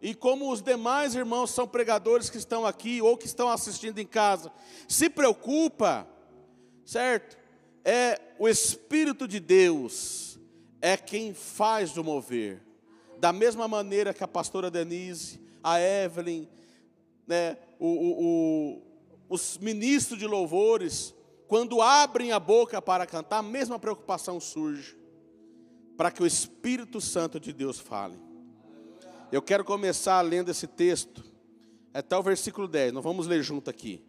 e 0.00 0.14
como 0.14 0.52
os 0.52 0.62
demais 0.62 1.14
irmãos 1.14 1.50
são 1.50 1.66
pregadores 1.66 2.30
que 2.30 2.38
estão 2.38 2.64
aqui 2.64 3.02
ou 3.02 3.16
que 3.16 3.26
estão 3.26 3.48
assistindo 3.48 3.98
em 3.98 4.06
casa, 4.06 4.52
se 4.86 5.10
preocupa, 5.10 6.06
certo? 6.84 7.36
É 7.84 8.20
o 8.38 8.48
Espírito 8.48 9.26
de 9.26 9.40
Deus, 9.40 10.38
é 10.80 10.96
quem 10.96 11.34
faz 11.34 11.96
o 11.96 12.04
mover 12.04 12.62
da 13.18 13.32
mesma 13.32 13.68
maneira 13.68 14.14
que 14.14 14.24
a 14.24 14.28
pastora 14.28 14.70
Denise, 14.70 15.38
a 15.62 15.78
Evelyn, 15.78 16.48
né, 17.26 17.58
o, 17.78 17.86
o, 17.86 18.24
o, 18.24 18.82
os 19.28 19.58
ministros 19.58 20.18
de 20.18 20.26
louvores, 20.26 21.14
quando 21.46 21.82
abrem 21.82 22.32
a 22.32 22.40
boca 22.40 22.80
para 22.80 23.06
cantar, 23.06 23.38
a 23.38 23.42
mesma 23.42 23.78
preocupação 23.78 24.40
surge, 24.40 24.96
para 26.00 26.10
que 26.10 26.22
o 26.22 26.26
Espírito 26.26 26.98
Santo 26.98 27.38
de 27.38 27.52
Deus 27.52 27.78
fale. 27.78 28.18
Eu 29.30 29.42
quero 29.42 29.62
começar 29.62 30.22
lendo 30.22 30.50
esse 30.50 30.66
texto, 30.66 31.22
até 31.92 32.16
o 32.16 32.22
versículo 32.22 32.66
10, 32.66 32.94
nós 32.94 33.04
vamos 33.04 33.26
ler 33.26 33.42
junto 33.42 33.68
aqui. 33.68 34.02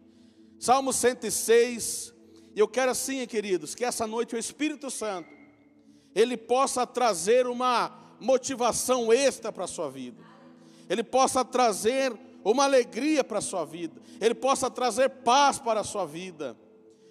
Salmo 0.58 0.90
106, 0.90 2.14
e 2.56 2.60
eu 2.60 2.66
quero 2.66 2.92
assim, 2.92 3.26
queridos, 3.26 3.74
que 3.74 3.84
essa 3.84 4.06
noite 4.06 4.34
o 4.34 4.38
Espírito 4.38 4.90
Santo, 4.90 5.28
ele 6.14 6.34
possa 6.34 6.86
trazer 6.86 7.46
uma 7.46 7.94
motivação 8.18 9.12
extra 9.12 9.52
para 9.52 9.64
a 9.64 9.68
sua 9.68 9.90
vida, 9.90 10.24
Ele 10.88 11.04
possa 11.04 11.44
trazer 11.44 12.10
uma 12.42 12.64
alegria 12.64 13.22
para 13.22 13.36
a 13.36 13.42
sua 13.42 13.66
vida, 13.66 14.00
Ele 14.18 14.34
possa 14.34 14.70
trazer 14.70 15.10
paz 15.10 15.58
para 15.58 15.80
a 15.80 15.84
sua 15.84 16.06
vida. 16.06 16.56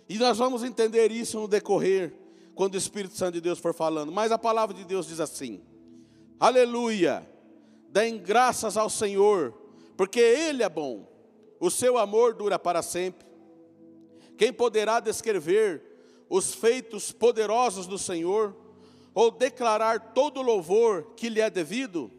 E 0.10 0.18
nós 0.18 0.40
vamos 0.40 0.64
entender 0.64 1.12
isso 1.12 1.40
no 1.40 1.48
decorrer, 1.48 2.21
quando 2.56 2.76
o 2.76 2.78
Espírito 2.78 3.16
Santo 3.16 3.34
de 3.34 3.42
Deus 3.42 3.60
for 3.60 3.74
falando. 3.74 4.12
Mas 4.12 4.32
a 4.32 4.38
palavra 4.38 4.76
de 4.76 4.84
Deus 4.84 5.08
diz 5.08 5.20
assim: 5.20 5.62
Aleluia, 6.40 7.28
deem 7.90 8.18
graças 8.18 8.78
ao 8.78 8.90
Senhor, 8.90 9.54
porque 9.96 10.20
Ele 10.20 10.64
é 10.64 10.70
bom, 10.70 11.08
o 11.60 11.70
seu 11.70 11.98
amor 11.98 12.34
dura 12.34 12.58
para 12.58 12.82
sempre. 12.82 13.28
Quem 14.38 14.52
poderá 14.52 15.00
descrever 15.00 15.84
os 16.30 16.54
feitos 16.54 17.12
poderosos 17.12 17.86
do 17.86 17.98
Senhor? 17.98 18.56
ou 19.14 19.30
declarar 19.30 20.14
todo 20.14 20.42
louvor 20.42 21.14
que 21.16 21.30
lhe 21.30 21.42
é 21.42 21.50
devido? 21.50 22.12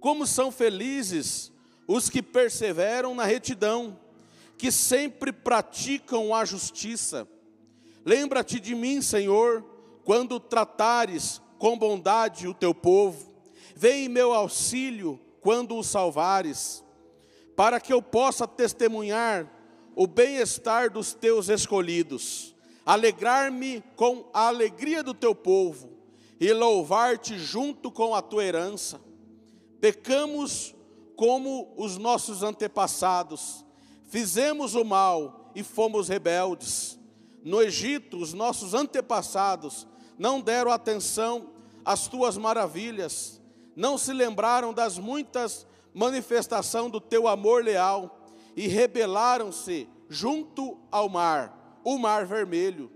Como 0.00 0.26
são 0.26 0.50
felizes 0.50 1.52
os 1.86 2.08
que 2.08 2.22
perseveram 2.22 3.14
na 3.14 3.24
retidão, 3.24 3.98
que 4.56 4.72
sempre 4.72 5.32
praticam 5.32 6.34
a 6.34 6.44
justiça. 6.44 7.28
Lembra-te 8.06 8.60
de 8.60 8.72
mim, 8.72 9.02
Senhor, 9.02 9.64
quando 10.04 10.38
tratares 10.38 11.42
com 11.58 11.76
bondade 11.76 12.46
o 12.46 12.54
teu 12.54 12.72
povo. 12.72 13.34
Vem 13.74 14.04
em 14.04 14.08
meu 14.08 14.32
auxílio 14.32 15.20
quando 15.40 15.76
o 15.76 15.82
salvares, 15.82 16.84
para 17.56 17.80
que 17.80 17.92
eu 17.92 18.00
possa 18.00 18.46
testemunhar 18.46 19.52
o 19.96 20.06
bem-estar 20.06 20.88
dos 20.88 21.14
teus 21.14 21.48
escolhidos, 21.48 22.54
alegrar-me 22.84 23.82
com 23.96 24.30
a 24.32 24.46
alegria 24.46 25.02
do 25.02 25.12
teu 25.12 25.34
povo 25.34 25.90
e 26.38 26.52
louvar-te 26.52 27.36
junto 27.36 27.90
com 27.90 28.14
a 28.14 28.22
tua 28.22 28.44
herança. 28.44 29.00
Pecamos 29.80 30.76
como 31.16 31.74
os 31.76 31.98
nossos 31.98 32.44
antepassados, 32.44 33.64
fizemos 34.04 34.76
o 34.76 34.84
mal 34.84 35.50
e 35.56 35.64
fomos 35.64 36.08
rebeldes. 36.08 36.95
No 37.46 37.62
Egito, 37.62 38.16
os 38.16 38.34
nossos 38.34 38.74
antepassados 38.74 39.86
não 40.18 40.40
deram 40.40 40.72
atenção 40.72 41.50
às 41.84 42.08
tuas 42.08 42.36
maravilhas, 42.36 43.40
não 43.76 43.96
se 43.96 44.12
lembraram 44.12 44.74
das 44.74 44.98
muitas 44.98 45.64
manifestações 45.94 46.90
do 46.90 47.00
teu 47.00 47.28
amor 47.28 47.62
leal 47.62 48.26
e 48.56 48.66
rebelaram-se 48.66 49.88
junto 50.08 50.76
ao 50.90 51.08
mar, 51.08 51.80
o 51.84 51.96
mar 51.96 52.26
vermelho. 52.26 52.90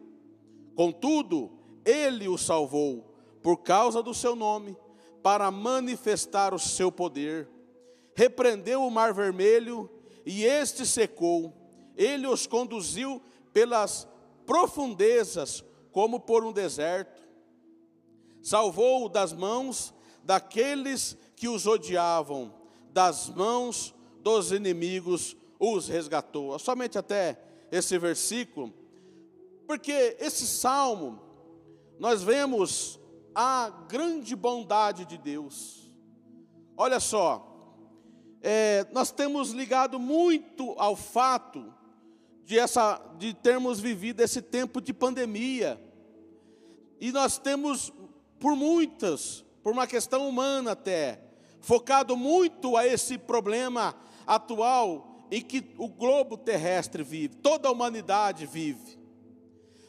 Contudo, 0.74 1.52
ele 1.84 2.26
o 2.26 2.36
salvou 2.36 3.14
por 3.40 3.58
causa 3.58 4.02
do 4.02 4.12
seu 4.12 4.34
nome, 4.34 4.76
para 5.22 5.48
manifestar 5.52 6.52
o 6.52 6.58
seu 6.58 6.90
poder. 6.90 7.48
Repreendeu 8.16 8.82
o 8.82 8.90
mar 8.90 9.14
vermelho 9.14 9.88
e 10.26 10.42
este 10.42 10.84
secou. 10.84 11.54
Ele 11.96 12.26
os 12.26 12.48
conduziu 12.48 13.22
pelas 13.52 14.08
profundezas, 14.50 15.62
como 15.92 16.18
por 16.18 16.44
um 16.44 16.50
deserto. 16.50 17.22
Salvou-o 18.42 19.08
das 19.08 19.32
mãos 19.32 19.94
daqueles 20.24 21.16
que 21.36 21.48
os 21.48 21.68
odiavam, 21.68 22.52
das 22.92 23.28
mãos 23.28 23.94
dos 24.24 24.50
inimigos 24.50 25.36
os 25.56 25.86
resgatou. 25.86 26.58
Somente 26.58 26.98
até 26.98 27.40
esse 27.70 27.96
versículo, 27.96 28.74
porque 29.68 30.16
esse 30.18 30.48
salmo, 30.48 31.22
nós 32.00 32.20
vemos 32.20 32.98
a 33.32 33.70
grande 33.86 34.34
bondade 34.34 35.04
de 35.04 35.16
Deus. 35.16 35.88
Olha 36.76 36.98
só, 36.98 37.46
é, 38.42 38.84
nós 38.90 39.12
temos 39.12 39.52
ligado 39.52 40.00
muito 40.00 40.74
ao 40.76 40.96
fato 40.96 41.72
de, 42.50 42.58
essa, 42.58 43.00
de 43.16 43.32
termos 43.32 43.78
vivido 43.78 44.20
esse 44.22 44.42
tempo 44.42 44.80
de 44.80 44.92
pandemia, 44.92 45.80
e 47.00 47.12
nós 47.12 47.38
temos, 47.38 47.92
por 48.40 48.56
muitas, 48.56 49.44
por 49.62 49.72
uma 49.72 49.86
questão 49.86 50.28
humana 50.28 50.72
até, 50.72 51.20
focado 51.60 52.16
muito 52.16 52.76
a 52.76 52.84
esse 52.84 53.16
problema 53.16 53.94
atual 54.26 55.28
em 55.30 55.40
que 55.40 55.64
o 55.78 55.86
globo 55.86 56.36
terrestre 56.36 57.04
vive, 57.04 57.36
toda 57.36 57.68
a 57.68 57.70
humanidade 57.70 58.46
vive. 58.46 58.98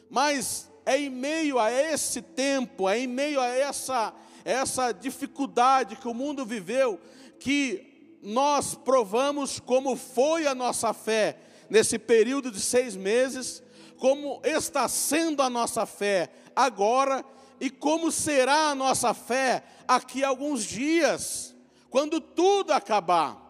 Mas 0.08 0.70
é 0.86 0.96
em 1.00 1.10
meio 1.10 1.58
a 1.58 1.72
esse 1.72 2.22
tempo, 2.22 2.88
é 2.88 2.96
em 2.96 3.08
meio 3.08 3.40
a 3.40 3.48
essa, 3.48 4.14
essa 4.44 4.92
dificuldade 4.92 5.96
que 5.96 6.06
o 6.06 6.14
mundo 6.14 6.46
viveu, 6.46 7.00
que 7.40 8.20
nós 8.22 8.76
provamos 8.76 9.58
como 9.58 9.96
foi 9.96 10.46
a 10.46 10.54
nossa 10.54 10.94
fé 10.94 11.48
nesse 11.72 11.98
período 11.98 12.50
de 12.50 12.60
seis 12.60 12.94
meses, 12.94 13.62
como 13.96 14.42
está 14.44 14.86
sendo 14.88 15.40
a 15.40 15.48
nossa 15.48 15.86
fé 15.86 16.30
agora 16.54 17.24
e 17.58 17.70
como 17.70 18.12
será 18.12 18.68
a 18.68 18.74
nossa 18.74 19.14
fé 19.14 19.64
aqui 19.88 20.22
alguns 20.22 20.64
dias, 20.64 21.56
quando 21.88 22.20
tudo 22.20 22.74
acabar. 22.74 23.40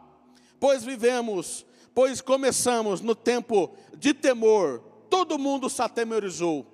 Pois 0.61 0.85
vivemos, 0.85 1.67
pois 1.93 2.21
começamos 2.21 3.01
no 3.01 3.17
tempo 3.17 3.75
de 3.99 4.15
temor, 4.15 4.79
todo 5.11 5.37
mundo 5.37 5.69
se 5.69 5.83
atemorizou, 5.83 6.65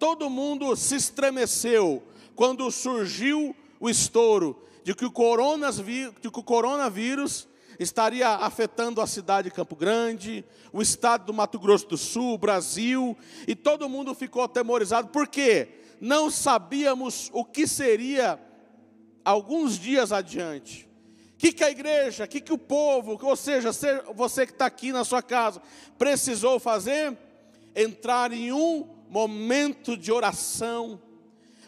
todo 0.00 0.28
mundo 0.28 0.74
se 0.74 0.96
estremeceu 0.96 2.02
quando 2.34 2.68
surgiu 2.68 3.54
o 3.78 3.88
estouro 3.88 4.60
de 4.82 4.92
que 4.92 5.04
o 5.04 5.12
coronavírus, 5.12 6.14
de 6.20 6.32
que 6.32 6.40
o 6.40 6.42
coronavírus 6.42 7.46
estaria 7.78 8.28
afetando 8.28 9.00
a 9.00 9.06
cidade 9.06 9.48
de 9.48 9.54
Campo 9.54 9.76
Grande, 9.76 10.44
o 10.72 10.80
estado 10.80 11.26
do 11.26 11.34
Mato 11.34 11.58
Grosso 11.58 11.86
do 11.86 11.96
Sul, 11.96 12.34
o 12.34 12.38
Brasil, 12.38 13.16
e 13.46 13.54
todo 13.54 13.88
mundo 13.88 14.14
ficou 14.14 14.42
atemorizado, 14.42 15.08
por 15.08 15.28
quê? 15.28 15.68
Não 16.00 16.30
sabíamos 16.30 17.30
o 17.32 17.44
que 17.44 17.66
seria 17.66 18.38
alguns 19.24 19.78
dias 19.78 20.12
adiante. 20.12 20.88
O 21.34 21.38
que, 21.38 21.52
que 21.52 21.64
a 21.64 21.70
igreja, 21.70 22.24
o 22.24 22.28
que, 22.28 22.40
que 22.40 22.52
o 22.52 22.58
povo, 22.58 23.18
ou 23.20 23.36
seja, 23.36 23.70
você 24.14 24.46
que 24.46 24.52
está 24.52 24.66
aqui 24.66 24.90
na 24.90 25.04
sua 25.04 25.22
casa, 25.22 25.60
precisou 25.98 26.58
fazer? 26.58 27.16
Entrar 27.74 28.32
em 28.32 28.52
um 28.52 28.88
momento 29.10 29.96
de 29.96 30.10
oração. 30.10 31.00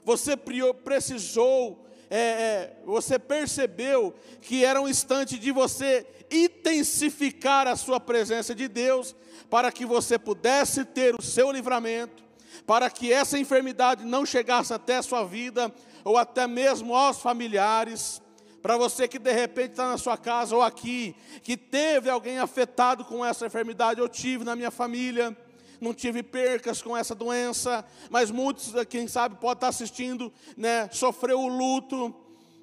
Você 0.05 0.37
precisou 0.37 1.87
é, 2.11 2.19
é, 2.19 2.77
você 2.85 3.19
percebeu 3.19 4.15
que 4.41 4.65
era 4.65 4.81
um 4.81 4.89
instante 4.89 5.39
de 5.39 5.53
você 5.53 6.07
intensificar 6.31 7.67
a 7.67 7.77
sua 7.77 8.01
presença 8.01 8.55
de 8.55 8.69
Deus, 8.69 9.15
para 9.51 9.73
que 9.73 9.87
você 9.87 10.19
pudesse 10.19 10.85
ter 10.85 11.15
o 11.15 11.23
seu 11.23 11.51
livramento, 11.51 12.23
para 12.67 12.91
que 12.91 13.13
essa 13.13 13.39
enfermidade 13.39 14.05
não 14.05 14.27
chegasse 14.27 14.73
até 14.73 14.97
a 14.97 15.03
sua 15.03 15.25
vida, 15.25 15.73
ou 16.05 16.17
até 16.17 16.47
mesmo 16.47 16.95
aos 16.95 17.21
familiares. 17.21 18.21
Para 18.63 18.77
você 18.77 19.07
que 19.07 19.19
de 19.19 19.33
repente 19.33 19.71
está 19.71 19.89
na 19.89 19.99
sua 19.99 20.17
casa 20.17 20.55
ou 20.55 20.63
aqui, 20.63 21.15
que 21.43 21.57
teve 21.57 22.11
alguém 22.11 22.39
afetado 22.39 23.05
com 23.05 23.25
essa 23.25 23.47
enfermidade, 23.47 24.01
eu 24.01 24.09
tive 24.09 24.45
na 24.45 24.57
minha 24.57 24.71
família 24.71 25.37
não 25.81 25.95
tive 25.95 26.23
percas 26.23 26.83
com 26.83 26.97
essa 26.97 27.15
doença, 27.15 27.85
mas 28.11 28.31
muitos, 28.31 28.73
quem 28.89 29.07
sabe, 29.07 29.37
pode 29.37 29.59
estar 29.59 29.69
assistindo, 29.69 30.33
né, 30.57 30.89
sofreu 30.93 31.41
o 31.41 31.49
luto, 31.49 32.15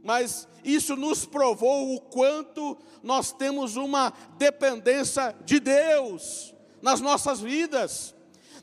mas 0.03 0.47
isso 0.63 0.95
nos 0.95 1.26
provou 1.26 1.95
o 1.95 2.01
quanto 2.01 2.78
nós 3.01 3.32
temos 3.32 3.76
uma 3.76 4.13
dependência 4.38 5.36
de 5.43 5.59
Deus 5.59 6.53
nas 6.82 7.01
nossas 7.01 7.39
vidas, 7.39 8.13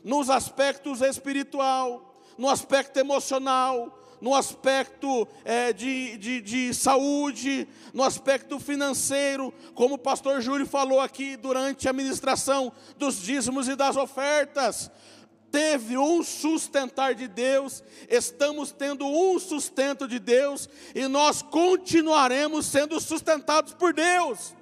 nos 0.03 0.29
aspectos 0.29 1.01
espiritual, 1.01 2.21
no 2.37 2.49
aspecto 2.49 2.97
emocional, 2.97 4.02
no 4.23 4.33
aspecto 4.33 5.27
é, 5.43 5.73
de, 5.73 6.17
de, 6.17 6.39
de 6.39 6.73
saúde, 6.73 7.67
no 7.93 8.01
aspecto 8.03 8.57
financeiro, 8.57 9.53
como 9.75 9.95
o 9.95 9.97
pastor 9.97 10.39
Júlio 10.39 10.65
falou 10.65 11.01
aqui 11.01 11.35
durante 11.35 11.89
a 11.89 11.93
ministração 11.93 12.71
dos 12.97 13.21
dízimos 13.21 13.67
e 13.67 13.75
das 13.75 13.97
ofertas. 13.97 14.89
Teve 15.51 15.97
um 15.97 16.23
sustentar 16.23 17.13
de 17.13 17.27
Deus, 17.27 17.83
estamos 18.09 18.71
tendo 18.71 19.05
um 19.05 19.37
sustento 19.37 20.07
de 20.07 20.19
Deus 20.19 20.69
e 20.95 21.05
nós 21.09 21.41
continuaremos 21.41 22.65
sendo 22.65 23.01
sustentados 23.01 23.73
por 23.73 23.93
Deus. 23.93 24.55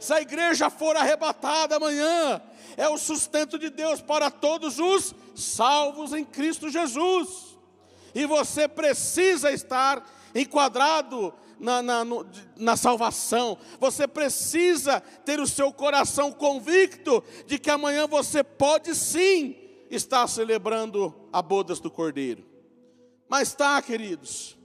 Se 0.00 0.14
a 0.14 0.22
igreja 0.22 0.70
for 0.70 0.96
arrebatada 0.96 1.76
amanhã, 1.76 2.40
é 2.74 2.88
o 2.88 2.96
sustento 2.96 3.58
de 3.58 3.68
Deus 3.68 4.00
para 4.00 4.30
todos 4.30 4.78
os 4.78 5.14
salvos 5.34 6.14
em 6.14 6.24
Cristo 6.24 6.70
Jesus 6.70 7.53
e 8.14 8.26
você 8.26 8.68
precisa 8.68 9.50
estar 9.50 10.08
enquadrado 10.34 11.32
na, 11.58 11.82
na, 11.82 12.04
no, 12.04 12.26
na, 12.56 12.76
salvação, 12.76 13.56
você 13.78 14.06
precisa 14.06 15.00
ter 15.00 15.40
o 15.40 15.46
seu 15.46 15.72
coração 15.72 16.32
convicto 16.32 17.22
de 17.46 17.58
que 17.58 17.70
amanhã 17.70 18.06
você 18.06 18.42
pode 18.42 18.94
sim 18.94 19.56
estar 19.90 20.26
celebrando 20.26 21.14
a 21.32 21.40
bodas 21.40 21.80
do 21.80 21.90
Cordeiro. 21.90 22.44
Mas 23.28 23.54
tá, 23.54 23.80
queridos, 23.80 24.58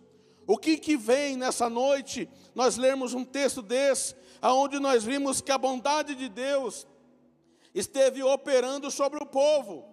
o 0.47 0.57
que, 0.57 0.77
que 0.77 0.97
vem 0.97 1.37
nessa 1.37 1.69
noite, 1.69 2.27
nós 2.55 2.75
lermos 2.75 3.13
um 3.13 3.23
texto 3.23 3.61
desse, 3.61 4.15
aonde 4.41 4.79
nós 4.79 5.03
vimos 5.03 5.41
que 5.41 5.51
a 5.51 5.57
bondade 5.57 6.15
de 6.15 6.27
Deus 6.27 6.87
esteve 7.73 8.23
operando 8.23 8.89
sobre 8.89 9.21
o 9.21 9.25
povo. 9.25 9.88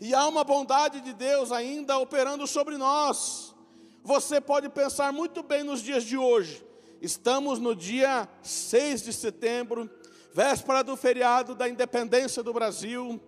E 0.00 0.14
há 0.14 0.28
uma 0.28 0.44
bondade 0.44 1.00
de 1.00 1.12
Deus 1.12 1.50
ainda 1.50 1.98
operando 1.98 2.46
sobre 2.46 2.76
nós. 2.76 3.52
Você 4.04 4.40
pode 4.40 4.68
pensar 4.68 5.12
muito 5.12 5.42
bem 5.42 5.64
nos 5.64 5.82
dias 5.82 6.04
de 6.04 6.16
hoje. 6.16 6.64
Estamos 7.02 7.58
no 7.58 7.74
dia 7.74 8.28
6 8.40 9.02
de 9.02 9.12
setembro, 9.12 9.90
véspera 10.32 10.84
do 10.84 10.96
feriado 10.96 11.52
da 11.52 11.68
independência 11.68 12.44
do 12.44 12.52
Brasil. 12.52 13.20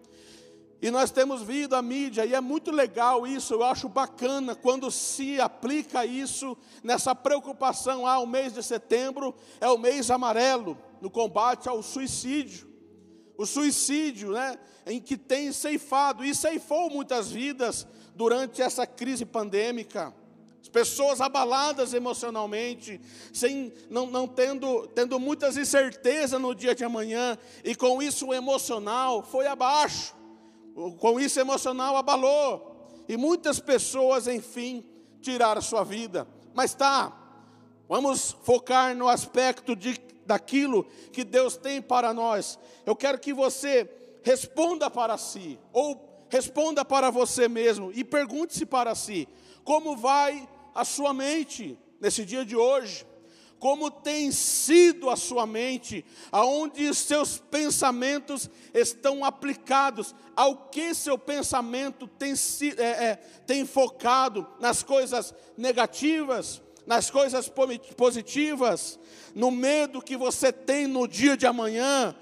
E 0.81 0.93
nós 0.93 1.11
temos 1.11 1.43
vindo 1.43 1.75
a 1.75 1.83
mídia, 1.83 2.25
e 2.25 2.35
é 2.35 2.41
muito 2.41 2.71
legal 2.71 3.27
isso, 3.27 3.53
eu 3.53 3.65
acho 3.65 3.89
bacana 3.89 4.55
quando 4.55 4.91
se 4.91 5.41
aplica 5.41 6.07
isso 6.07 6.57
nessa 6.85 7.15
preocupação. 7.17 8.07
Ah, 8.07 8.21
o 8.21 8.27
mês 8.27 8.55
de 8.55 8.63
setembro 8.63 9.35
é 9.61 9.69
o 9.69 9.77
mês 9.77 10.09
amarelo 10.09 10.79
no 11.01 11.11
combate 11.11 11.69
ao 11.69 11.83
suicídio 11.83 12.70
o 13.41 13.47
suicídio, 13.47 14.33
né, 14.33 14.59
em 14.85 15.01
que 15.01 15.17
tem 15.17 15.51
ceifado 15.51 16.23
e 16.23 16.35
ceifou 16.35 16.91
muitas 16.91 17.31
vidas 17.31 17.87
durante 18.15 18.61
essa 18.61 18.87
crise 18.87 19.25
pandêmica. 19.25 20.15
As 20.61 20.69
pessoas 20.69 21.23
abaladas 21.23 21.95
emocionalmente, 21.95 23.01
sem, 23.33 23.73
não, 23.89 24.11
não 24.11 24.29
tendo, 24.29 24.87
tendo 24.89 25.19
muitas 25.19 25.57
incertezas 25.57 26.39
no 26.39 26.55
dia 26.55 26.75
de 26.75 26.85
amanhã, 26.85 27.39
e 27.65 27.75
com 27.75 28.03
isso 28.03 28.27
o 28.27 28.35
emocional 28.35 29.23
foi 29.23 29.47
abaixo, 29.47 30.15
com 30.99 31.19
isso 31.19 31.39
o 31.39 31.43
emocional 31.43 31.97
abalou, 31.97 32.91
e 33.09 33.17
muitas 33.17 33.59
pessoas, 33.59 34.27
enfim, 34.27 34.85
tiraram 35.23 35.61
a 35.61 35.63
sua 35.63 35.83
vida. 35.83 36.29
Mas 36.53 36.75
tá, 36.75 37.11
vamos 37.89 38.37
focar 38.43 38.95
no 38.95 39.09
aspecto 39.09 39.75
de 39.75 39.99
daquilo 40.31 40.87
que 41.13 41.25
Deus 41.25 41.57
tem 41.57 41.83
para 41.83 42.15
nós. 42.15 42.57
Eu 42.87 42.95
quero 42.95 43.19
que 43.19 43.35
você 43.35 43.91
responda 44.23 44.89
para 44.89 45.19
si, 45.19 45.59
ou 45.73 46.25
responda 46.29 46.85
para 46.85 47.11
você 47.11 47.49
mesmo, 47.49 47.91
e 47.93 48.05
pergunte-se 48.05 48.65
para 48.65 48.95
si: 48.95 49.29
como 49.65 49.97
vai 49.97 50.49
a 50.73 50.85
sua 50.85 51.13
mente 51.13 51.77
nesse 52.01 52.25
dia 52.25 52.45
de 52.45 52.55
hoje? 52.55 53.05
Como 53.59 53.91
tem 53.91 54.33
sido 54.33 55.11
a 55.11 55.17
sua 55.17 55.47
mente, 55.47 56.03
aonde 56.33 56.95
seus 56.95 57.39
pensamentos 57.39 58.49
estão 58.73 59.23
aplicados, 59.23 60.15
ao 60.35 60.69
que 60.69 60.95
seu 60.95 61.19
pensamento 61.19 62.07
tem, 62.07 62.33
é, 62.79 62.83
é, 62.83 63.17
tem 63.47 63.67
focado 63.67 64.47
nas 64.61 64.83
coisas 64.83 65.35
negativas, 65.59 66.63
nas 66.91 67.09
coisas 67.09 67.49
positivas, 67.97 68.99
no 69.33 69.53
medo 69.53 70.03
que 70.03 70.17
você 70.17 70.53
tem 70.53 70.89
no 70.89 71.07
dia 71.07 71.37
de 71.37 71.47
amanhã, 71.47 72.17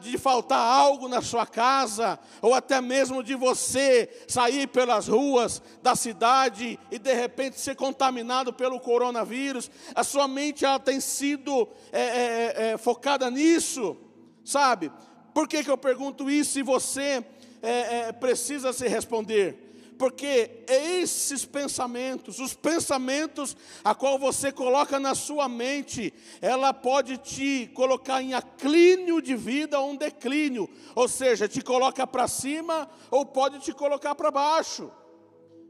de 0.00 0.16
faltar 0.16 0.58
algo 0.58 1.06
na 1.06 1.20
sua 1.20 1.44
casa, 1.44 2.18
ou 2.40 2.54
até 2.54 2.80
mesmo 2.80 3.22
de 3.22 3.34
você 3.34 4.08
sair 4.26 4.68
pelas 4.68 5.06
ruas 5.06 5.60
da 5.82 5.94
cidade 5.94 6.80
e 6.90 6.98
de 6.98 7.12
repente 7.12 7.60
ser 7.60 7.76
contaminado 7.76 8.54
pelo 8.54 8.80
coronavírus, 8.80 9.70
a 9.94 10.02
sua 10.02 10.26
mente 10.26 10.64
ela 10.64 10.78
tem 10.78 10.98
sido 10.98 11.68
é, 11.92 12.00
é, 12.00 12.54
é, 12.56 12.78
focada 12.78 13.30
nisso, 13.30 13.98
sabe? 14.42 14.90
Por 15.34 15.46
que, 15.46 15.62
que 15.62 15.70
eu 15.70 15.76
pergunto 15.76 16.30
isso 16.30 16.58
e 16.58 16.62
você 16.62 17.22
é, 17.62 18.08
é, 18.08 18.12
precisa 18.12 18.72
se 18.72 18.88
responder? 18.88 19.65
Porque 19.98 20.64
esses 20.68 21.44
pensamentos, 21.44 22.38
os 22.38 22.54
pensamentos 22.54 23.56
a 23.82 23.94
qual 23.94 24.18
você 24.18 24.52
coloca 24.52 25.00
na 25.00 25.14
sua 25.14 25.48
mente, 25.48 26.12
ela 26.40 26.72
pode 26.72 27.18
te 27.18 27.70
colocar 27.74 28.22
em 28.22 28.34
aclínio 28.34 29.20
de 29.20 29.34
vida 29.34 29.78
ou 29.78 29.90
um 29.90 29.96
declínio, 29.96 30.68
ou 30.94 31.08
seja, 31.08 31.48
te 31.48 31.62
coloca 31.62 32.06
para 32.06 32.28
cima 32.28 32.88
ou 33.10 33.24
pode 33.24 33.60
te 33.60 33.72
colocar 33.72 34.14
para 34.14 34.30
baixo. 34.30 34.90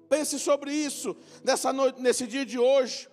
Pense 0.08 0.38
sobre 0.38 0.72
isso 0.72 1.16
nessa 1.42 1.72
noite, 1.72 2.00
nesse 2.00 2.26
dia 2.26 2.46
de 2.46 2.58
hoje. 2.58 3.08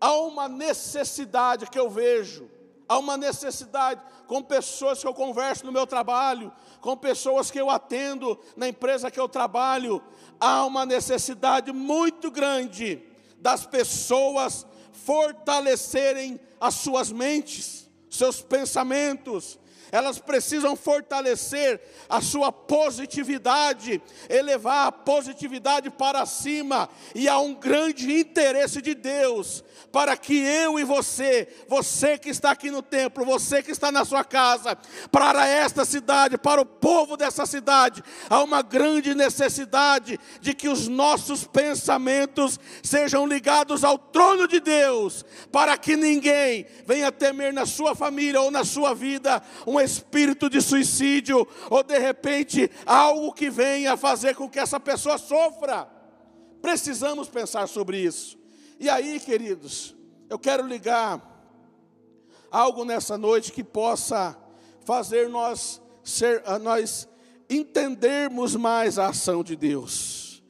Há 0.00 0.14
uma 0.16 0.48
necessidade 0.48 1.68
que 1.70 1.78
eu 1.78 1.88
vejo 1.88 2.50
Há 2.88 2.98
uma 2.98 3.16
necessidade 3.16 4.00
com 4.26 4.42
pessoas 4.42 5.00
que 5.00 5.06
eu 5.06 5.14
converso 5.14 5.66
no 5.66 5.72
meu 5.72 5.86
trabalho, 5.86 6.52
com 6.80 6.96
pessoas 6.96 7.50
que 7.50 7.60
eu 7.60 7.70
atendo 7.70 8.38
na 8.56 8.68
empresa 8.68 9.10
que 9.10 9.20
eu 9.20 9.28
trabalho. 9.28 10.02
Há 10.40 10.64
uma 10.64 10.86
necessidade 10.86 11.72
muito 11.72 12.30
grande 12.30 13.02
das 13.38 13.66
pessoas 13.66 14.66
fortalecerem 14.92 16.40
as 16.60 16.74
suas 16.74 17.10
mentes, 17.10 17.90
seus 18.08 18.40
pensamentos, 18.40 19.58
elas 19.92 20.18
precisam 20.18 20.74
fortalecer 20.74 21.78
a 22.08 22.22
sua 22.22 22.50
positividade, 22.50 24.00
elevar 24.26 24.86
a 24.86 24.92
positividade 24.92 25.90
para 25.90 26.24
cima, 26.24 26.88
e 27.14 27.28
há 27.28 27.38
um 27.38 27.52
grande 27.54 28.10
interesse 28.18 28.80
de 28.80 28.94
Deus 28.94 29.62
para 29.92 30.16
que 30.16 30.38
eu 30.38 30.80
e 30.80 30.84
você, 30.84 31.46
você 31.68 32.16
que 32.16 32.30
está 32.30 32.52
aqui 32.52 32.70
no 32.70 32.80
templo, 32.80 33.26
você 33.26 33.62
que 33.62 33.70
está 33.70 33.92
na 33.92 34.06
sua 34.06 34.24
casa, 34.24 34.76
para 35.10 35.46
esta 35.46 35.84
cidade, 35.84 36.38
para 36.38 36.62
o 36.62 36.66
povo 36.66 37.14
dessa 37.14 37.44
cidade, 37.44 38.02
há 38.30 38.42
uma 38.42 38.62
grande 38.62 39.14
necessidade 39.14 40.18
de 40.40 40.54
que 40.54 40.68
os 40.68 40.88
nossos 40.88 41.44
pensamentos 41.46 42.58
sejam 42.82 43.26
ligados 43.26 43.84
ao 43.84 43.98
trono 43.98 44.48
de 44.48 44.60
Deus, 44.60 45.26
para 45.50 45.76
que 45.76 45.94
ninguém 45.94 46.64
venha 46.86 47.12
temer 47.12 47.52
na 47.52 47.66
sua 47.66 47.94
família 47.94 48.40
ou 48.40 48.50
na 48.50 48.64
sua 48.64 48.94
vida 48.94 49.42
um 49.66 49.81
espírito 49.82 50.48
de 50.48 50.60
suicídio, 50.60 51.46
ou 51.70 51.82
de 51.82 51.98
repente 51.98 52.70
algo 52.86 53.32
que 53.32 53.50
venha 53.50 53.96
fazer 53.96 54.34
com 54.34 54.48
que 54.48 54.58
essa 54.58 54.78
pessoa 54.78 55.18
sofra. 55.18 55.88
Precisamos 56.60 57.28
pensar 57.28 57.66
sobre 57.66 57.98
isso. 57.98 58.38
E 58.78 58.88
aí, 58.88 59.18
queridos, 59.20 59.94
eu 60.28 60.38
quero 60.38 60.66
ligar 60.66 61.20
algo 62.50 62.84
nessa 62.84 63.16
noite 63.16 63.52
que 63.52 63.64
possa 63.64 64.36
fazer 64.84 65.28
nós 65.28 65.80
ser, 66.04 66.42
nós 66.60 67.08
entendermos 67.48 68.56
mais 68.56 68.98
a 68.98 69.08
ação 69.08 69.42
de 69.42 69.56
Deus. 69.56 70.42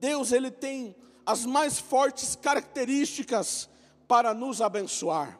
Deus 0.00 0.32
ele 0.32 0.50
tem 0.50 0.94
as 1.24 1.44
mais 1.44 1.78
fortes 1.78 2.36
características 2.36 3.68
para 4.06 4.32
nos 4.32 4.60
abençoar. 4.60 5.38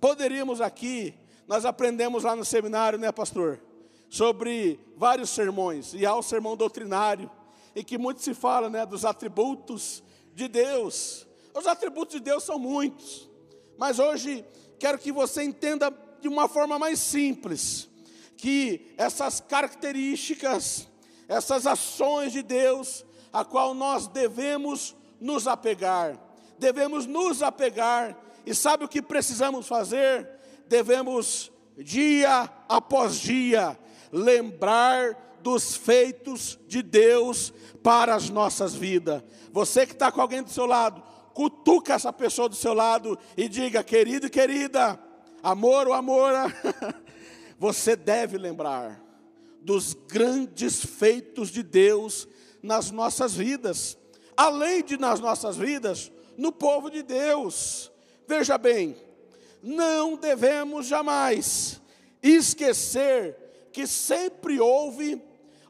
Poderíamos 0.00 0.60
aqui 0.60 1.14
nós 1.46 1.64
aprendemos 1.64 2.24
lá 2.24 2.34
no 2.34 2.44
seminário, 2.44 2.98
né, 2.98 3.12
pastor? 3.12 3.60
Sobre 4.08 4.80
vários 4.96 5.30
sermões, 5.30 5.92
e 5.94 6.06
há 6.06 6.14
o 6.14 6.22
sermão 6.22 6.56
doutrinário, 6.56 7.30
em 7.74 7.82
que 7.82 7.98
muito 7.98 8.22
se 8.22 8.34
fala, 8.34 8.70
né, 8.70 8.86
dos 8.86 9.04
atributos 9.04 10.02
de 10.34 10.48
Deus. 10.48 11.26
Os 11.54 11.66
atributos 11.66 12.14
de 12.14 12.20
Deus 12.20 12.44
são 12.44 12.58
muitos, 12.58 13.28
mas 13.76 13.98
hoje 13.98 14.44
quero 14.78 14.98
que 14.98 15.12
você 15.12 15.42
entenda 15.42 15.92
de 16.20 16.28
uma 16.28 16.48
forma 16.48 16.78
mais 16.78 16.98
simples, 16.98 17.88
que 18.36 18.94
essas 18.96 19.40
características, 19.40 20.88
essas 21.28 21.66
ações 21.66 22.32
de 22.32 22.42
Deus, 22.42 23.04
a 23.32 23.44
qual 23.44 23.74
nós 23.74 24.06
devemos 24.06 24.94
nos 25.20 25.46
apegar, 25.46 26.18
devemos 26.58 27.06
nos 27.06 27.42
apegar, 27.42 28.16
e 28.46 28.54
sabe 28.54 28.84
o 28.84 28.88
que 28.88 29.02
precisamos 29.02 29.66
fazer? 29.66 30.33
Devemos, 30.68 31.52
dia 31.76 32.50
após 32.68 33.16
dia, 33.16 33.78
lembrar 34.12 35.38
dos 35.42 35.76
feitos 35.76 36.58
de 36.66 36.82
Deus 36.82 37.52
para 37.82 38.14
as 38.14 38.30
nossas 38.30 38.74
vidas. 38.74 39.22
Você 39.52 39.86
que 39.86 39.92
está 39.92 40.10
com 40.10 40.20
alguém 40.20 40.42
do 40.42 40.50
seu 40.50 40.66
lado, 40.66 41.02
cutuca 41.34 41.94
essa 41.94 42.12
pessoa 42.12 42.48
do 42.48 42.54
seu 42.54 42.72
lado 42.72 43.18
e 43.36 43.48
diga, 43.48 43.84
querido 43.84 44.26
e 44.26 44.30
querida, 44.30 44.98
amor 45.42 45.86
ou 45.86 45.92
amora, 45.92 46.46
você 47.58 47.94
deve 47.94 48.38
lembrar 48.38 49.02
dos 49.60 49.94
grandes 49.94 50.84
feitos 50.84 51.50
de 51.50 51.62
Deus 51.62 52.28
nas 52.62 52.90
nossas 52.90 53.34
vidas, 53.34 53.98
além 54.36 54.82
de 54.82 54.96
nas 54.96 55.20
nossas 55.20 55.56
vidas, 55.56 56.10
no 56.36 56.50
povo 56.50 56.90
de 56.90 57.02
Deus. 57.02 57.90
Veja 58.26 58.56
bem, 58.56 58.96
não 59.64 60.14
devemos 60.14 60.86
jamais 60.86 61.80
esquecer 62.22 63.34
que 63.72 63.86
sempre 63.86 64.60
houve, 64.60 65.20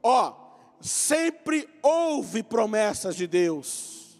ó, 0.02 0.34
sempre 0.80 1.68
houve 1.80 2.42
promessas 2.42 3.14
de 3.14 3.28
Deus. 3.28 4.18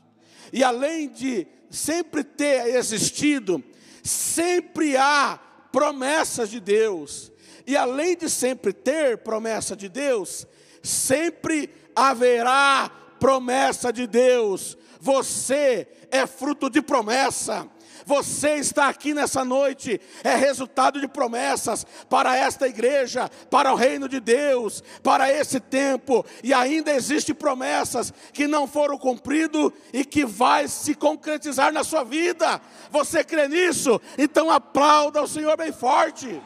E 0.52 0.62
além 0.62 1.08
de 1.08 1.46
sempre 1.68 2.22
ter 2.22 2.76
existido, 2.76 3.62
sempre 4.02 4.96
há 4.96 5.40
promessas 5.72 6.48
de 6.48 6.60
Deus. 6.60 7.32
E 7.66 7.76
além 7.76 8.16
de 8.16 8.30
sempre 8.30 8.72
ter 8.72 9.18
promessa 9.18 9.74
de 9.74 9.88
Deus, 9.88 10.46
sempre 10.82 11.68
haverá 11.96 12.90
promessa 13.18 13.92
de 13.92 14.06
Deus. 14.06 14.78
Você 15.00 15.88
é 16.12 16.26
fruto 16.26 16.70
de 16.70 16.80
promessa. 16.80 17.68
Você 18.06 18.56
está 18.56 18.88
aqui 18.88 19.14
nessa 19.14 19.44
noite, 19.44 20.00
é 20.22 20.34
resultado 20.34 21.00
de 21.00 21.08
promessas 21.08 21.86
para 22.08 22.36
esta 22.36 22.68
igreja, 22.68 23.30
para 23.50 23.72
o 23.72 23.76
reino 23.76 24.08
de 24.08 24.20
Deus, 24.20 24.82
para 25.02 25.32
esse 25.32 25.58
tempo, 25.58 26.24
e 26.42 26.52
ainda 26.52 26.92
existem 26.92 27.34
promessas 27.34 28.12
que 28.32 28.46
não 28.46 28.66
foram 28.66 28.98
cumpridas 28.98 29.72
e 29.92 30.04
que 30.04 30.24
vai 30.24 30.68
se 30.68 30.94
concretizar 30.94 31.72
na 31.72 31.84
sua 31.84 32.04
vida. 32.04 32.60
Você 32.90 33.24
crê 33.24 33.48
nisso? 33.48 34.00
Então 34.18 34.50
aplauda 34.50 35.22
o 35.22 35.28
Senhor 35.28 35.56
bem 35.56 35.72
forte. 35.72 36.40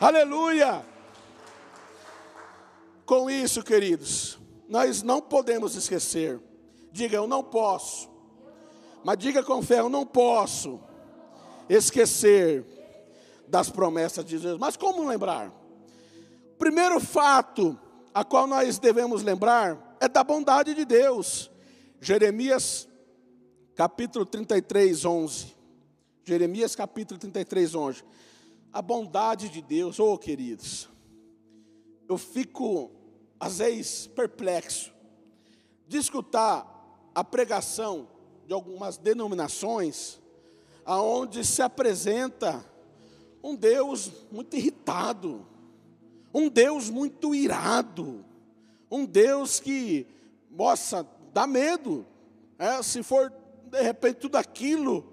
Aleluia! 0.00 0.84
Com 3.06 3.28
isso, 3.28 3.62
queridos, 3.62 4.38
nós 4.68 5.02
não 5.02 5.20
podemos 5.20 5.74
esquecer. 5.74 6.40
Diga, 6.90 7.16
eu 7.16 7.26
não 7.26 7.42
posso 7.42 8.13
mas 9.04 9.18
diga 9.18 9.42
com 9.42 9.62
fé: 9.62 9.80
eu 9.80 9.88
não 9.88 10.06
posso 10.06 10.80
esquecer 11.68 12.64
das 13.46 13.70
promessas 13.70 14.24
de 14.24 14.38
Deus. 14.38 14.58
Mas 14.58 14.76
como 14.76 15.06
lembrar? 15.06 15.50
O 16.52 16.56
primeiro 16.56 16.98
fato 16.98 17.78
a 18.12 18.24
qual 18.24 18.46
nós 18.46 18.78
devemos 18.78 19.22
lembrar 19.22 19.96
é 20.00 20.08
da 20.08 20.24
bondade 20.24 20.74
de 20.74 20.84
Deus. 20.84 21.50
Jeremias 22.00 22.88
capítulo 23.74 24.24
33, 24.24 25.04
11. 25.04 25.54
Jeremias 26.24 26.74
capítulo 26.74 27.20
33, 27.20 27.74
11. 27.74 28.04
A 28.72 28.80
bondade 28.80 29.48
de 29.48 29.60
Deus, 29.60 30.00
oh 30.00 30.16
queridos, 30.16 30.88
eu 32.08 32.18
fico 32.18 32.90
às 33.38 33.58
vezes 33.58 34.06
perplexo 34.06 34.92
de 35.86 35.98
escutar 35.98 36.66
a 37.14 37.22
pregação 37.22 38.08
de 38.46 38.52
algumas 38.52 38.96
denominações, 38.96 40.20
aonde 40.84 41.44
se 41.44 41.62
apresenta 41.62 42.64
um 43.42 43.54
Deus 43.54 44.10
muito 44.30 44.56
irritado, 44.56 45.46
um 46.32 46.48
Deus 46.48 46.90
muito 46.90 47.34
irado, 47.34 48.24
um 48.90 49.04
Deus 49.04 49.60
que, 49.60 50.06
nossa, 50.50 51.06
dá 51.32 51.46
medo, 51.46 52.06
é, 52.58 52.82
se 52.82 53.02
for 53.02 53.32
de 53.70 53.82
repente 53.82 54.16
tudo 54.16 54.36
aquilo 54.36 55.04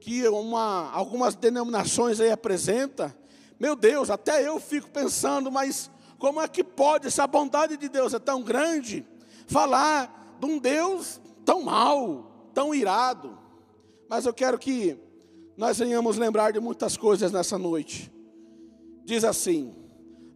que 0.00 0.26
uma, 0.28 0.90
algumas 0.92 1.34
denominações 1.34 2.20
aí 2.20 2.30
apresenta, 2.30 3.16
meu 3.58 3.74
Deus, 3.74 4.10
até 4.10 4.46
eu 4.46 4.60
fico 4.60 4.88
pensando, 4.90 5.50
mas 5.50 5.90
como 6.18 6.40
é 6.40 6.48
que 6.48 6.62
pode, 6.62 7.10
se 7.10 7.20
a 7.20 7.26
bondade 7.26 7.76
de 7.76 7.88
Deus 7.88 8.14
é 8.14 8.18
tão 8.18 8.42
grande, 8.42 9.06
falar 9.46 10.36
de 10.38 10.46
um 10.46 10.58
Deus 10.58 11.20
tão 11.44 11.62
mau, 11.62 12.35
tão 12.56 12.74
irado. 12.74 13.38
Mas 14.08 14.24
eu 14.24 14.32
quero 14.32 14.58
que 14.58 14.98
nós 15.58 15.78
venhamos 15.78 16.16
lembrar 16.16 16.54
de 16.54 16.58
muitas 16.58 16.96
coisas 16.96 17.30
nessa 17.30 17.58
noite. 17.58 18.10
Diz 19.04 19.24
assim: 19.24 19.76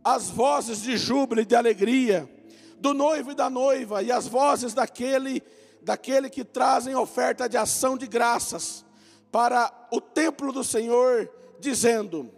as 0.05 0.29
vozes 0.29 0.83
de 0.83 0.99
júbilo 0.99 1.41
e 1.41 1.47
de 1.47 1.57
alegria 1.57 2.31
do 2.79 2.93
noivo 2.93 3.31
e 3.31 3.35
da 3.35 3.49
noiva, 3.49 4.03
e 4.03 4.13
as 4.13 4.27
vozes 4.27 4.75
daquele, 4.75 5.43
daquele 5.81 6.29
que 6.29 6.45
trazem 6.45 6.95
oferta 6.95 7.49
de 7.49 7.57
ação 7.57 7.97
de 7.97 8.07
graças 8.07 8.85
para 9.33 9.73
o 9.91 9.99
templo 9.99 10.53
do 10.53 10.63
Senhor, 10.63 11.31
dizendo: 11.59 12.31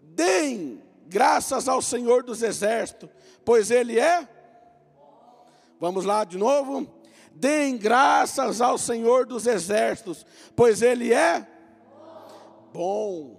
Deem 0.00 0.82
graças 1.06 1.68
ao 1.68 1.82
Senhor 1.82 2.22
dos 2.22 2.42
exércitos, 2.42 3.10
pois 3.44 3.70
Ele 3.70 3.98
é. 3.98 4.26
Vamos 5.78 6.06
lá 6.06 6.24
de 6.24 6.38
novo. 6.38 6.95
Deem 7.38 7.76
graças 7.76 8.60
ao 8.62 8.78
Senhor 8.78 9.26
dos 9.26 9.46
exércitos, 9.46 10.24
pois 10.54 10.80
Ele 10.80 11.12
é 11.12 11.46
bom. 12.72 13.36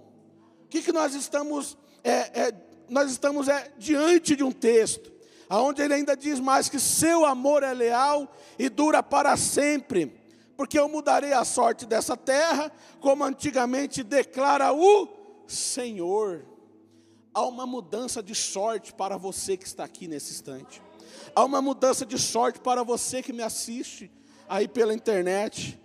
O 0.64 0.68
que, 0.68 0.82
que 0.82 0.92
nós 0.92 1.14
estamos, 1.14 1.76
é, 2.04 2.48
é, 2.48 2.54
nós 2.88 3.10
estamos 3.10 3.48
é, 3.48 3.72
diante 3.76 4.36
de 4.36 4.44
um 4.44 4.52
texto, 4.52 5.10
onde 5.50 5.80
ele 5.80 5.94
ainda 5.94 6.16
diz 6.16 6.38
mais 6.38 6.68
que 6.68 6.78
seu 6.78 7.24
amor 7.24 7.62
é 7.62 7.72
leal 7.72 8.30
e 8.58 8.68
dura 8.68 9.02
para 9.02 9.36
sempre, 9.36 10.12
porque 10.56 10.78
eu 10.78 10.88
mudarei 10.88 11.32
a 11.32 11.44
sorte 11.44 11.86
dessa 11.86 12.16
terra, 12.16 12.70
como 13.00 13.24
antigamente 13.24 14.02
declara 14.02 14.72
o 14.72 15.08
Senhor. 15.46 16.44
Há 17.32 17.46
uma 17.46 17.66
mudança 17.66 18.22
de 18.22 18.34
sorte 18.34 18.92
para 18.92 19.16
você 19.16 19.56
que 19.56 19.66
está 19.66 19.84
aqui 19.84 20.06
nesse 20.06 20.32
instante. 20.32 20.82
Há 21.34 21.44
uma 21.44 21.62
mudança 21.62 22.04
de 22.04 22.18
sorte 22.18 22.60
para 22.60 22.82
você 22.82 23.22
que 23.22 23.32
me 23.32 23.42
assiste 23.42 24.10
aí 24.48 24.66
pela 24.66 24.94
internet, 24.94 25.80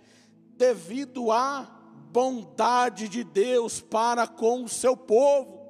devido 0.56 1.30
à 1.30 1.68
bondade 2.10 3.08
de 3.08 3.24
Deus 3.24 3.80
para 3.80 4.26
com 4.26 4.64
o 4.64 4.68
seu 4.68 4.96
povo, 4.96 5.62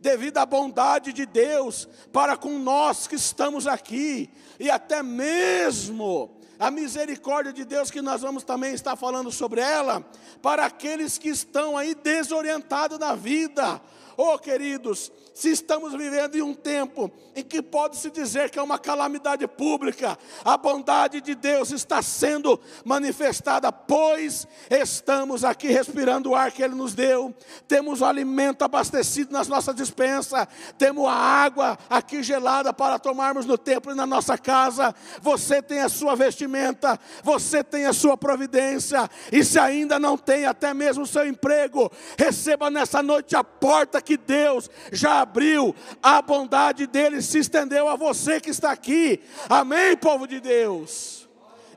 devido 0.00 0.38
à 0.38 0.46
bondade 0.46 1.12
de 1.12 1.24
Deus 1.24 1.88
para 2.12 2.36
com 2.36 2.58
nós 2.58 3.06
que 3.06 3.14
estamos 3.14 3.66
aqui, 3.66 4.30
e 4.58 4.70
até 4.70 5.02
mesmo 5.02 6.36
a 6.58 6.70
misericórdia 6.70 7.52
de 7.52 7.64
Deus, 7.64 7.90
que 7.90 8.02
nós 8.02 8.22
vamos 8.22 8.42
também 8.42 8.74
estar 8.74 8.96
falando 8.96 9.30
sobre 9.30 9.60
ela, 9.60 10.04
para 10.42 10.66
aqueles 10.66 11.16
que 11.16 11.28
estão 11.28 11.76
aí 11.76 11.94
desorientados 11.94 12.98
na 12.98 13.14
vida, 13.14 13.80
Oh, 14.20 14.36
queridos, 14.36 15.12
se 15.32 15.48
estamos 15.48 15.92
vivendo 15.92 16.34
em 16.34 16.42
um 16.42 16.52
tempo 16.52 17.08
em 17.36 17.44
que 17.44 17.62
pode-se 17.62 18.10
dizer 18.10 18.50
que 18.50 18.58
é 18.58 18.62
uma 18.62 18.76
calamidade 18.76 19.46
pública, 19.46 20.18
a 20.44 20.56
bondade 20.56 21.20
de 21.20 21.36
Deus 21.36 21.70
está 21.70 22.02
sendo 22.02 22.60
manifestada, 22.84 23.70
pois 23.70 24.48
estamos 24.68 25.44
aqui 25.44 25.68
respirando 25.68 26.30
o 26.30 26.34
ar 26.34 26.50
que 26.50 26.64
Ele 26.64 26.74
nos 26.74 26.94
deu, 26.94 27.32
temos 27.68 28.00
o 28.00 28.04
alimento 28.04 28.64
abastecido 28.64 29.32
nas 29.32 29.46
nossas 29.46 29.76
dispensas, 29.76 30.48
temos 30.76 31.06
a 31.06 31.12
água 31.12 31.78
aqui 31.88 32.20
gelada 32.20 32.72
para 32.72 32.98
tomarmos 32.98 33.46
no 33.46 33.56
templo 33.56 33.92
e 33.92 33.94
na 33.94 34.04
nossa 34.04 34.36
casa. 34.36 34.92
Você 35.22 35.62
tem 35.62 35.78
a 35.78 35.88
sua 35.88 36.16
vestimenta, 36.16 36.98
você 37.22 37.62
tem 37.62 37.86
a 37.86 37.92
sua 37.92 38.16
providência, 38.16 39.08
e 39.30 39.44
se 39.44 39.60
ainda 39.60 40.00
não 40.00 40.18
tem 40.18 40.44
até 40.44 40.74
mesmo 40.74 41.04
o 41.04 41.06
seu 41.06 41.24
emprego, 41.24 41.88
receba 42.18 42.68
nessa 42.68 43.00
noite 43.00 43.36
a 43.36 43.44
porta 43.44 44.07
que 44.08 44.16
Deus 44.16 44.70
já 44.90 45.20
abriu, 45.20 45.74
a 46.02 46.22
bondade 46.22 46.86
dele 46.86 47.20
se 47.20 47.40
estendeu 47.40 47.86
a 47.90 47.94
você 47.94 48.40
que 48.40 48.48
está 48.48 48.70
aqui. 48.70 49.20
Amém, 49.50 49.94
povo 49.98 50.26
de 50.26 50.40
Deus. 50.40 51.28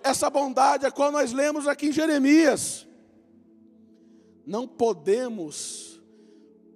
Essa 0.02 0.30
bondade 0.30 0.86
é 0.86 0.92
qual 0.92 1.12
nós 1.12 1.34
lemos 1.34 1.68
aqui 1.68 1.88
em 1.88 1.92
Jeremias. 1.92 2.88
Não 4.46 4.66
podemos, 4.66 6.02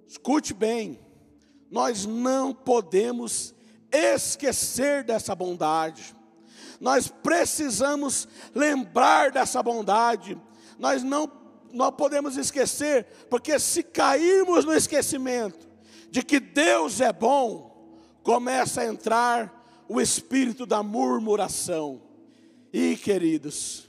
escute 0.06 0.52
bem, 0.52 1.00
nós 1.70 2.04
não 2.04 2.52
podemos 2.52 3.54
esquecer 3.90 5.04
dessa 5.04 5.34
bondade. 5.34 6.14
Nós 6.78 7.08
precisamos 7.08 8.28
lembrar 8.54 9.30
dessa 9.30 9.62
bondade. 9.62 10.38
Nós 10.78 11.02
não 11.02 11.26
não 11.76 11.92
podemos 11.92 12.36
esquecer, 12.36 13.06
porque 13.28 13.58
se 13.58 13.82
cairmos 13.82 14.64
no 14.64 14.72
esquecimento 14.72 15.68
de 16.10 16.22
que 16.22 16.40
Deus 16.40 17.00
é 17.00 17.12
bom, 17.12 18.00
começa 18.22 18.80
a 18.80 18.86
entrar 18.86 19.84
o 19.88 20.00
espírito 20.00 20.64
da 20.64 20.82
murmuração. 20.82 22.02
E 22.72 22.96
queridos, 22.96 23.88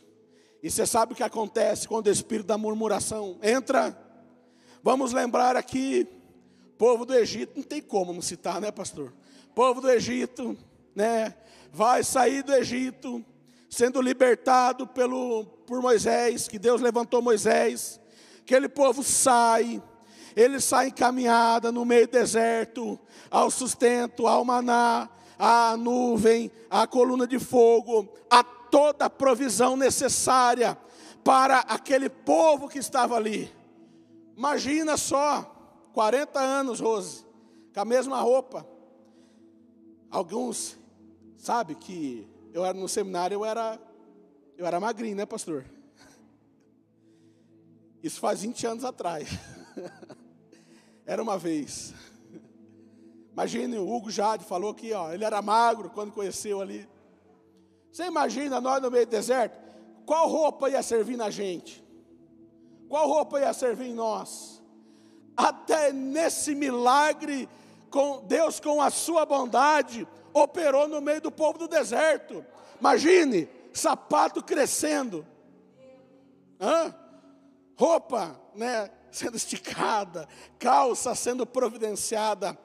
e 0.62 0.70
você 0.70 0.86
sabe 0.86 1.14
o 1.14 1.16
que 1.16 1.24
acontece 1.24 1.88
quando 1.88 2.08
o 2.08 2.12
espírito 2.12 2.48
da 2.48 2.58
murmuração 2.58 3.40
entra? 3.42 3.98
Vamos 4.84 5.14
lembrar 5.14 5.56
aqui, 5.56 6.08
povo 6.78 7.06
do 7.06 7.16
Egito, 7.16 7.54
não 7.56 7.64
tem 7.64 7.82
como 7.82 8.12
não 8.12 8.22
citar, 8.22 8.60
né, 8.60 8.70
pastor? 8.70 9.14
Povo 9.56 9.82
do 9.82 9.90
Egito, 9.90 10.58
né? 10.94 11.34
Vai 11.72 12.04
sair 12.04 12.44
do 12.44 12.54
Egito, 12.54 13.24
sendo 13.70 14.02
libertado 14.02 14.86
pelo, 14.86 15.57
por 15.68 15.82
Moisés, 15.82 16.48
que 16.48 16.58
Deus 16.58 16.82
levantou 16.82 17.22
Moisés, 17.22 18.00
aquele 18.40 18.70
povo 18.70 19.04
sai, 19.04 19.84
ele 20.34 20.62
sai 20.62 20.88
em 20.88 20.92
caminhada 20.92 21.74
no 21.74 21.84
meio 21.84 22.08
do 22.08 22.12
deserto, 22.12 22.98
ao 23.30 23.52
sustento, 23.52 24.28
ao 24.28 24.46
maná, 24.46 25.10
à 25.38 25.76
nuvem, 25.76 26.50
à 26.70 26.88
coluna 26.88 27.28
de 27.28 27.38
fogo, 27.38 28.08
a 28.30 28.42
toda 28.44 29.06
a 29.06 29.10
provisão 29.10 29.76
necessária 29.76 30.78
para 31.22 31.60
aquele 31.60 32.10
povo 32.10 32.70
que 32.70 32.80
estava 32.80 33.18
ali. 33.18 33.54
Imagina 34.38 34.96
só, 34.96 35.54
40 35.92 36.40
anos, 36.40 36.80
Rose, 36.80 37.26
com 37.74 37.82
a 37.82 37.86
mesma 37.86 38.22
roupa. 38.22 38.66
Alguns, 40.10 40.78
sabe 41.38 41.76
que 41.76 42.26
eu 42.54 42.64
era 42.64 42.74
no 42.74 42.88
seminário, 42.88 43.36
eu 43.36 43.46
era 43.46 43.78
eu 44.58 44.66
era 44.66 44.80
magrinho, 44.80 45.16
né, 45.16 45.26
pastor? 45.26 45.64
Isso 48.02 48.20
faz 48.20 48.42
20 48.42 48.68
anos 48.68 48.84
atrás. 48.84 49.30
Era 51.06 51.24
uma 51.24 51.38
vez. 51.38 51.94
Imagine, 53.32 53.78
o 53.78 53.90
Hugo 53.90 54.12
Jade 54.12 54.44
falou 54.44 54.74
que 54.74 54.92
ó, 54.92 55.14
ele 55.14 55.24
era 55.24 55.42
magro 55.42 55.90
quando 55.90 56.12
conheceu 56.12 56.60
ali. 56.60 56.90
Você 57.90 58.04
imagina 58.06 58.60
nós 58.60 58.82
no 58.82 58.92
meio 58.92 59.06
do 59.06 59.10
deserto? 59.10 59.58
Qual 60.06 60.28
roupa 60.28 60.70
ia 60.70 60.84
servir 60.84 61.16
na 61.16 61.30
gente? 61.30 61.82
Qual 62.90 63.08
roupa 63.08 63.40
ia 63.40 63.54
servir 63.54 63.90
em 63.90 63.94
nós? 63.94 64.62
Até 65.36 65.94
nesse 65.94 66.56
milagre, 66.56 67.48
com 67.90 68.22
Deus 68.26 68.60
com 68.60 68.82
a 68.82 68.90
sua 68.90 69.26
bondade, 69.26 70.06
operou 70.34 70.88
no 70.88 71.00
meio 71.00 71.22
do 71.22 71.32
povo 71.32 71.58
do 71.58 71.68
deserto. 71.68 72.44
Imagine, 72.80 73.48
sapato 73.78 74.44
crescendo, 74.44 75.26
Hã? 76.60 76.94
roupa 77.78 78.42
né, 78.56 78.90
sendo 79.12 79.38
esticada, 79.38 80.28
calça 80.58 81.14
sendo 81.16 81.46
providenciada. 81.46 82.58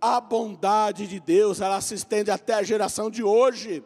A 0.00 0.18
bondade 0.18 1.06
de 1.06 1.20
Deus, 1.20 1.60
ela 1.60 1.78
se 1.82 1.94
estende 1.94 2.30
até 2.30 2.54
a 2.54 2.62
geração 2.62 3.10
de 3.10 3.22
hoje. 3.22 3.84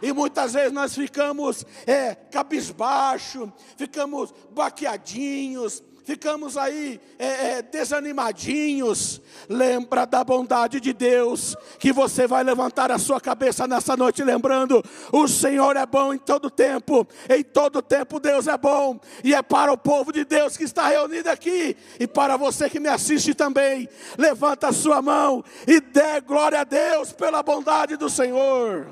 E 0.00 0.12
muitas 0.12 0.52
vezes 0.52 0.70
nós 0.70 0.94
ficamos 0.94 1.66
é, 1.86 2.14
cabisbaixo, 2.14 3.52
ficamos 3.76 4.32
baqueadinhos, 4.50 5.82
ficamos 6.10 6.56
aí 6.56 7.00
é, 7.20 7.26
é, 7.26 7.62
desanimadinhos, 7.62 9.22
lembra 9.48 10.04
da 10.04 10.24
bondade 10.24 10.80
de 10.80 10.92
Deus, 10.92 11.54
que 11.78 11.92
você 11.92 12.26
vai 12.26 12.42
levantar 12.42 12.90
a 12.90 12.98
sua 12.98 13.20
cabeça 13.20 13.68
nessa 13.68 13.96
noite, 13.96 14.24
lembrando: 14.24 14.84
o 15.12 15.28
Senhor 15.28 15.76
é 15.76 15.86
bom 15.86 16.12
em 16.12 16.18
todo 16.18 16.50
tempo, 16.50 17.06
em 17.28 17.44
todo 17.44 17.80
tempo 17.80 18.18
Deus 18.18 18.48
é 18.48 18.58
bom, 18.58 18.98
e 19.22 19.32
é 19.32 19.40
para 19.40 19.72
o 19.72 19.78
povo 19.78 20.12
de 20.12 20.24
Deus 20.24 20.56
que 20.56 20.64
está 20.64 20.88
reunido 20.88 21.30
aqui, 21.30 21.76
e 22.00 22.08
para 22.08 22.36
você 22.36 22.68
que 22.68 22.80
me 22.80 22.88
assiste 22.88 23.32
também, 23.32 23.88
levanta 24.18 24.66
a 24.66 24.72
sua 24.72 25.00
mão 25.00 25.44
e 25.64 25.80
dê 25.80 26.20
glória 26.20 26.62
a 26.62 26.64
Deus 26.64 27.12
pela 27.12 27.40
bondade 27.40 27.96
do 27.96 28.10
Senhor. 28.10 28.88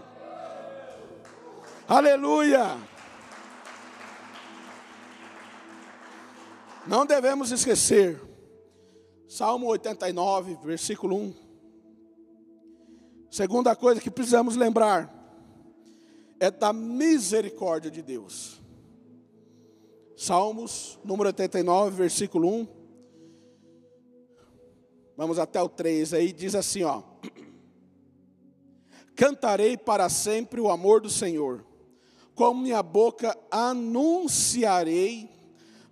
Aleluia. 1.88 2.76
Não 6.88 7.04
devemos 7.04 7.52
esquecer, 7.52 8.18
Salmo 9.28 9.66
89, 9.66 10.56
versículo 10.64 11.16
1. 11.16 11.34
Segunda 13.30 13.76
coisa 13.76 14.00
que 14.00 14.10
precisamos 14.10 14.56
lembrar 14.56 15.14
é 16.40 16.50
da 16.50 16.72
misericórdia 16.72 17.90
de 17.90 18.00
Deus. 18.00 18.62
Salmos, 20.16 20.98
número 21.04 21.28
89, 21.28 21.94
versículo 21.94 22.48
1. 22.48 22.68
Vamos 25.14 25.38
até 25.38 25.60
o 25.60 25.68
3 25.68 26.14
aí, 26.14 26.32
diz 26.32 26.54
assim, 26.54 26.84
ó: 26.84 27.02
Cantarei 29.14 29.76
para 29.76 30.08
sempre 30.08 30.58
o 30.58 30.70
amor 30.70 31.02
do 31.02 31.10
Senhor. 31.10 31.66
Com 32.34 32.54
minha 32.54 32.82
boca 32.82 33.36
anunciarei 33.50 35.37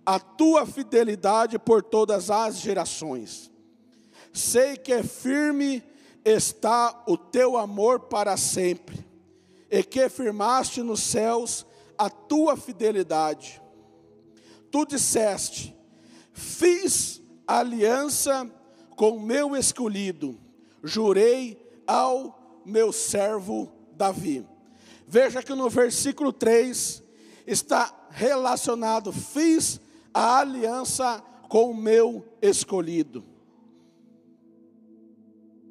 a 0.07 0.17
tua 0.21 0.65
fidelidade 0.65 1.59
por 1.59 1.83
todas 1.83 2.31
as 2.31 2.59
gerações. 2.59 3.51
Sei 4.31 4.77
que 4.77 4.93
é 4.93 5.03
firme 5.03 5.83
está 6.23 7.03
o 7.05 7.17
teu 7.17 7.57
amor 7.57 7.99
para 7.99 8.37
sempre, 8.37 9.05
e 9.69 9.83
que 9.83 10.07
firmaste 10.07 10.81
nos 10.81 11.01
céus 11.01 11.65
a 11.97 12.09
tua 12.09 12.55
fidelidade. 12.55 13.61
Tu 14.71 14.85
disseste: 14.85 15.75
Fiz 16.31 17.21
aliança 17.45 18.49
com 18.95 19.19
meu 19.19 19.57
escolhido, 19.57 20.39
jurei 20.81 21.61
ao 21.85 22.61
meu 22.65 22.93
servo 22.93 23.69
Davi. 23.91 24.47
Veja 25.05 25.43
que 25.43 25.53
no 25.53 25.69
versículo 25.69 26.31
3 26.31 27.03
está 27.45 27.93
relacionado: 28.09 29.11
Fiz 29.11 29.81
a 30.13 30.39
aliança 30.39 31.23
com 31.49 31.71
o 31.71 31.75
meu 31.75 32.25
escolhido. 32.41 33.23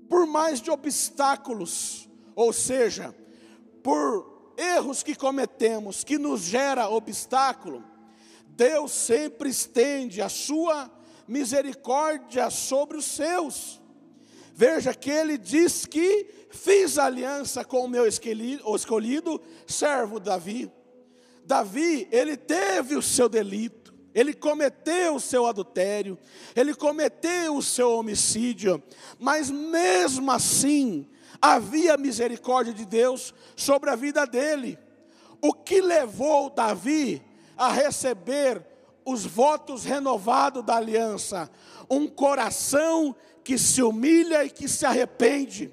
Por 0.08 0.26
mais 0.26 0.60
de 0.60 0.70
obstáculos, 0.70 2.08
ou 2.34 2.52
seja, 2.52 3.14
por 3.82 4.54
erros 4.56 5.02
que 5.02 5.14
cometemos, 5.14 6.04
que 6.04 6.18
nos 6.18 6.42
gera 6.42 6.88
obstáculo, 6.88 7.84
Deus 8.46 8.92
sempre 8.92 9.50
estende 9.50 10.22
a 10.22 10.28
sua 10.28 10.90
misericórdia 11.28 12.48
sobre 12.50 12.96
os 12.96 13.04
seus. 13.04 13.80
Veja 14.54 14.94
que 14.94 15.10
ele 15.10 15.36
diz 15.36 15.84
que 15.84 16.26
fiz 16.50 16.96
aliança 16.96 17.64
com 17.64 17.84
o 17.84 17.88
meu 17.88 18.06
escolhido, 18.06 19.40
servo 19.66 20.18
Davi. 20.18 20.72
Davi, 21.44 22.08
ele 22.10 22.36
teve 22.36 22.96
o 22.96 23.02
seu 23.02 23.28
delito, 23.28 23.85
ele 24.16 24.32
cometeu 24.32 25.16
o 25.16 25.20
seu 25.20 25.46
adultério, 25.46 26.18
ele 26.56 26.74
cometeu 26.74 27.54
o 27.54 27.62
seu 27.62 27.92
homicídio, 27.92 28.82
mas 29.18 29.50
mesmo 29.50 30.32
assim, 30.32 31.06
havia 31.40 31.98
misericórdia 31.98 32.72
de 32.72 32.86
Deus 32.86 33.34
sobre 33.54 33.90
a 33.90 33.94
vida 33.94 34.26
dele. 34.26 34.78
O 35.42 35.52
que 35.52 35.82
levou 35.82 36.48
Davi 36.48 37.22
a 37.58 37.70
receber 37.70 38.64
os 39.04 39.26
votos 39.26 39.84
renovados 39.84 40.64
da 40.64 40.76
aliança? 40.76 41.50
Um 41.90 42.08
coração 42.08 43.14
que 43.44 43.58
se 43.58 43.82
humilha 43.82 44.42
e 44.46 44.50
que 44.50 44.66
se 44.66 44.86
arrepende. 44.86 45.70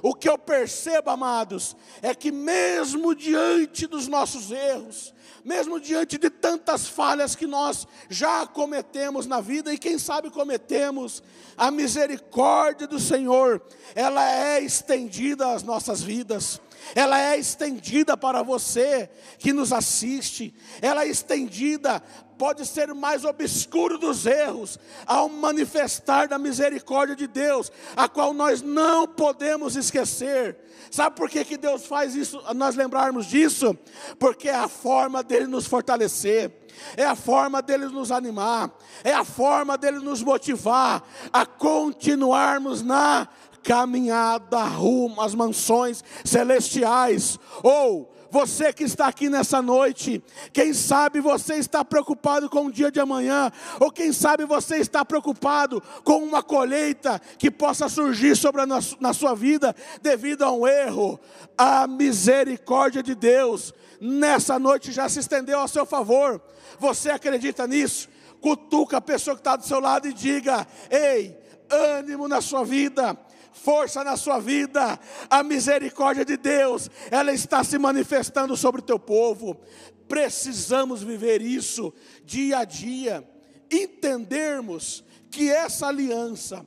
O 0.00 0.14
que 0.14 0.28
eu 0.28 0.38
percebo, 0.38 1.10
amados, 1.10 1.76
é 2.00 2.14
que 2.14 2.30
mesmo 2.30 3.16
diante 3.16 3.88
dos 3.88 4.06
nossos 4.06 4.52
erros, 4.52 5.12
mesmo 5.44 5.80
diante 5.80 6.18
de 6.18 6.30
tantas 6.30 6.86
falhas 6.86 7.34
que 7.34 7.46
nós 7.46 7.86
já 8.08 8.46
cometemos 8.46 9.26
na 9.26 9.40
vida 9.40 9.72
e 9.72 9.78
quem 9.78 9.98
sabe 9.98 10.30
cometemos, 10.30 11.22
a 11.56 11.70
misericórdia 11.70 12.86
do 12.86 12.98
Senhor, 12.98 13.62
ela 13.94 14.28
é 14.28 14.60
estendida 14.60 15.52
às 15.52 15.62
nossas 15.62 16.02
vidas. 16.02 16.60
Ela 16.94 17.20
é 17.20 17.38
estendida 17.38 18.16
para 18.16 18.42
você 18.42 19.10
que 19.38 19.52
nos 19.52 19.72
assiste, 19.72 20.54
ela 20.80 21.04
é 21.04 21.08
estendida 21.08 22.02
pode 22.40 22.64
ser 22.64 22.94
mais 22.94 23.22
obscuro 23.22 23.98
dos 23.98 24.24
erros, 24.24 24.78
ao 25.06 25.28
manifestar 25.28 26.26
da 26.26 26.38
misericórdia 26.38 27.14
de 27.14 27.26
Deus, 27.26 27.70
a 27.94 28.08
qual 28.08 28.32
nós 28.32 28.62
não 28.62 29.06
podemos 29.06 29.76
esquecer. 29.76 30.56
Sabe 30.90 31.16
por 31.16 31.28
que, 31.28 31.44
que 31.44 31.58
Deus 31.58 31.84
faz 31.84 32.14
isso, 32.14 32.42
nós 32.54 32.76
lembrarmos 32.76 33.26
disso? 33.26 33.76
Porque 34.18 34.48
é 34.48 34.54
a 34.54 34.68
forma 34.68 35.22
dele 35.22 35.46
nos 35.48 35.66
fortalecer, 35.66 36.50
é 36.96 37.04
a 37.04 37.14
forma 37.14 37.60
dele 37.60 37.84
nos 37.88 38.10
animar, 38.10 38.74
é 39.04 39.12
a 39.12 39.22
forma 39.22 39.76
dele 39.76 39.98
nos 39.98 40.22
motivar 40.22 41.02
a 41.30 41.44
continuarmos 41.44 42.80
na 42.80 43.28
caminhada 43.62 44.62
rumo 44.62 45.20
às 45.20 45.34
mansões 45.34 46.02
celestiais, 46.24 47.38
ou 47.62 48.10
você 48.30 48.72
que 48.72 48.84
está 48.84 49.06
aqui 49.06 49.28
nessa 49.28 49.60
noite, 49.60 50.22
quem 50.52 50.72
sabe 50.72 51.20
você 51.20 51.54
está 51.54 51.84
preocupado 51.84 52.48
com 52.48 52.66
o 52.66 52.72
dia 52.72 52.90
de 52.90 53.00
amanhã, 53.00 53.50
ou 53.78 53.90
quem 53.90 54.12
sabe 54.12 54.44
você 54.44 54.76
está 54.76 55.04
preocupado 55.04 55.82
com 56.04 56.18
uma 56.18 56.42
colheita 56.42 57.20
que 57.38 57.50
possa 57.50 57.88
surgir 57.88 58.36
sobre 58.36 58.62
a, 58.62 58.66
na 59.00 59.12
sua 59.12 59.34
vida 59.34 59.74
devido 60.00 60.42
a 60.42 60.52
um 60.52 60.66
erro. 60.66 61.18
A 61.58 61.86
misericórdia 61.86 63.02
de 63.02 63.14
Deus 63.14 63.74
nessa 64.00 64.58
noite 64.58 64.92
já 64.92 65.08
se 65.08 65.18
estendeu 65.18 65.58
ao 65.58 65.68
seu 65.68 65.84
favor. 65.84 66.40
Você 66.78 67.10
acredita 67.10 67.66
nisso? 67.66 68.08
Cutuca 68.40 68.96
a 68.96 69.02
pessoa 69.02 69.36
que 69.36 69.40
está 69.40 69.56
do 69.56 69.66
seu 69.66 69.80
lado 69.80 70.08
e 70.08 70.12
diga: 70.12 70.66
Ei, 70.90 71.36
ânimo 71.68 72.26
na 72.26 72.40
sua 72.40 72.64
vida 72.64 73.16
força 73.62 74.02
na 74.02 74.16
sua 74.16 74.38
vida, 74.38 74.98
a 75.28 75.42
misericórdia 75.42 76.24
de 76.24 76.36
Deus, 76.36 76.90
ela 77.10 77.32
está 77.32 77.62
se 77.62 77.78
manifestando 77.78 78.56
sobre 78.56 78.80
o 78.80 78.84
teu 78.84 78.98
povo. 78.98 79.60
Precisamos 80.08 81.02
viver 81.02 81.42
isso 81.42 81.92
dia 82.24 82.58
a 82.58 82.64
dia, 82.64 83.28
entendermos 83.70 85.04
que 85.30 85.50
essa 85.50 85.86
aliança, 85.86 86.66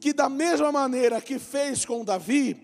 que 0.00 0.12
da 0.12 0.28
mesma 0.28 0.70
maneira 0.70 1.20
que 1.20 1.38
fez 1.38 1.84
com 1.84 2.04
Davi, 2.04 2.62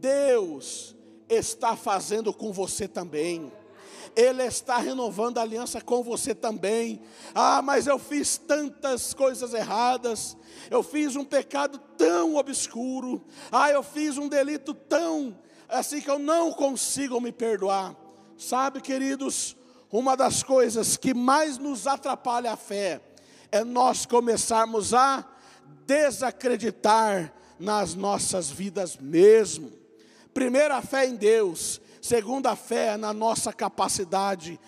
Deus 0.00 0.96
está 1.28 1.76
fazendo 1.76 2.32
com 2.32 2.52
você 2.52 2.88
também. 2.88 3.52
Ele 4.16 4.42
está 4.44 4.78
renovando 4.78 5.38
a 5.38 5.42
aliança 5.42 5.80
com 5.80 6.02
você 6.02 6.34
também. 6.34 7.00
Ah, 7.34 7.62
mas 7.62 7.86
eu 7.86 7.98
fiz 7.98 8.36
tantas 8.38 9.14
coisas 9.14 9.54
erradas, 9.54 10.36
eu 10.70 10.82
fiz 10.82 11.16
um 11.16 11.24
pecado 11.24 11.78
tão 11.96 12.36
obscuro, 12.36 13.24
ah, 13.50 13.70
eu 13.70 13.82
fiz 13.82 14.18
um 14.18 14.28
delito 14.28 14.74
tão 14.74 15.36
assim 15.70 16.00
que 16.00 16.10
eu 16.10 16.18
não 16.18 16.52
consigo 16.52 17.20
me 17.20 17.32
perdoar. 17.32 17.94
Sabe, 18.36 18.80
queridos, 18.80 19.56
uma 19.90 20.16
das 20.16 20.42
coisas 20.42 20.96
que 20.96 21.14
mais 21.14 21.58
nos 21.58 21.86
atrapalha 21.86 22.52
a 22.52 22.56
fé 22.56 23.00
é 23.52 23.64
nós 23.64 24.06
começarmos 24.06 24.94
a 24.94 25.24
desacreditar 25.86 27.32
nas 27.58 27.94
nossas 27.94 28.50
vidas 28.50 28.96
mesmo. 28.96 29.72
Primeiro, 30.32 30.74
a 30.74 30.80
fé 30.80 31.06
em 31.06 31.16
Deus, 31.16 31.80
Segunda 32.10 32.56
fé 32.56 32.96
na 32.96 33.12
nossa 33.12 33.52
capacidade 33.52 34.58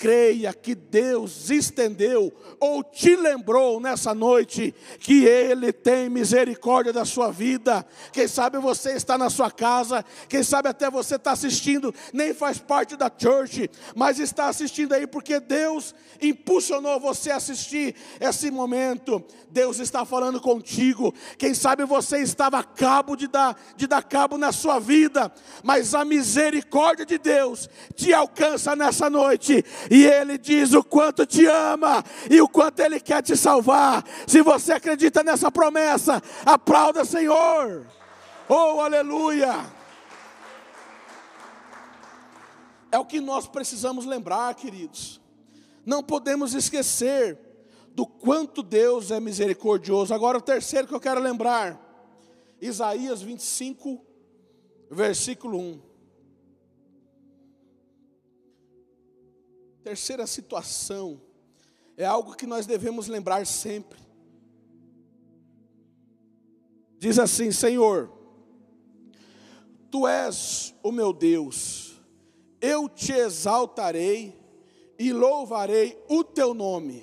creia 0.00 0.54
que 0.54 0.74
Deus 0.74 1.50
estendeu 1.50 2.32
ou 2.58 2.82
te 2.82 3.14
lembrou 3.14 3.78
nessa 3.78 4.14
noite 4.14 4.74
que 4.98 5.26
Ele 5.26 5.74
tem 5.74 6.08
misericórdia 6.08 6.90
da 6.90 7.04
sua 7.04 7.30
vida. 7.30 7.86
Quem 8.10 8.26
sabe 8.26 8.58
você 8.58 8.92
está 8.92 9.18
na 9.18 9.28
sua 9.28 9.50
casa, 9.50 10.02
quem 10.26 10.42
sabe 10.42 10.70
até 10.70 10.90
você 10.90 11.16
está 11.16 11.32
assistindo, 11.32 11.94
nem 12.14 12.32
faz 12.32 12.58
parte 12.58 12.96
da 12.96 13.12
church, 13.14 13.70
mas 13.94 14.18
está 14.18 14.48
assistindo 14.48 14.94
aí 14.94 15.06
porque 15.06 15.38
Deus 15.38 15.94
impulsionou 16.22 16.98
você 16.98 17.30
a 17.30 17.36
assistir 17.36 17.94
esse 18.18 18.50
momento. 18.50 19.22
Deus 19.50 19.80
está 19.80 20.06
falando 20.06 20.40
contigo. 20.40 21.12
Quem 21.36 21.52
sabe 21.52 21.84
você 21.84 22.18
estava 22.22 22.58
a 22.58 22.64
cabo 22.64 23.16
de 23.16 23.28
dar, 23.28 23.54
de 23.76 23.86
dar 23.86 24.02
cabo 24.02 24.38
na 24.38 24.50
sua 24.50 24.78
vida, 24.78 25.30
mas 25.62 25.94
a 25.94 26.06
misericórdia 26.06 27.04
de 27.04 27.18
Deus 27.18 27.68
te 27.94 28.14
alcança 28.14 28.74
nessa 28.74 29.10
noite 29.10 29.62
e 29.90 30.06
Ele 30.06 30.38
diz 30.38 30.72
o 30.72 30.84
quanto 30.84 31.26
te 31.26 31.44
ama 31.46 32.04
e 32.30 32.40
o 32.40 32.48
quanto 32.48 32.78
Ele 32.78 33.00
quer 33.00 33.22
te 33.22 33.36
salvar. 33.36 34.04
Se 34.24 34.40
você 34.40 34.74
acredita 34.74 35.24
nessa 35.24 35.50
promessa, 35.50 36.22
aplauda, 36.46 37.04
Senhor. 37.04 37.84
Oh, 38.48 38.80
aleluia! 38.80 39.66
É 42.92 42.98
o 42.98 43.04
que 43.04 43.20
nós 43.20 43.48
precisamos 43.48 44.06
lembrar, 44.06 44.54
queridos. 44.54 45.20
Não 45.84 46.02
podemos 46.02 46.54
esquecer 46.54 47.38
do 47.92 48.06
quanto 48.06 48.62
Deus 48.62 49.10
é 49.10 49.18
misericordioso. 49.18 50.14
Agora, 50.14 50.38
o 50.38 50.42
terceiro 50.42 50.86
que 50.86 50.94
eu 50.94 51.00
quero 51.00 51.20
lembrar, 51.20 51.80
Isaías 52.60 53.22
25, 53.22 54.04
versículo 54.90 55.58
1. 55.58 55.89
Terceira 59.82 60.26
situação 60.26 61.20
é 61.96 62.04
algo 62.04 62.34
que 62.34 62.46
nós 62.46 62.66
devemos 62.66 63.08
lembrar 63.08 63.46
sempre. 63.46 63.98
Diz 66.98 67.18
assim: 67.18 67.50
Senhor, 67.50 68.12
Tu 69.90 70.06
és 70.06 70.74
o 70.82 70.92
meu 70.92 71.12
Deus, 71.12 72.00
eu 72.60 72.88
te 72.88 73.12
exaltarei 73.12 74.38
e 74.98 75.12
louvarei 75.12 76.00
o 76.08 76.22
Teu 76.22 76.54
nome, 76.54 77.02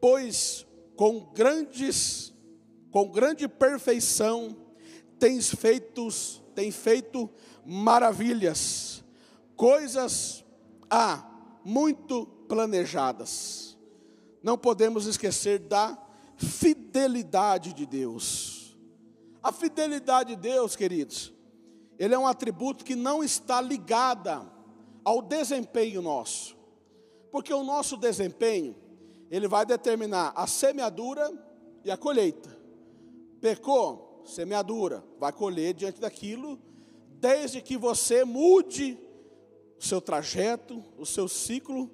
pois 0.00 0.64
com 0.96 1.20
grandes, 1.32 2.32
com 2.90 3.10
grande 3.10 3.48
perfeição 3.48 4.56
tens 5.18 5.52
feito, 5.54 6.08
tem 6.54 6.70
feito 6.70 7.28
maravilhas, 7.64 9.04
coisas 9.56 10.44
a 10.88 11.14
ah, 11.14 11.31
muito 11.64 12.26
planejadas. 12.48 13.76
não 14.42 14.58
podemos 14.58 15.06
esquecer 15.06 15.60
da 15.60 15.96
fidelidade 16.36 17.72
de 17.72 17.86
Deus. 17.86 18.76
A 19.42 19.52
fidelidade 19.52 20.34
de 20.34 20.42
Deus, 20.42 20.74
queridos, 20.74 21.32
ele 21.98 22.14
é 22.14 22.18
um 22.18 22.26
atributo 22.26 22.84
que 22.84 22.96
não 22.96 23.22
está 23.22 23.60
ligada 23.60 24.44
ao 25.04 25.22
desempenho 25.22 26.02
nosso. 26.02 26.56
Porque 27.30 27.52
o 27.52 27.62
nosso 27.62 27.96
desempenho, 27.96 28.76
ele 29.30 29.48
vai 29.48 29.64
determinar 29.64 30.32
a 30.34 30.46
semeadura 30.46 31.32
e 31.84 31.90
a 31.90 31.96
colheita. 31.96 32.56
Pecou, 33.40 34.22
semeadura, 34.24 35.04
vai 35.18 35.32
colher 35.32 35.74
diante 35.74 36.00
daquilo, 36.00 36.60
desde 37.20 37.60
que 37.60 37.76
você 37.76 38.24
mude 38.24 38.98
o 39.82 39.84
seu 39.84 40.00
trajeto, 40.00 40.80
o 40.96 41.04
seu 41.04 41.26
ciclo, 41.26 41.90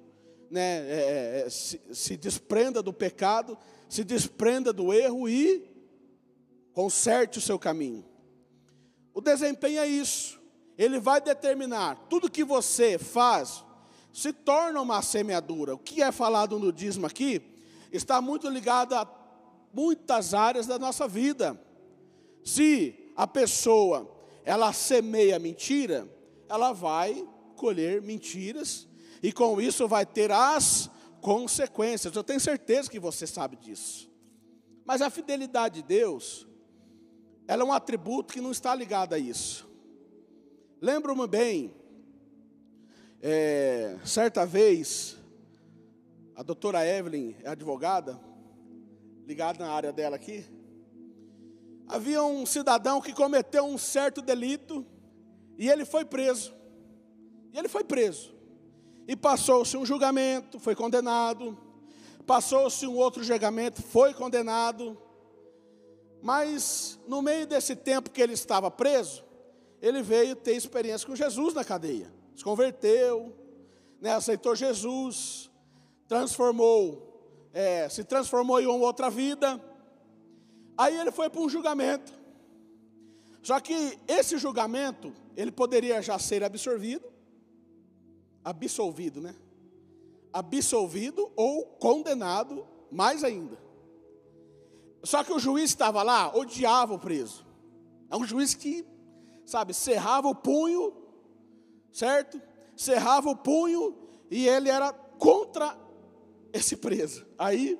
né, 0.51 0.61
é, 0.61 1.41
é, 1.41 1.43
é, 1.45 1.49
se, 1.49 1.81
se 1.91 2.15
desprenda 2.15 2.83
do 2.83 2.93
pecado, 2.93 3.57
se 3.89 4.03
desprenda 4.03 4.71
do 4.71 4.93
erro 4.93 5.27
e 5.27 5.67
conserte 6.71 7.39
o 7.39 7.41
seu 7.41 7.57
caminho. 7.57 8.05
O 9.11 9.19
desempenho 9.19 9.79
é 9.79 9.87
isso. 9.87 10.39
Ele 10.77 10.99
vai 10.99 11.19
determinar 11.19 11.95
tudo 12.07 12.29
que 12.29 12.43
você 12.43 12.99
faz 12.99 13.65
se 14.13 14.31
torna 14.31 14.79
uma 14.79 15.01
semeadura. 15.01 15.73
O 15.73 15.79
que 15.79 16.03
é 16.03 16.11
falado 16.11 16.59
no 16.59 16.71
dízimo 16.71 17.07
aqui 17.07 17.41
está 17.91 18.21
muito 18.21 18.47
ligado 18.49 18.93
a 18.93 19.09
muitas 19.73 20.35
áreas 20.35 20.67
da 20.67 20.77
nossa 20.77 21.07
vida. 21.07 21.59
Se 22.43 23.11
a 23.15 23.25
pessoa 23.25 24.07
ela 24.45 24.71
semeia 24.73 25.39
mentira, 25.39 26.07
ela 26.47 26.71
vai 26.71 27.27
colher 27.59 28.01
mentiras 28.01 28.87
e 29.21 29.31
com 29.33 29.59
isso 29.59 29.87
vai 29.87 30.05
ter 30.05 30.31
as 30.31 30.89
consequências. 31.21 32.15
Eu 32.15 32.23
tenho 32.23 32.39
certeza 32.39 32.89
que 32.89 32.99
você 32.99 33.27
sabe 33.27 33.57
disso. 33.57 34.09
Mas 34.85 35.01
a 35.01 35.09
fidelidade 35.09 35.81
de 35.81 35.87
Deus, 35.87 36.47
ela 37.47 37.61
é 37.63 37.65
um 37.65 37.73
atributo 37.73 38.33
que 38.33 38.41
não 38.41 38.51
está 38.51 38.73
ligado 38.73 39.13
a 39.13 39.19
isso. 39.19 39.69
Lembro-me 40.81 41.27
bem, 41.27 41.75
é, 43.21 43.97
certa 44.05 44.45
vez, 44.45 45.17
a 46.35 46.41
doutora 46.41 46.87
Evelyn 46.87 47.35
é 47.43 47.49
advogada, 47.49 48.19
ligada 49.27 49.63
na 49.63 49.71
área 49.71 49.91
dela 49.91 50.15
aqui. 50.15 50.45
Havia 51.85 52.23
um 52.23 52.45
cidadão 52.45 53.01
que 53.01 53.13
cometeu 53.13 53.65
um 53.65 53.77
certo 53.77 54.21
delito 54.21 54.85
e 55.57 55.69
ele 55.69 55.83
foi 55.83 56.05
preso. 56.05 56.58
E 57.53 57.57
ele 57.57 57.67
foi 57.67 57.83
preso. 57.83 58.33
E 59.07 59.15
passou-se 59.15 59.75
um 59.75 59.85
julgamento, 59.85 60.59
foi 60.59 60.75
condenado. 60.75 61.57
Passou-se 62.25 62.85
um 62.85 62.95
outro 62.95 63.23
julgamento, 63.23 63.81
foi 63.81 64.13
condenado. 64.13 64.97
Mas 66.21 66.99
no 67.07 67.21
meio 67.21 67.47
desse 67.47 67.75
tempo 67.75 68.09
que 68.09 68.21
ele 68.21 68.33
estava 68.33 68.69
preso, 68.69 69.23
ele 69.81 70.01
veio 70.01 70.35
ter 70.35 70.53
experiência 70.55 71.07
com 71.07 71.15
Jesus 71.15 71.53
na 71.53 71.63
cadeia. 71.63 72.11
Se 72.35 72.43
converteu, 72.43 73.35
né, 73.99 74.13
aceitou 74.13 74.55
Jesus, 74.55 75.49
transformou, 76.07 77.49
é, 77.53 77.89
se 77.89 78.03
transformou 78.03 78.59
em 78.59 78.67
uma 78.67 78.85
outra 78.85 79.09
vida. 79.09 79.59
Aí 80.77 80.99
ele 80.99 81.11
foi 81.11 81.29
para 81.29 81.41
um 81.41 81.49
julgamento. 81.49 82.13
Só 83.41 83.59
que 83.59 83.97
esse 84.07 84.37
julgamento, 84.37 85.13
ele 85.35 85.51
poderia 85.51 86.01
já 86.01 86.19
ser 86.19 86.43
absorvido, 86.43 87.05
absolvido, 88.43 89.21
né? 89.21 89.35
Absolvido 90.31 91.31
ou 91.35 91.65
condenado, 91.65 92.65
mais 92.91 93.23
ainda. 93.23 93.57
Só 95.03 95.23
que 95.23 95.31
o 95.31 95.39
juiz 95.39 95.69
estava 95.69 96.03
lá, 96.03 96.35
odiava 96.35 96.93
o 96.93 96.99
preso. 96.99 97.45
É 98.09 98.17
um 98.17 98.25
juiz 98.25 98.53
que, 98.53 98.85
sabe, 99.45 99.73
cerrava 99.73 100.27
o 100.27 100.35
punho, 100.35 100.93
certo? 101.91 102.41
Cerrava 102.75 103.29
o 103.29 103.35
punho 103.35 103.95
e 104.29 104.47
ele 104.47 104.69
era 104.69 104.91
contra 104.91 105.77
esse 106.51 106.75
preso. 106.75 107.25
Aí, 107.37 107.79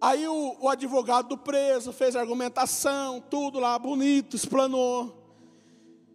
aí 0.00 0.28
o, 0.28 0.56
o 0.60 0.68
advogado 0.68 1.28
do 1.28 1.38
preso 1.38 1.92
fez 1.92 2.14
argumentação, 2.14 3.20
tudo 3.20 3.58
lá 3.58 3.78
bonito, 3.78 4.36
explanou 4.36 5.26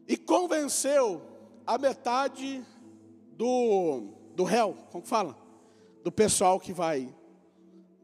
e 0.08 0.18
convenceu 0.18 1.22
a 1.66 1.78
metade 1.78 2.66
do, 3.42 4.04
do 4.36 4.44
réu, 4.44 4.78
como 4.92 5.04
fala? 5.04 5.36
Do 6.04 6.12
pessoal 6.12 6.60
que 6.60 6.72
vai, 6.72 7.12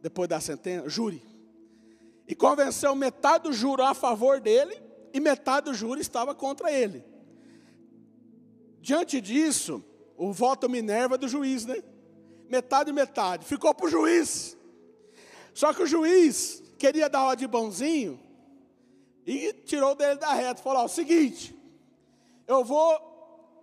depois 0.01 0.27
da 0.27 0.39
sentença, 0.39 0.89
júri. 0.89 1.21
E 2.27 2.33
convenceu 2.33 2.95
metade 2.95 3.43
do 3.43 3.53
júri 3.53 3.83
a 3.83 3.93
favor 3.93 4.41
dele 4.41 4.81
e 5.13 5.19
metade 5.19 5.65
do 5.65 5.75
júri 5.75 6.01
estava 6.01 6.33
contra 6.33 6.71
ele. 6.71 7.05
Diante 8.81 9.21
disso, 9.21 9.83
o 10.17 10.33
voto 10.33 10.67
Minerva 10.67 11.19
do 11.19 11.27
juiz, 11.27 11.67
né? 11.67 11.83
Metade 12.49 12.89
e 12.89 12.93
metade. 12.93 13.45
Ficou 13.45 13.75
para 13.75 13.85
o 13.85 13.89
juiz. 13.89 14.57
Só 15.53 15.71
que 15.71 15.83
o 15.83 15.88
juiz 15.88 16.63
queria 16.79 17.07
dar 17.07 17.25
uma 17.25 17.35
de 17.35 17.45
bonzinho 17.45 18.19
e 19.23 19.53
tirou 19.53 19.93
dele 19.93 20.15
da 20.15 20.33
reta. 20.33 20.63
Falou: 20.63 20.81
ó, 20.81 20.85
o 20.85 20.89
seguinte, 20.89 21.55
eu 22.47 22.63
vou 22.63 23.07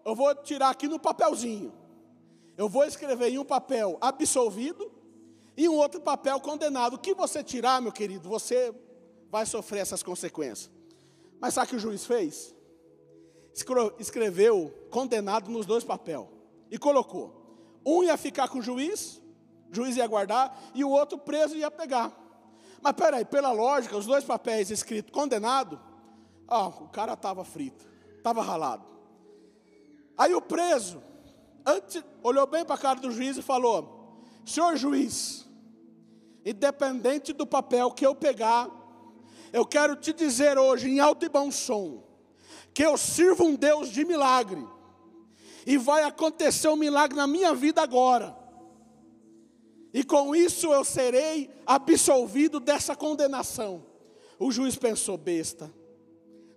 eu 0.05 0.15
vou 0.15 0.35
tirar 0.35 0.71
aqui 0.71 0.87
no 0.87 0.99
papelzinho. 0.99 1.73
Eu 2.57 2.69
vou 2.69 2.85
escrever 2.85 3.31
em 3.31 3.39
um 3.39 3.45
papel 3.45 3.99
absolvido 4.01 4.93
e 5.57 5.69
um 5.69 5.77
outro 5.77 6.01
papel 6.01 6.41
condenado. 6.41 6.95
O 6.95 6.99
que 6.99 7.15
você 7.15 7.43
tirar, 7.43 7.81
meu 7.81 7.93
querido, 7.93 8.29
você 8.29 8.75
vai 9.31 9.47
sofrer 9.47 9.81
essas 9.81 10.03
consequências. 10.03 10.71
Mas 11.41 11.55
sabe 11.55 11.67
o 11.67 11.71
que 11.71 11.77
o 11.77 11.81
juiz 11.81 12.07
fez? 12.07 12.55
Escreveu 13.99 14.73
condenado 14.91 15.51
nos 15.51 15.67
dois 15.67 15.85
papéis 15.85 16.27
e 16.71 16.79
colocou. 16.79 17.81
Um 17.85 18.03
ia 18.03 18.17
ficar 18.17 18.49
com 18.49 18.59
o 18.59 18.63
juiz, 18.63 19.21
o 19.71 19.75
juiz 19.75 19.97
ia 19.97 20.07
guardar, 20.07 20.57
e 20.75 20.85
o 20.85 20.91
outro 20.91 21.19
preso 21.19 21.57
ia 21.57 21.71
pegar. 21.71 22.13
Mas 22.81 22.93
peraí, 22.93 23.25
pela 23.25 23.53
lógica, 23.53 23.97
os 23.97 24.07
dois 24.07 24.25
papéis 24.25 24.71
escritos 24.71 25.13
condenado, 25.13 25.81
ó, 26.49 26.69
o 26.69 26.89
cara 26.89 27.15
estava 27.15 27.45
frito, 27.45 27.87
estava 28.17 28.43
ralado. 28.43 28.94
Aí 30.17 30.35
o 30.35 30.41
preso, 30.41 31.03
antes, 31.67 32.03
olhou 32.23 32.47
bem 32.47 32.65
para 32.65 32.77
a 32.77 32.79
cara 32.79 33.01
do 33.01 33.11
juiz 33.11 33.37
e 33.37 33.43
falou: 33.43 34.21
Senhor 34.45 34.77
juiz, 34.77 35.47
independente 36.45 37.33
do 37.33 37.47
papel 37.47 37.91
que 37.91 38.07
eu 38.07 38.15
pegar, 38.15 38.71
eu 39.53 39.67
quero 39.67 39.97
te 39.97 40.13
dizer 40.13 40.59
hoje, 40.59 40.89
em 40.89 41.01
alto 41.01 41.25
e 41.25 41.29
bom 41.29 41.51
som, 41.51 42.03
que 42.73 42.85
eu 42.85 42.97
sirvo 42.97 43.45
um 43.45 43.55
Deus 43.55 43.89
de 43.89 44.05
milagre, 44.05 44.65
e 45.67 45.77
vai 45.77 46.05
acontecer 46.05 46.69
um 46.69 46.77
milagre 46.77 47.17
na 47.17 47.27
minha 47.27 47.55
vida 47.55 47.83
agora, 47.83 48.37
e 49.93 50.05
com 50.05 50.35
isso 50.35 50.73
eu 50.73 50.85
serei 50.85 51.51
absolvido 51.67 52.61
dessa 52.61 52.95
condenação. 52.95 53.85
O 54.39 54.51
juiz 54.53 54.77
pensou: 54.77 55.17
besta, 55.17 55.73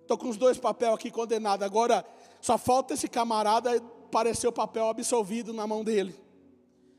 estou 0.01 0.17
com 0.17 0.29
os 0.29 0.37
dois 0.37 0.57
papéis 0.57 0.93
aqui 0.93 1.09
condenados, 1.09 1.65
agora 1.65 2.05
só 2.47 2.57
falta 2.57 2.93
esse 2.93 3.09
camarada 3.09 3.81
parecer 4.09 4.47
o 4.47 4.53
papel 4.53 4.87
absolvido 4.87 5.51
na 5.51 5.67
mão 5.67 5.83
dele. 5.83 6.15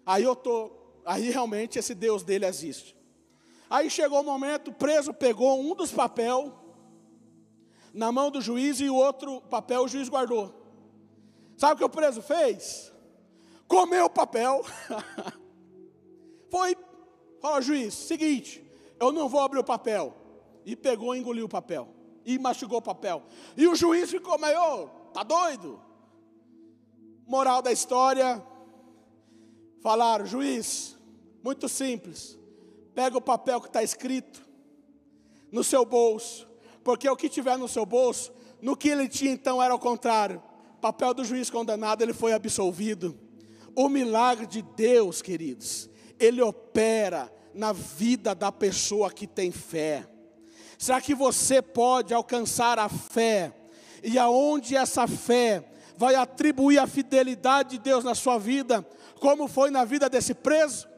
Aí 0.05 0.23
eu 0.23 0.37
tô, 0.37 0.71
aí 1.07 1.31
realmente 1.31 1.79
esse 1.79 1.95
Deus 1.95 2.23
dele 2.23 2.45
existe. 2.45 2.95
Aí 3.71 3.89
chegou 3.89 4.21
o 4.21 4.25
momento, 4.25 4.69
o 4.69 4.75
preso 4.75 5.15
pegou 5.15 5.59
um 5.59 5.75
dos 5.75 5.91
papéis 5.91 6.53
na 7.95 8.13
mão 8.13 8.31
do 8.31 8.43
juiz 8.43 8.79
e 8.79 8.91
o 8.91 8.95
outro 8.95 9.41
papel 9.41 9.85
o 9.85 9.89
juiz 9.89 10.11
guardou. 10.11 10.53
Sabe 11.57 11.73
o 11.73 11.77
que 11.79 11.85
o 11.85 11.89
preso 11.89 12.21
fez? 12.21 12.93
Comeu 13.67 14.05
o 14.05 14.11
papel. 14.11 14.63
Foi, 16.53 16.77
fala 17.41 17.63
juiz, 17.63 17.95
seguinte, 17.95 18.63
eu 19.01 19.13
não 19.13 19.31
vou 19.31 19.41
abrir 19.41 19.61
o 19.61 19.65
papel. 19.65 20.15
E 20.67 20.77
pegou 20.77 21.17
e 21.17 21.21
engoliu 21.21 21.47
o 21.47 21.49
papel. 21.49 21.89
E 22.23 22.39
mastigou 22.39 22.81
o 22.81 22.83
papel. 22.83 23.23
E 23.57 23.67
o 23.67 23.75
juiz 23.75 24.11
ficou 24.11 24.39
meio, 24.39 24.99
Tá 25.19 25.25
doido? 25.25 25.81
Moral 27.27 27.61
da 27.61 27.73
história: 27.73 28.41
falaram, 29.83 30.25
juiz, 30.25 30.97
muito 31.43 31.69
simples. 31.69 32.39
Pega 32.95 33.19
o 33.19 33.21
papel 33.21 33.61
que 33.61 33.67
está 33.67 33.83
escrito 33.83 34.49
no 35.51 35.65
seu 35.65 35.85
bolso, 35.85 36.49
porque 36.85 37.11
o 37.11 37.17
que 37.17 37.29
tiver 37.29 37.59
no 37.59 37.67
seu 37.67 37.85
bolso, 37.85 38.33
no 38.63 38.77
que 38.77 38.91
ele 38.91 39.09
tinha 39.09 39.33
então 39.33 39.61
era 39.61 39.75
o 39.75 39.79
contrário. 39.81 40.41
Papel 40.81 41.13
do 41.13 41.25
juiz 41.25 41.51
condenado, 41.51 42.01
ele 42.01 42.13
foi 42.13 42.33
absolvido. 42.33 43.19
O 43.75 43.89
milagre 43.89 44.47
de 44.47 44.63
Deus, 44.63 45.21
queridos, 45.21 45.91
ele 46.17 46.41
opera 46.41 47.29
na 47.53 47.73
vida 47.73 48.37
da 48.37 48.53
pessoa 48.53 49.11
que 49.11 49.27
tem 49.27 49.51
fé. 49.51 50.09
Será 50.79 51.01
que 51.01 51.13
você 51.13 51.61
pode 51.61 52.15
alcançar 52.15 52.79
a 52.79 52.89
fé 52.89 53.58
e 54.03 54.19
aonde 54.19 54.77
essa 54.77 55.07
fé 55.07 55.65
vai 55.97 56.15
atribuir 56.15 56.79
a 56.79 56.87
fidelidade 56.87 57.71
de 57.71 57.79
Deus 57.79 58.05
na 58.05 58.15
sua 58.15 58.39
vida, 58.39 58.87
como 59.21 59.49
foi 59.49 59.71
na 59.71 59.85
vida 59.85 60.09
desse 60.09 60.33
preso, 60.33 60.89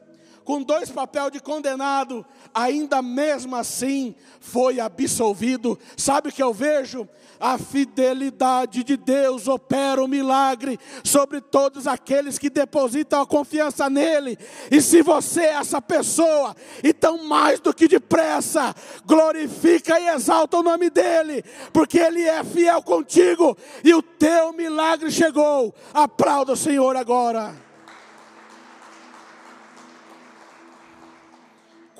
com 0.43 0.61
dois 0.61 0.89
papéis 0.89 1.31
de 1.31 1.39
condenado, 1.39 2.25
ainda 2.53 3.01
mesmo 3.01 3.55
assim 3.55 4.15
foi 4.39 4.79
absolvido. 4.79 5.77
Sabe 5.95 6.29
o 6.29 6.31
que 6.31 6.41
eu 6.41 6.53
vejo? 6.53 7.07
A 7.39 7.57
fidelidade 7.57 8.83
de 8.83 8.95
Deus 8.97 9.47
opera 9.47 10.01
o 10.01 10.05
um 10.05 10.07
milagre 10.07 10.79
sobre 11.03 11.41
todos 11.41 11.87
aqueles 11.87 12.37
que 12.37 12.49
depositam 12.49 13.21
a 13.21 13.25
confiança 13.25 13.89
nele. 13.89 14.37
E 14.69 14.81
se 14.81 15.01
você 15.01 15.41
é 15.41 15.53
essa 15.53 15.81
pessoa, 15.81 16.55
então 16.83 17.23
mais 17.25 17.59
do 17.59 17.73
que 17.73 17.87
depressa, 17.87 18.75
glorifica 19.05 19.99
e 19.99 20.09
exalta 20.09 20.57
o 20.57 20.63
nome 20.63 20.89
dele, 20.89 21.43
porque 21.73 21.97
ele 21.99 22.23
é 22.23 22.43
fiel 22.43 22.81
contigo 22.81 23.57
e 23.83 23.93
o 23.93 24.01
teu 24.01 24.53
milagre 24.53 25.11
chegou. 25.11 25.73
Aplauda 25.93 26.53
o 26.53 26.57
Senhor 26.57 26.95
agora. 26.95 27.70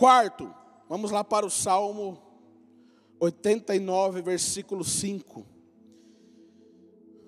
Quarto, 0.02 0.52
vamos 0.90 1.12
lá 1.12 1.24
para 1.24 1.46
o 1.46 1.50
Salmo 1.52 2.20
89, 3.20 4.24
versículo 4.24 4.84
5. 4.84 5.46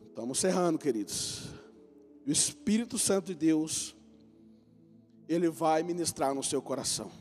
Estamos 0.10 0.40
cerrando, 0.40 0.80
queridos. 0.80 1.50
O 2.26 2.32
Espírito 2.32 2.98
Santo 2.98 3.28
de 3.28 3.36
Deus, 3.36 3.96
ele 5.30 5.50
vai 5.50 5.84
ministrar 5.84 6.34
no 6.34 6.42
seu 6.42 6.64
coração. 6.64 7.12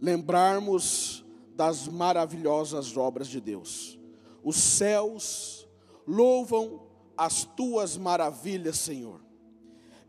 Lembrarmos 0.00 1.22
das 1.54 1.88
maravilhosas 1.88 2.96
obras 2.96 3.28
de 3.28 3.38
Deus. 3.38 3.98
Os 4.42 4.56
céus 4.56 5.68
louvam 6.06 6.86
as 7.18 7.44
tuas 7.44 7.98
maravilhas, 7.98 8.78
Senhor, 8.78 9.20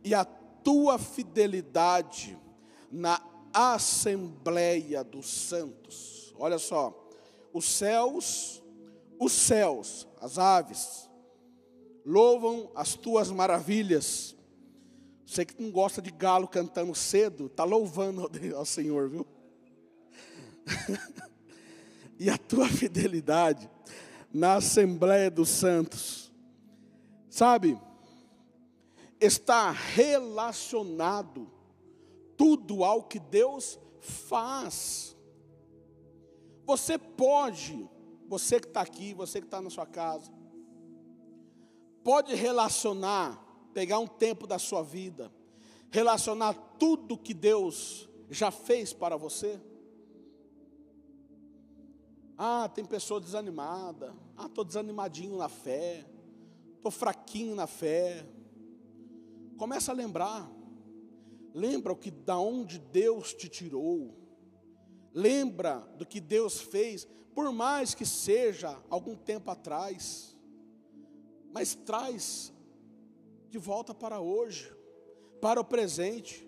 e 0.01 0.15
a 0.15 0.23
tua 0.23 0.97
fidelidade 0.97 2.39
na 2.91 3.22
Assembleia 3.53 5.03
dos 5.03 5.27
Santos. 5.27 6.34
Olha 6.38 6.59
só, 6.59 6.93
os 7.53 7.65
céus, 7.65 8.61
os 9.19 9.31
céus, 9.31 10.07
as 10.19 10.38
aves, 10.38 11.09
louvam 12.05 12.72
as 12.76 12.95
tuas 12.95 13.31
maravilhas. 13.31 14.35
Você 15.26 15.45
que 15.45 15.61
não 15.61 15.72
gosta 15.72 16.01
de 16.01 16.11
galo 16.11 16.47
cantando 16.47 16.93
cedo, 16.95 17.45
está 17.45 17.63
louvando 17.63 18.30
ao 18.55 18.65
Senhor, 18.65 19.09
viu? 19.09 19.26
e 22.19 22.30
a 22.30 22.38
tua 22.38 22.68
fidelidade 22.68 23.69
na 24.34 24.55
Assembleia 24.55 25.30
dos 25.30 25.49
Santos, 25.49 26.31
sabe, 27.30 27.80
está 29.19 29.72
relacionado 29.72 31.51
tudo 32.41 32.84
ao 32.84 33.03
que 33.03 33.19
Deus 33.19 33.80
faz. 33.99 35.15
Você 36.65 36.97
pode, 36.97 37.88
você 38.27 38.59
que 38.59 38.65
está 38.65 38.81
aqui, 38.81 39.13
você 39.13 39.39
que 39.39 39.45
está 39.45 39.61
na 39.61 39.69
sua 39.69 39.85
casa, 39.85 40.31
pode 42.03 42.34
relacionar, 42.34 43.39
pegar 43.76 43.99
um 43.99 44.07
tempo 44.07 44.47
da 44.47 44.57
sua 44.57 44.81
vida, 44.81 45.31
relacionar 45.91 46.55
tudo 46.80 47.15
que 47.15 47.31
Deus 47.31 48.09
já 48.27 48.49
fez 48.49 48.91
para 48.91 49.15
você. 49.15 49.61
Ah, 52.35 52.68
tem 52.73 52.84
pessoa 52.84 53.22
desanimada. 53.22 54.15
Ah, 54.35 54.47
estou 54.47 54.65
desanimadinho 54.65 55.38
na 55.38 55.47
fé. 55.47 56.07
Estou 56.76 56.91
fraquinho 56.91 57.53
na 57.53 57.68
fé. 57.68 58.26
Começa 59.59 59.91
a 59.91 59.93
lembrar. 59.93 60.60
Lembra 61.53 61.93
o 61.93 61.97
que 61.97 62.11
da 62.11 62.39
onde 62.39 62.79
Deus 62.79 63.33
te 63.33 63.49
tirou. 63.49 64.15
Lembra 65.13 65.79
do 65.97 66.05
que 66.05 66.19
Deus 66.19 66.59
fez, 66.59 67.07
por 67.33 67.51
mais 67.51 67.93
que 67.93 68.05
seja 68.05 68.77
algum 68.89 69.15
tempo 69.15 69.51
atrás. 69.51 70.37
Mas 71.51 71.75
traz 71.75 72.53
de 73.49 73.57
volta 73.57 73.93
para 73.93 74.21
hoje, 74.21 74.73
para 75.41 75.59
o 75.59 75.65
presente. 75.65 76.47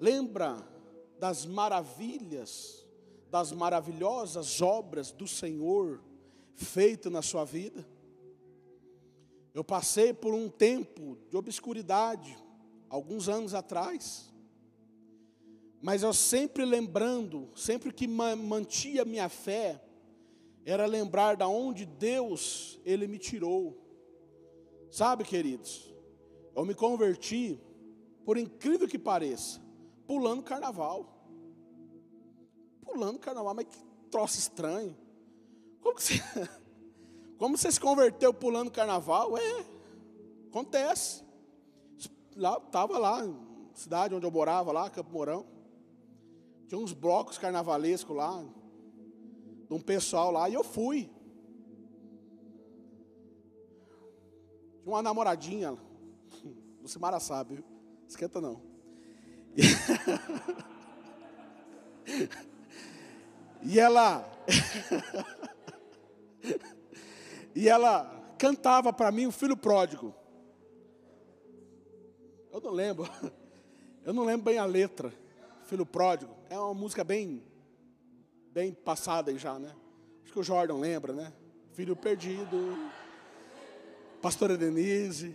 Lembra 0.00 0.66
das 1.18 1.44
maravilhas, 1.44 2.86
das 3.30 3.52
maravilhosas 3.52 4.60
obras 4.62 5.12
do 5.12 5.28
Senhor 5.28 6.02
feito 6.54 7.10
na 7.10 7.22
sua 7.22 7.44
vida. 7.44 7.86
Eu 9.54 9.62
passei 9.62 10.14
por 10.14 10.32
um 10.32 10.48
tempo 10.48 11.18
de 11.28 11.36
obscuridade, 11.36 12.36
alguns 12.92 13.26
anos 13.26 13.54
atrás. 13.54 14.30
Mas 15.80 16.02
eu 16.02 16.12
sempre 16.12 16.62
lembrando, 16.62 17.48
sempre 17.56 17.90
que 17.90 18.06
mantia 18.06 19.02
minha 19.04 19.30
fé, 19.30 19.82
era 20.64 20.84
lembrar 20.84 21.34
da 21.34 21.48
onde 21.48 21.86
Deus 21.86 22.78
ele 22.84 23.08
me 23.08 23.18
tirou. 23.18 23.82
Sabe, 24.90 25.24
queridos? 25.24 25.90
Eu 26.54 26.66
me 26.66 26.74
converti, 26.74 27.58
por 28.26 28.36
incrível 28.36 28.86
que 28.86 28.98
pareça, 28.98 29.60
pulando 30.06 30.42
carnaval. 30.42 31.26
Pulando 32.82 33.18
carnaval, 33.18 33.54
mas 33.54 33.66
que 33.66 33.78
troço 34.10 34.38
estranho. 34.38 34.94
Como 35.80 35.98
você, 35.98 36.22
como 37.38 37.56
você 37.56 37.72
se 37.72 37.80
converteu 37.80 38.34
pulando 38.34 38.70
carnaval? 38.70 39.36
É, 39.38 39.64
acontece 40.50 41.24
lá, 42.36 42.58
estava 42.58 42.98
lá, 42.98 43.22
cidade 43.74 44.14
onde 44.14 44.26
eu 44.26 44.30
morava, 44.30 44.72
lá, 44.72 44.90
Campo 44.90 45.10
Mourão. 45.10 45.46
Tinha 46.68 46.80
uns 46.80 46.92
blocos 46.92 47.38
carnavalescos 47.38 48.16
lá, 48.16 48.44
de 49.68 49.74
um 49.74 49.80
pessoal 49.80 50.30
lá, 50.30 50.48
e 50.48 50.54
eu 50.54 50.64
fui. 50.64 51.10
Tinha 54.82 54.94
uma 54.94 55.02
namoradinha, 55.02 55.76
o 56.82 56.88
Simara 56.88 57.18
sabe, 57.20 57.56
viu? 57.56 57.64
esquenta 58.08 58.40
não. 58.40 58.62
E 63.64 63.78
ela 63.78 64.28
e 67.54 67.68
ela 67.68 68.34
cantava 68.36 68.92
para 68.92 69.12
mim 69.12 69.26
o 69.26 69.32
filho 69.32 69.56
pródigo. 69.56 70.12
Eu 72.52 72.60
não 72.60 72.70
lembro. 72.70 73.08
Eu 74.04 74.12
não 74.12 74.24
lembro 74.24 74.44
bem 74.44 74.58
a 74.58 74.64
letra. 74.66 75.12
Filho 75.64 75.86
Pródigo. 75.86 76.34
É 76.50 76.58
uma 76.58 76.74
música 76.74 77.02
bem, 77.02 77.42
bem 78.52 78.72
passada 78.74 79.36
já, 79.38 79.58
né? 79.58 79.74
Acho 80.22 80.32
que 80.32 80.38
o 80.38 80.42
Jordan 80.42 80.76
lembra, 80.76 81.14
né? 81.14 81.32
Filho 81.72 81.96
Perdido. 81.96 82.76
Pastora 84.20 84.58
Denise. 84.58 85.34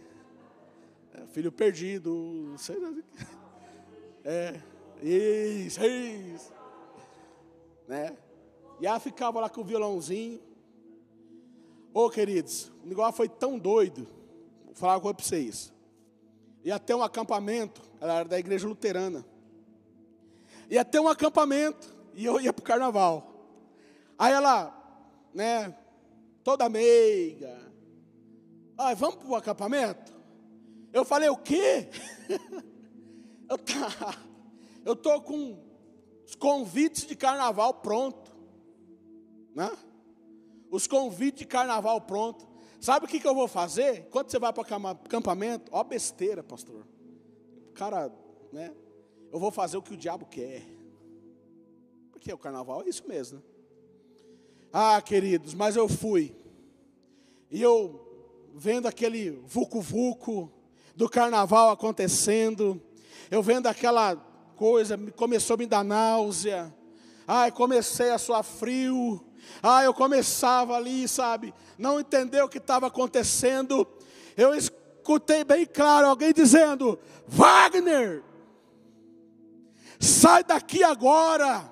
É, 1.14 1.26
filho 1.28 1.52
Perdido. 1.52 2.54
Sei. 2.58 2.78
É. 4.30 4.60
Isso, 5.02 5.82
isso. 5.86 6.52
Né? 7.88 8.18
E 8.82 8.86
ela 8.86 9.00
ficava 9.00 9.40
lá 9.40 9.50
com 9.50 9.62
o 9.62 9.64
violãozinho. 9.64 10.42
Ô, 11.94 12.08
oh, 12.08 12.10
queridos, 12.10 12.70
o 12.84 12.88
negócio 12.88 13.14
foi 13.14 13.30
tão 13.30 13.58
doido. 13.58 14.06
Vou 14.66 14.76
falar 14.76 14.96
uma 14.96 15.00
coisa 15.00 15.16
para 15.16 15.24
vocês 15.24 15.72
ia 16.68 16.78
ter 16.78 16.94
um 16.94 17.02
acampamento, 17.02 17.82
ela 18.02 18.16
era 18.16 18.26
da 18.28 18.38
igreja 18.38 18.68
luterana. 18.68 19.26
Ia 20.70 20.84
ter 20.84 21.00
um 21.00 21.08
acampamento 21.08 21.96
e 22.14 22.26
eu 22.26 22.42
ia 22.42 22.52
para 22.52 22.62
o 22.62 22.66
carnaval. 22.66 23.48
Aí 24.20 24.34
ela, 24.34 24.76
né, 25.34 25.74
toda 26.44 26.68
meiga, 26.68 27.58
ah, 28.78 28.94
vamos 28.94 29.16
para 29.16 29.30
o 29.30 29.36
acampamento? 29.36 30.12
Eu 30.92 31.06
falei, 31.06 31.30
o 31.30 31.38
quê? 31.38 31.88
eu, 33.50 33.58
tá, 33.58 34.18
eu 34.84 34.94
tô 34.94 35.22
com 35.22 35.58
os 36.26 36.36
convites 36.36 37.08
de 37.08 37.16
carnaval 37.16 37.76
pronto. 37.76 38.36
Né? 39.56 39.72
Os 40.70 40.86
convites 40.86 41.40
de 41.40 41.46
carnaval 41.46 42.02
pronto. 42.02 42.46
Sabe 42.80 43.06
o 43.06 43.10
que, 43.10 43.20
que 43.20 43.28
eu 43.28 43.36
vou 43.36 43.48
fazer? 43.48 44.08
Quando 44.10 44.30
você 44.30 44.40
vai 44.40 44.54
para 44.54 44.62
o 44.62 44.88
acampamento, 44.88 45.72
ó 45.72 45.84
besteira, 45.84 46.44
pastor. 46.44 46.86
Cara, 47.74 48.12
né? 48.52 48.74
Eu 49.32 49.40
vou 49.40 49.52
fazer 49.52 49.78
o 49.78 49.82
que 49.82 49.94
o 49.94 49.98
diabo 49.98 50.26
quer. 50.26 50.64
Porque 52.12 52.32
o 52.32 52.38
carnaval 52.38 52.84
é 52.84 52.90
isso 52.90 53.08
mesmo, 53.08 53.38
né? 53.38 53.44
Ah, 54.72 55.02
queridos, 55.02 55.54
mas 55.54 55.76
eu 55.76 55.88
fui. 55.88 56.36
E 57.50 57.62
eu 57.62 58.08
vendo 58.54 58.88
aquele 58.88 59.32
vucu-vucu 59.46 60.52
do 60.96 61.10
carnaval 61.10 61.70
acontecendo, 61.70 62.82
eu 63.30 63.42
vendo 63.42 63.68
aquela 63.68 64.16
coisa, 64.56 64.98
começou 65.16 65.54
a 65.54 65.58
me 65.58 65.66
dar 65.66 65.84
náusea. 65.84 66.74
Ai, 67.28 67.52
comecei 67.52 68.10
a 68.10 68.18
suar 68.18 68.44
frio. 68.44 69.24
Ah, 69.62 69.84
eu 69.84 69.94
começava 69.94 70.76
ali, 70.76 71.08
sabe, 71.08 71.54
não 71.78 72.00
entender 72.00 72.42
o 72.42 72.50
que 72.50 72.58
estava 72.58 72.88
acontecendo. 72.88 73.88
Eu 74.36 74.54
escutei 74.54 75.44
bem 75.44 75.66
claro 75.66 76.08
alguém 76.08 76.34
dizendo: 76.34 77.00
Wagner. 77.28 78.24
Sai 80.00 80.44
daqui 80.44 80.84
agora, 80.84 81.70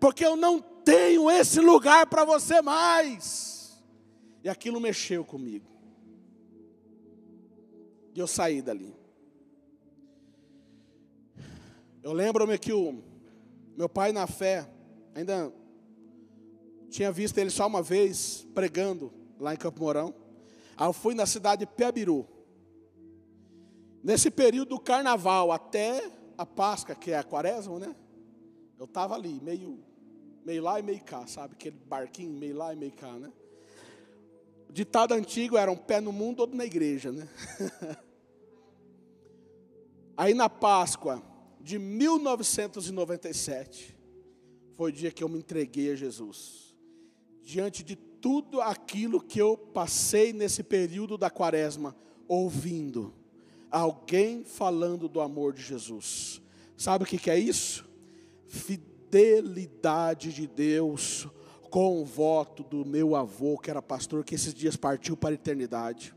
porque 0.00 0.24
eu 0.24 0.34
não 0.34 0.60
tenho 0.60 1.30
esse 1.30 1.60
lugar 1.60 2.06
para 2.06 2.24
você 2.24 2.60
mais. 2.60 3.82
E 4.42 4.48
aquilo 4.48 4.80
mexeu 4.80 5.24
comigo. 5.24 5.66
E 8.14 8.18
eu 8.18 8.26
saí 8.26 8.60
dali. 8.60 8.94
Eu 12.02 12.12
lembro-me 12.12 12.58
que 12.58 12.72
o 12.72 13.02
meu 13.76 13.88
pai 13.88 14.12
na 14.12 14.26
fé, 14.26 14.68
ainda 15.14 15.50
tinha 16.94 17.10
visto 17.10 17.38
ele 17.38 17.50
só 17.50 17.66
uma 17.66 17.82
vez 17.82 18.46
pregando 18.54 19.12
lá 19.40 19.52
em 19.52 19.56
Campo 19.56 19.80
Mourão. 19.80 20.14
Aí 20.76 20.86
eu 20.86 20.92
fui 20.92 21.12
na 21.12 21.26
cidade 21.26 21.66
de 21.66 21.72
Piabiru. 21.72 22.24
Nesse 24.00 24.30
período 24.30 24.68
do 24.68 24.78
carnaval 24.78 25.50
até 25.50 26.08
a 26.38 26.46
Páscoa, 26.46 26.94
que 26.94 27.10
é 27.10 27.18
a 27.18 27.24
quaresma, 27.24 27.80
né? 27.80 27.96
Eu 28.78 28.84
estava 28.84 29.16
ali, 29.16 29.40
meio, 29.42 29.82
meio 30.44 30.62
lá 30.62 30.78
e 30.78 30.84
meio 30.84 31.02
cá, 31.02 31.26
sabe? 31.26 31.54
Aquele 31.54 31.76
barquinho 31.84 32.32
meio 32.32 32.56
lá 32.56 32.72
e 32.72 32.76
meio 32.76 32.92
cá, 32.92 33.12
né? 33.14 33.32
O 34.68 34.72
ditado 34.72 35.14
antigo 35.14 35.56
era 35.56 35.72
um 35.72 35.76
pé 35.76 36.00
no 36.00 36.12
mundo, 36.12 36.38
outro 36.38 36.56
na 36.56 36.64
igreja, 36.64 37.10
né? 37.10 37.28
Aí 40.16 40.32
na 40.32 40.48
Páscoa 40.48 41.20
de 41.60 41.76
1997, 41.76 43.98
foi 44.76 44.92
o 44.92 44.94
dia 44.94 45.10
que 45.10 45.24
eu 45.24 45.28
me 45.28 45.40
entreguei 45.40 45.90
a 45.90 45.96
Jesus. 45.96 46.63
Diante 47.44 47.84
de 47.84 47.94
tudo 47.94 48.60
aquilo 48.60 49.20
que 49.20 49.38
eu 49.38 49.56
passei 49.56 50.32
nesse 50.32 50.62
período 50.62 51.18
da 51.18 51.28
quaresma, 51.28 51.94
ouvindo 52.26 53.12
alguém 53.70 54.44
falando 54.44 55.08
do 55.08 55.20
amor 55.20 55.52
de 55.52 55.62
Jesus. 55.62 56.40
Sabe 56.76 57.04
o 57.04 57.06
que 57.06 57.30
é 57.30 57.38
isso? 57.38 57.84
Fidelidade 58.46 60.32
de 60.32 60.46
Deus 60.46 61.28
com 61.70 62.00
o 62.00 62.04
voto 62.04 62.62
do 62.62 62.84
meu 62.84 63.16
avô, 63.16 63.58
que 63.58 63.68
era 63.68 63.82
pastor, 63.82 64.24
que 64.24 64.36
esses 64.36 64.54
dias 64.54 64.76
partiu 64.76 65.16
para 65.16 65.30
a 65.30 65.34
eternidade. 65.34 66.14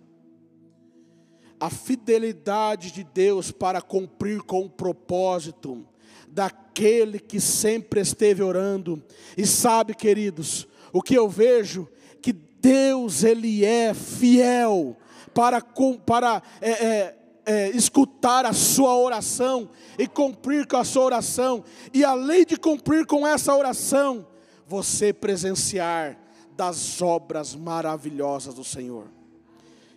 A 1.59 1.69
fidelidade 1.69 2.91
de 2.91 3.03
Deus 3.03 3.51
para 3.51 3.81
cumprir 3.81 4.43
com 4.43 4.65
o 4.65 4.69
propósito 4.69 5.83
daquele 6.27 7.19
que 7.19 7.41
sempre 7.41 7.99
esteve 7.99 8.43
orando. 8.43 9.03
E 9.35 9.47
sabe, 9.47 9.95
queridos, 9.95 10.67
o 10.91 11.01
que 11.01 11.15
eu 11.15 11.29
vejo 11.29 11.87
que 12.21 12.33
Deus 12.33 13.23
ele 13.23 13.63
é 13.63 13.93
fiel 13.93 14.97
para 15.33 15.61
para 16.05 16.41
é, 16.61 16.71
é, 16.71 17.17
é, 17.45 17.69
escutar 17.69 18.45
a 18.45 18.53
sua 18.53 18.95
oração 18.97 19.69
e 19.97 20.07
cumprir 20.07 20.67
com 20.67 20.77
a 20.77 20.83
sua 20.83 21.03
oração 21.03 21.63
e 21.93 22.03
além 22.03 22.45
de 22.45 22.57
cumprir 22.57 23.05
com 23.05 23.25
essa 23.25 23.55
oração, 23.55 24.27
você 24.67 25.13
presenciar 25.13 26.19
das 26.57 27.01
obras 27.01 27.55
maravilhosas 27.55 28.55
do 28.55 28.63
Senhor. 28.63 29.07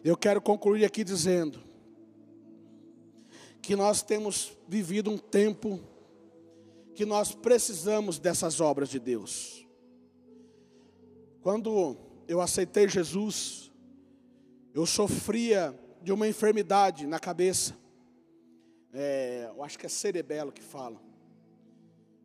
Eu 0.05 0.17
quero 0.17 0.41
concluir 0.41 0.85
aqui 0.85 1.03
dizendo 1.03 1.59
que 3.61 3.75
nós 3.75 4.03
temos 4.03 4.57
vivido 4.69 5.11
um 5.11 5.19
tempo 5.19 5.81
que 6.95 7.05
nós 7.05 7.35
precisamos 7.35 8.19
dessas 8.19 8.61
obras 8.61 8.89
de 8.89 8.99
Deus. 8.99 9.67
Quando 11.43 11.97
eu 12.29 12.39
aceitei 12.43 12.87
Jesus, 12.87 13.73
eu 14.75 14.85
sofria 14.85 15.75
de 16.03 16.13
uma 16.13 16.29
enfermidade 16.29 17.07
na 17.07 17.19
cabeça. 17.19 17.75
É, 18.93 19.51
eu 19.57 19.65
acho 19.65 19.79
que 19.79 19.87
é 19.87 19.89
cerebelo 19.89 20.53
que 20.53 20.61
fala. 20.61 21.01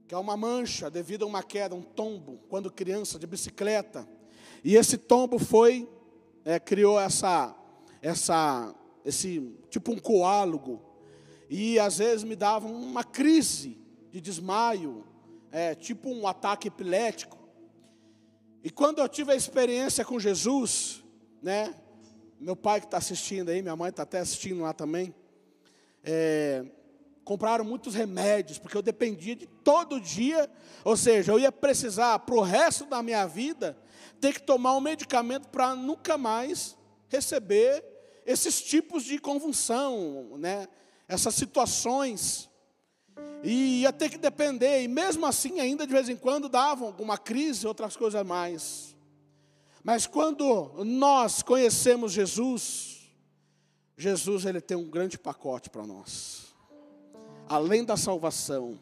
Que 0.05 0.13
é 0.13 0.17
uma 0.17 0.35
mancha 0.35 0.89
devido 0.89 1.23
a 1.23 1.27
uma 1.27 1.41
queda, 1.41 1.73
um 1.73 1.81
tombo, 1.81 2.41
quando 2.49 2.69
criança, 2.69 3.17
de 3.17 3.25
bicicleta. 3.25 4.05
E 4.61 4.75
esse 4.75 4.97
tombo 4.97 5.39
foi, 5.39 5.87
é, 6.43 6.59
criou 6.59 6.99
essa, 6.99 7.55
essa, 8.01 8.75
esse, 9.05 9.55
tipo 9.69 9.93
um 9.93 9.97
coálogo. 9.97 10.81
E 11.49 11.79
às 11.79 11.99
vezes 11.99 12.25
me 12.25 12.35
dava 12.35 12.67
uma 12.67 13.03
crise 13.05 13.77
de 14.11 14.19
desmaio, 14.19 15.05
é, 15.53 15.73
tipo 15.73 16.09
um 16.09 16.27
ataque 16.27 16.67
epilético. 16.67 17.44
E 18.65 18.71
quando 18.71 18.97
eu 18.97 19.07
tive 19.07 19.31
a 19.31 19.35
experiência 19.35 20.03
com 20.03 20.19
Jesus, 20.19 21.03
né? 21.39 21.71
Meu 22.39 22.55
pai 22.55 22.79
que 22.79 22.87
está 22.87 22.97
assistindo 22.97 23.49
aí, 23.49 23.61
minha 23.61 23.75
mãe 23.75 23.91
está 23.91 24.01
até 24.01 24.17
assistindo 24.17 24.61
lá 24.61 24.73
também. 24.73 25.13
É, 26.03 26.65
compraram 27.23 27.63
muitos 27.63 27.93
remédios, 27.93 28.57
porque 28.57 28.75
eu 28.75 28.81
dependia 28.81 29.35
de 29.35 29.45
todo 29.45 30.01
dia, 30.01 30.49
ou 30.83 30.97
seja, 30.97 31.31
eu 31.31 31.37
ia 31.37 31.51
precisar 31.51 32.17
para 32.17 32.33
o 32.33 32.41
resto 32.41 32.87
da 32.87 33.03
minha 33.03 33.27
vida 33.27 33.77
ter 34.19 34.33
que 34.33 34.41
tomar 34.41 34.75
um 34.75 34.81
medicamento 34.81 35.47
para 35.49 35.75
nunca 35.75 36.17
mais 36.17 36.75
receber 37.07 37.85
esses 38.25 38.63
tipos 38.63 39.03
de 39.03 39.19
convulsão, 39.19 40.39
né? 40.39 40.67
essas 41.07 41.35
situações. 41.35 42.49
E 43.43 43.81
ia 43.81 43.93
ter 43.93 44.09
que 44.09 44.17
depender, 44.17 44.83
e 44.83 44.87
mesmo 44.87 45.25
assim, 45.25 45.59
ainda 45.59 45.85
de 45.85 45.93
vez 45.93 46.09
em 46.09 46.15
quando 46.15 46.49
davam 46.49 46.87
alguma 46.87 47.17
crise, 47.17 47.67
outras 47.67 47.95
coisas 47.95 48.25
mais. 48.25 48.95
Mas 49.83 50.07
quando 50.07 50.83
nós 50.83 51.43
conhecemos 51.43 52.11
Jesus, 52.11 53.07
Jesus 53.95 54.45
ele 54.45 54.59
tem 54.59 54.75
um 54.75 54.89
grande 54.89 55.17
pacote 55.17 55.69
para 55.69 55.85
nós. 55.85 56.55
Além 57.47 57.85
da 57.85 57.95
salvação, 57.95 58.79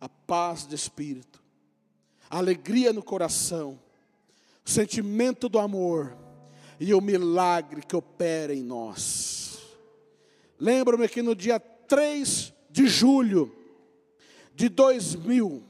a 0.00 0.08
paz 0.08 0.66
de 0.66 0.74
espírito, 0.74 1.40
a 2.28 2.38
alegria 2.38 2.92
no 2.92 3.02
coração, 3.02 3.78
o 4.66 4.70
sentimento 4.70 5.48
do 5.48 5.58
amor 5.58 6.16
e 6.80 6.92
o 6.92 7.00
milagre 7.00 7.82
que 7.82 7.94
opera 7.94 8.52
em 8.52 8.62
nós. 8.62 9.58
Lembro-me 10.58 11.08
que 11.08 11.22
no 11.22 11.34
dia 11.34 11.60
3 11.60 12.53
de 12.74 12.88
julho 12.88 13.54
de 14.52 14.68
2000, 14.68 15.62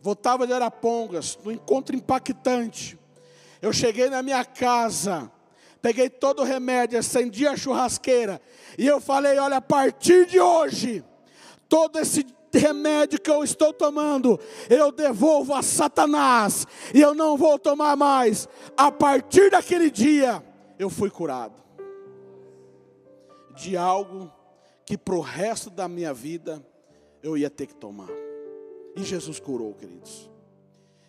voltava 0.00 0.46
de 0.46 0.52
Arapongas, 0.54 1.38
no 1.44 1.52
encontro 1.52 1.94
impactante. 1.94 2.98
Eu 3.60 3.70
cheguei 3.70 4.08
na 4.08 4.22
minha 4.22 4.42
casa, 4.42 5.30
peguei 5.82 6.08
todo 6.08 6.40
o 6.40 6.44
remédio, 6.44 6.98
acendi 6.98 7.46
a 7.46 7.54
churrasqueira, 7.54 8.40
e 8.78 8.86
eu 8.86 8.98
falei: 8.98 9.38
olha, 9.38 9.58
a 9.58 9.60
partir 9.60 10.24
de 10.24 10.40
hoje, 10.40 11.04
todo 11.68 11.98
esse 11.98 12.24
remédio 12.50 13.20
que 13.20 13.30
eu 13.30 13.44
estou 13.44 13.70
tomando, 13.70 14.40
eu 14.70 14.90
devolvo 14.90 15.52
a 15.52 15.60
Satanás, 15.60 16.66
e 16.94 17.00
eu 17.02 17.14
não 17.14 17.36
vou 17.36 17.58
tomar 17.58 17.94
mais. 17.94 18.48
A 18.74 18.90
partir 18.90 19.50
daquele 19.50 19.90
dia, 19.90 20.42
eu 20.78 20.88
fui 20.88 21.10
curado 21.10 21.60
de 23.54 23.76
algo 23.76 24.32
que 24.84 24.96
para 24.96 25.14
o 25.14 25.20
resto 25.20 25.70
da 25.70 25.88
minha 25.88 26.12
vida 26.12 26.64
eu 27.22 27.36
ia 27.36 27.48
ter 27.48 27.66
que 27.66 27.74
tomar. 27.74 28.10
E 28.96 29.02
Jesus 29.02 29.38
curou, 29.40 29.74
queridos. 29.74 30.30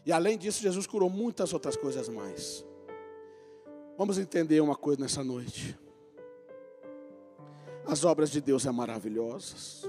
E 0.06 0.12
além 0.12 0.38
disso, 0.38 0.62
Jesus 0.62 0.86
curou 0.86 1.10
muitas 1.10 1.54
outras 1.54 1.76
coisas 1.76 2.08
mais. 2.10 2.66
Vamos 3.98 4.18
entender 4.18 4.60
uma 4.62 4.76
coisa 4.76 5.02
nessa 5.02 5.24
noite. 5.24 5.78
As 7.86 8.04
obras 8.04 8.30
de 8.30 8.42
Deus 8.42 8.64
são 8.64 8.74
maravilhosas. 8.74 9.84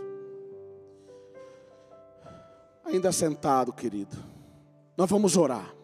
Ainda 2.85 3.11
sentado, 3.13 3.73
querido, 3.73 4.17
nós 4.97 5.09
vamos 5.09 5.37
orar. 5.37 5.75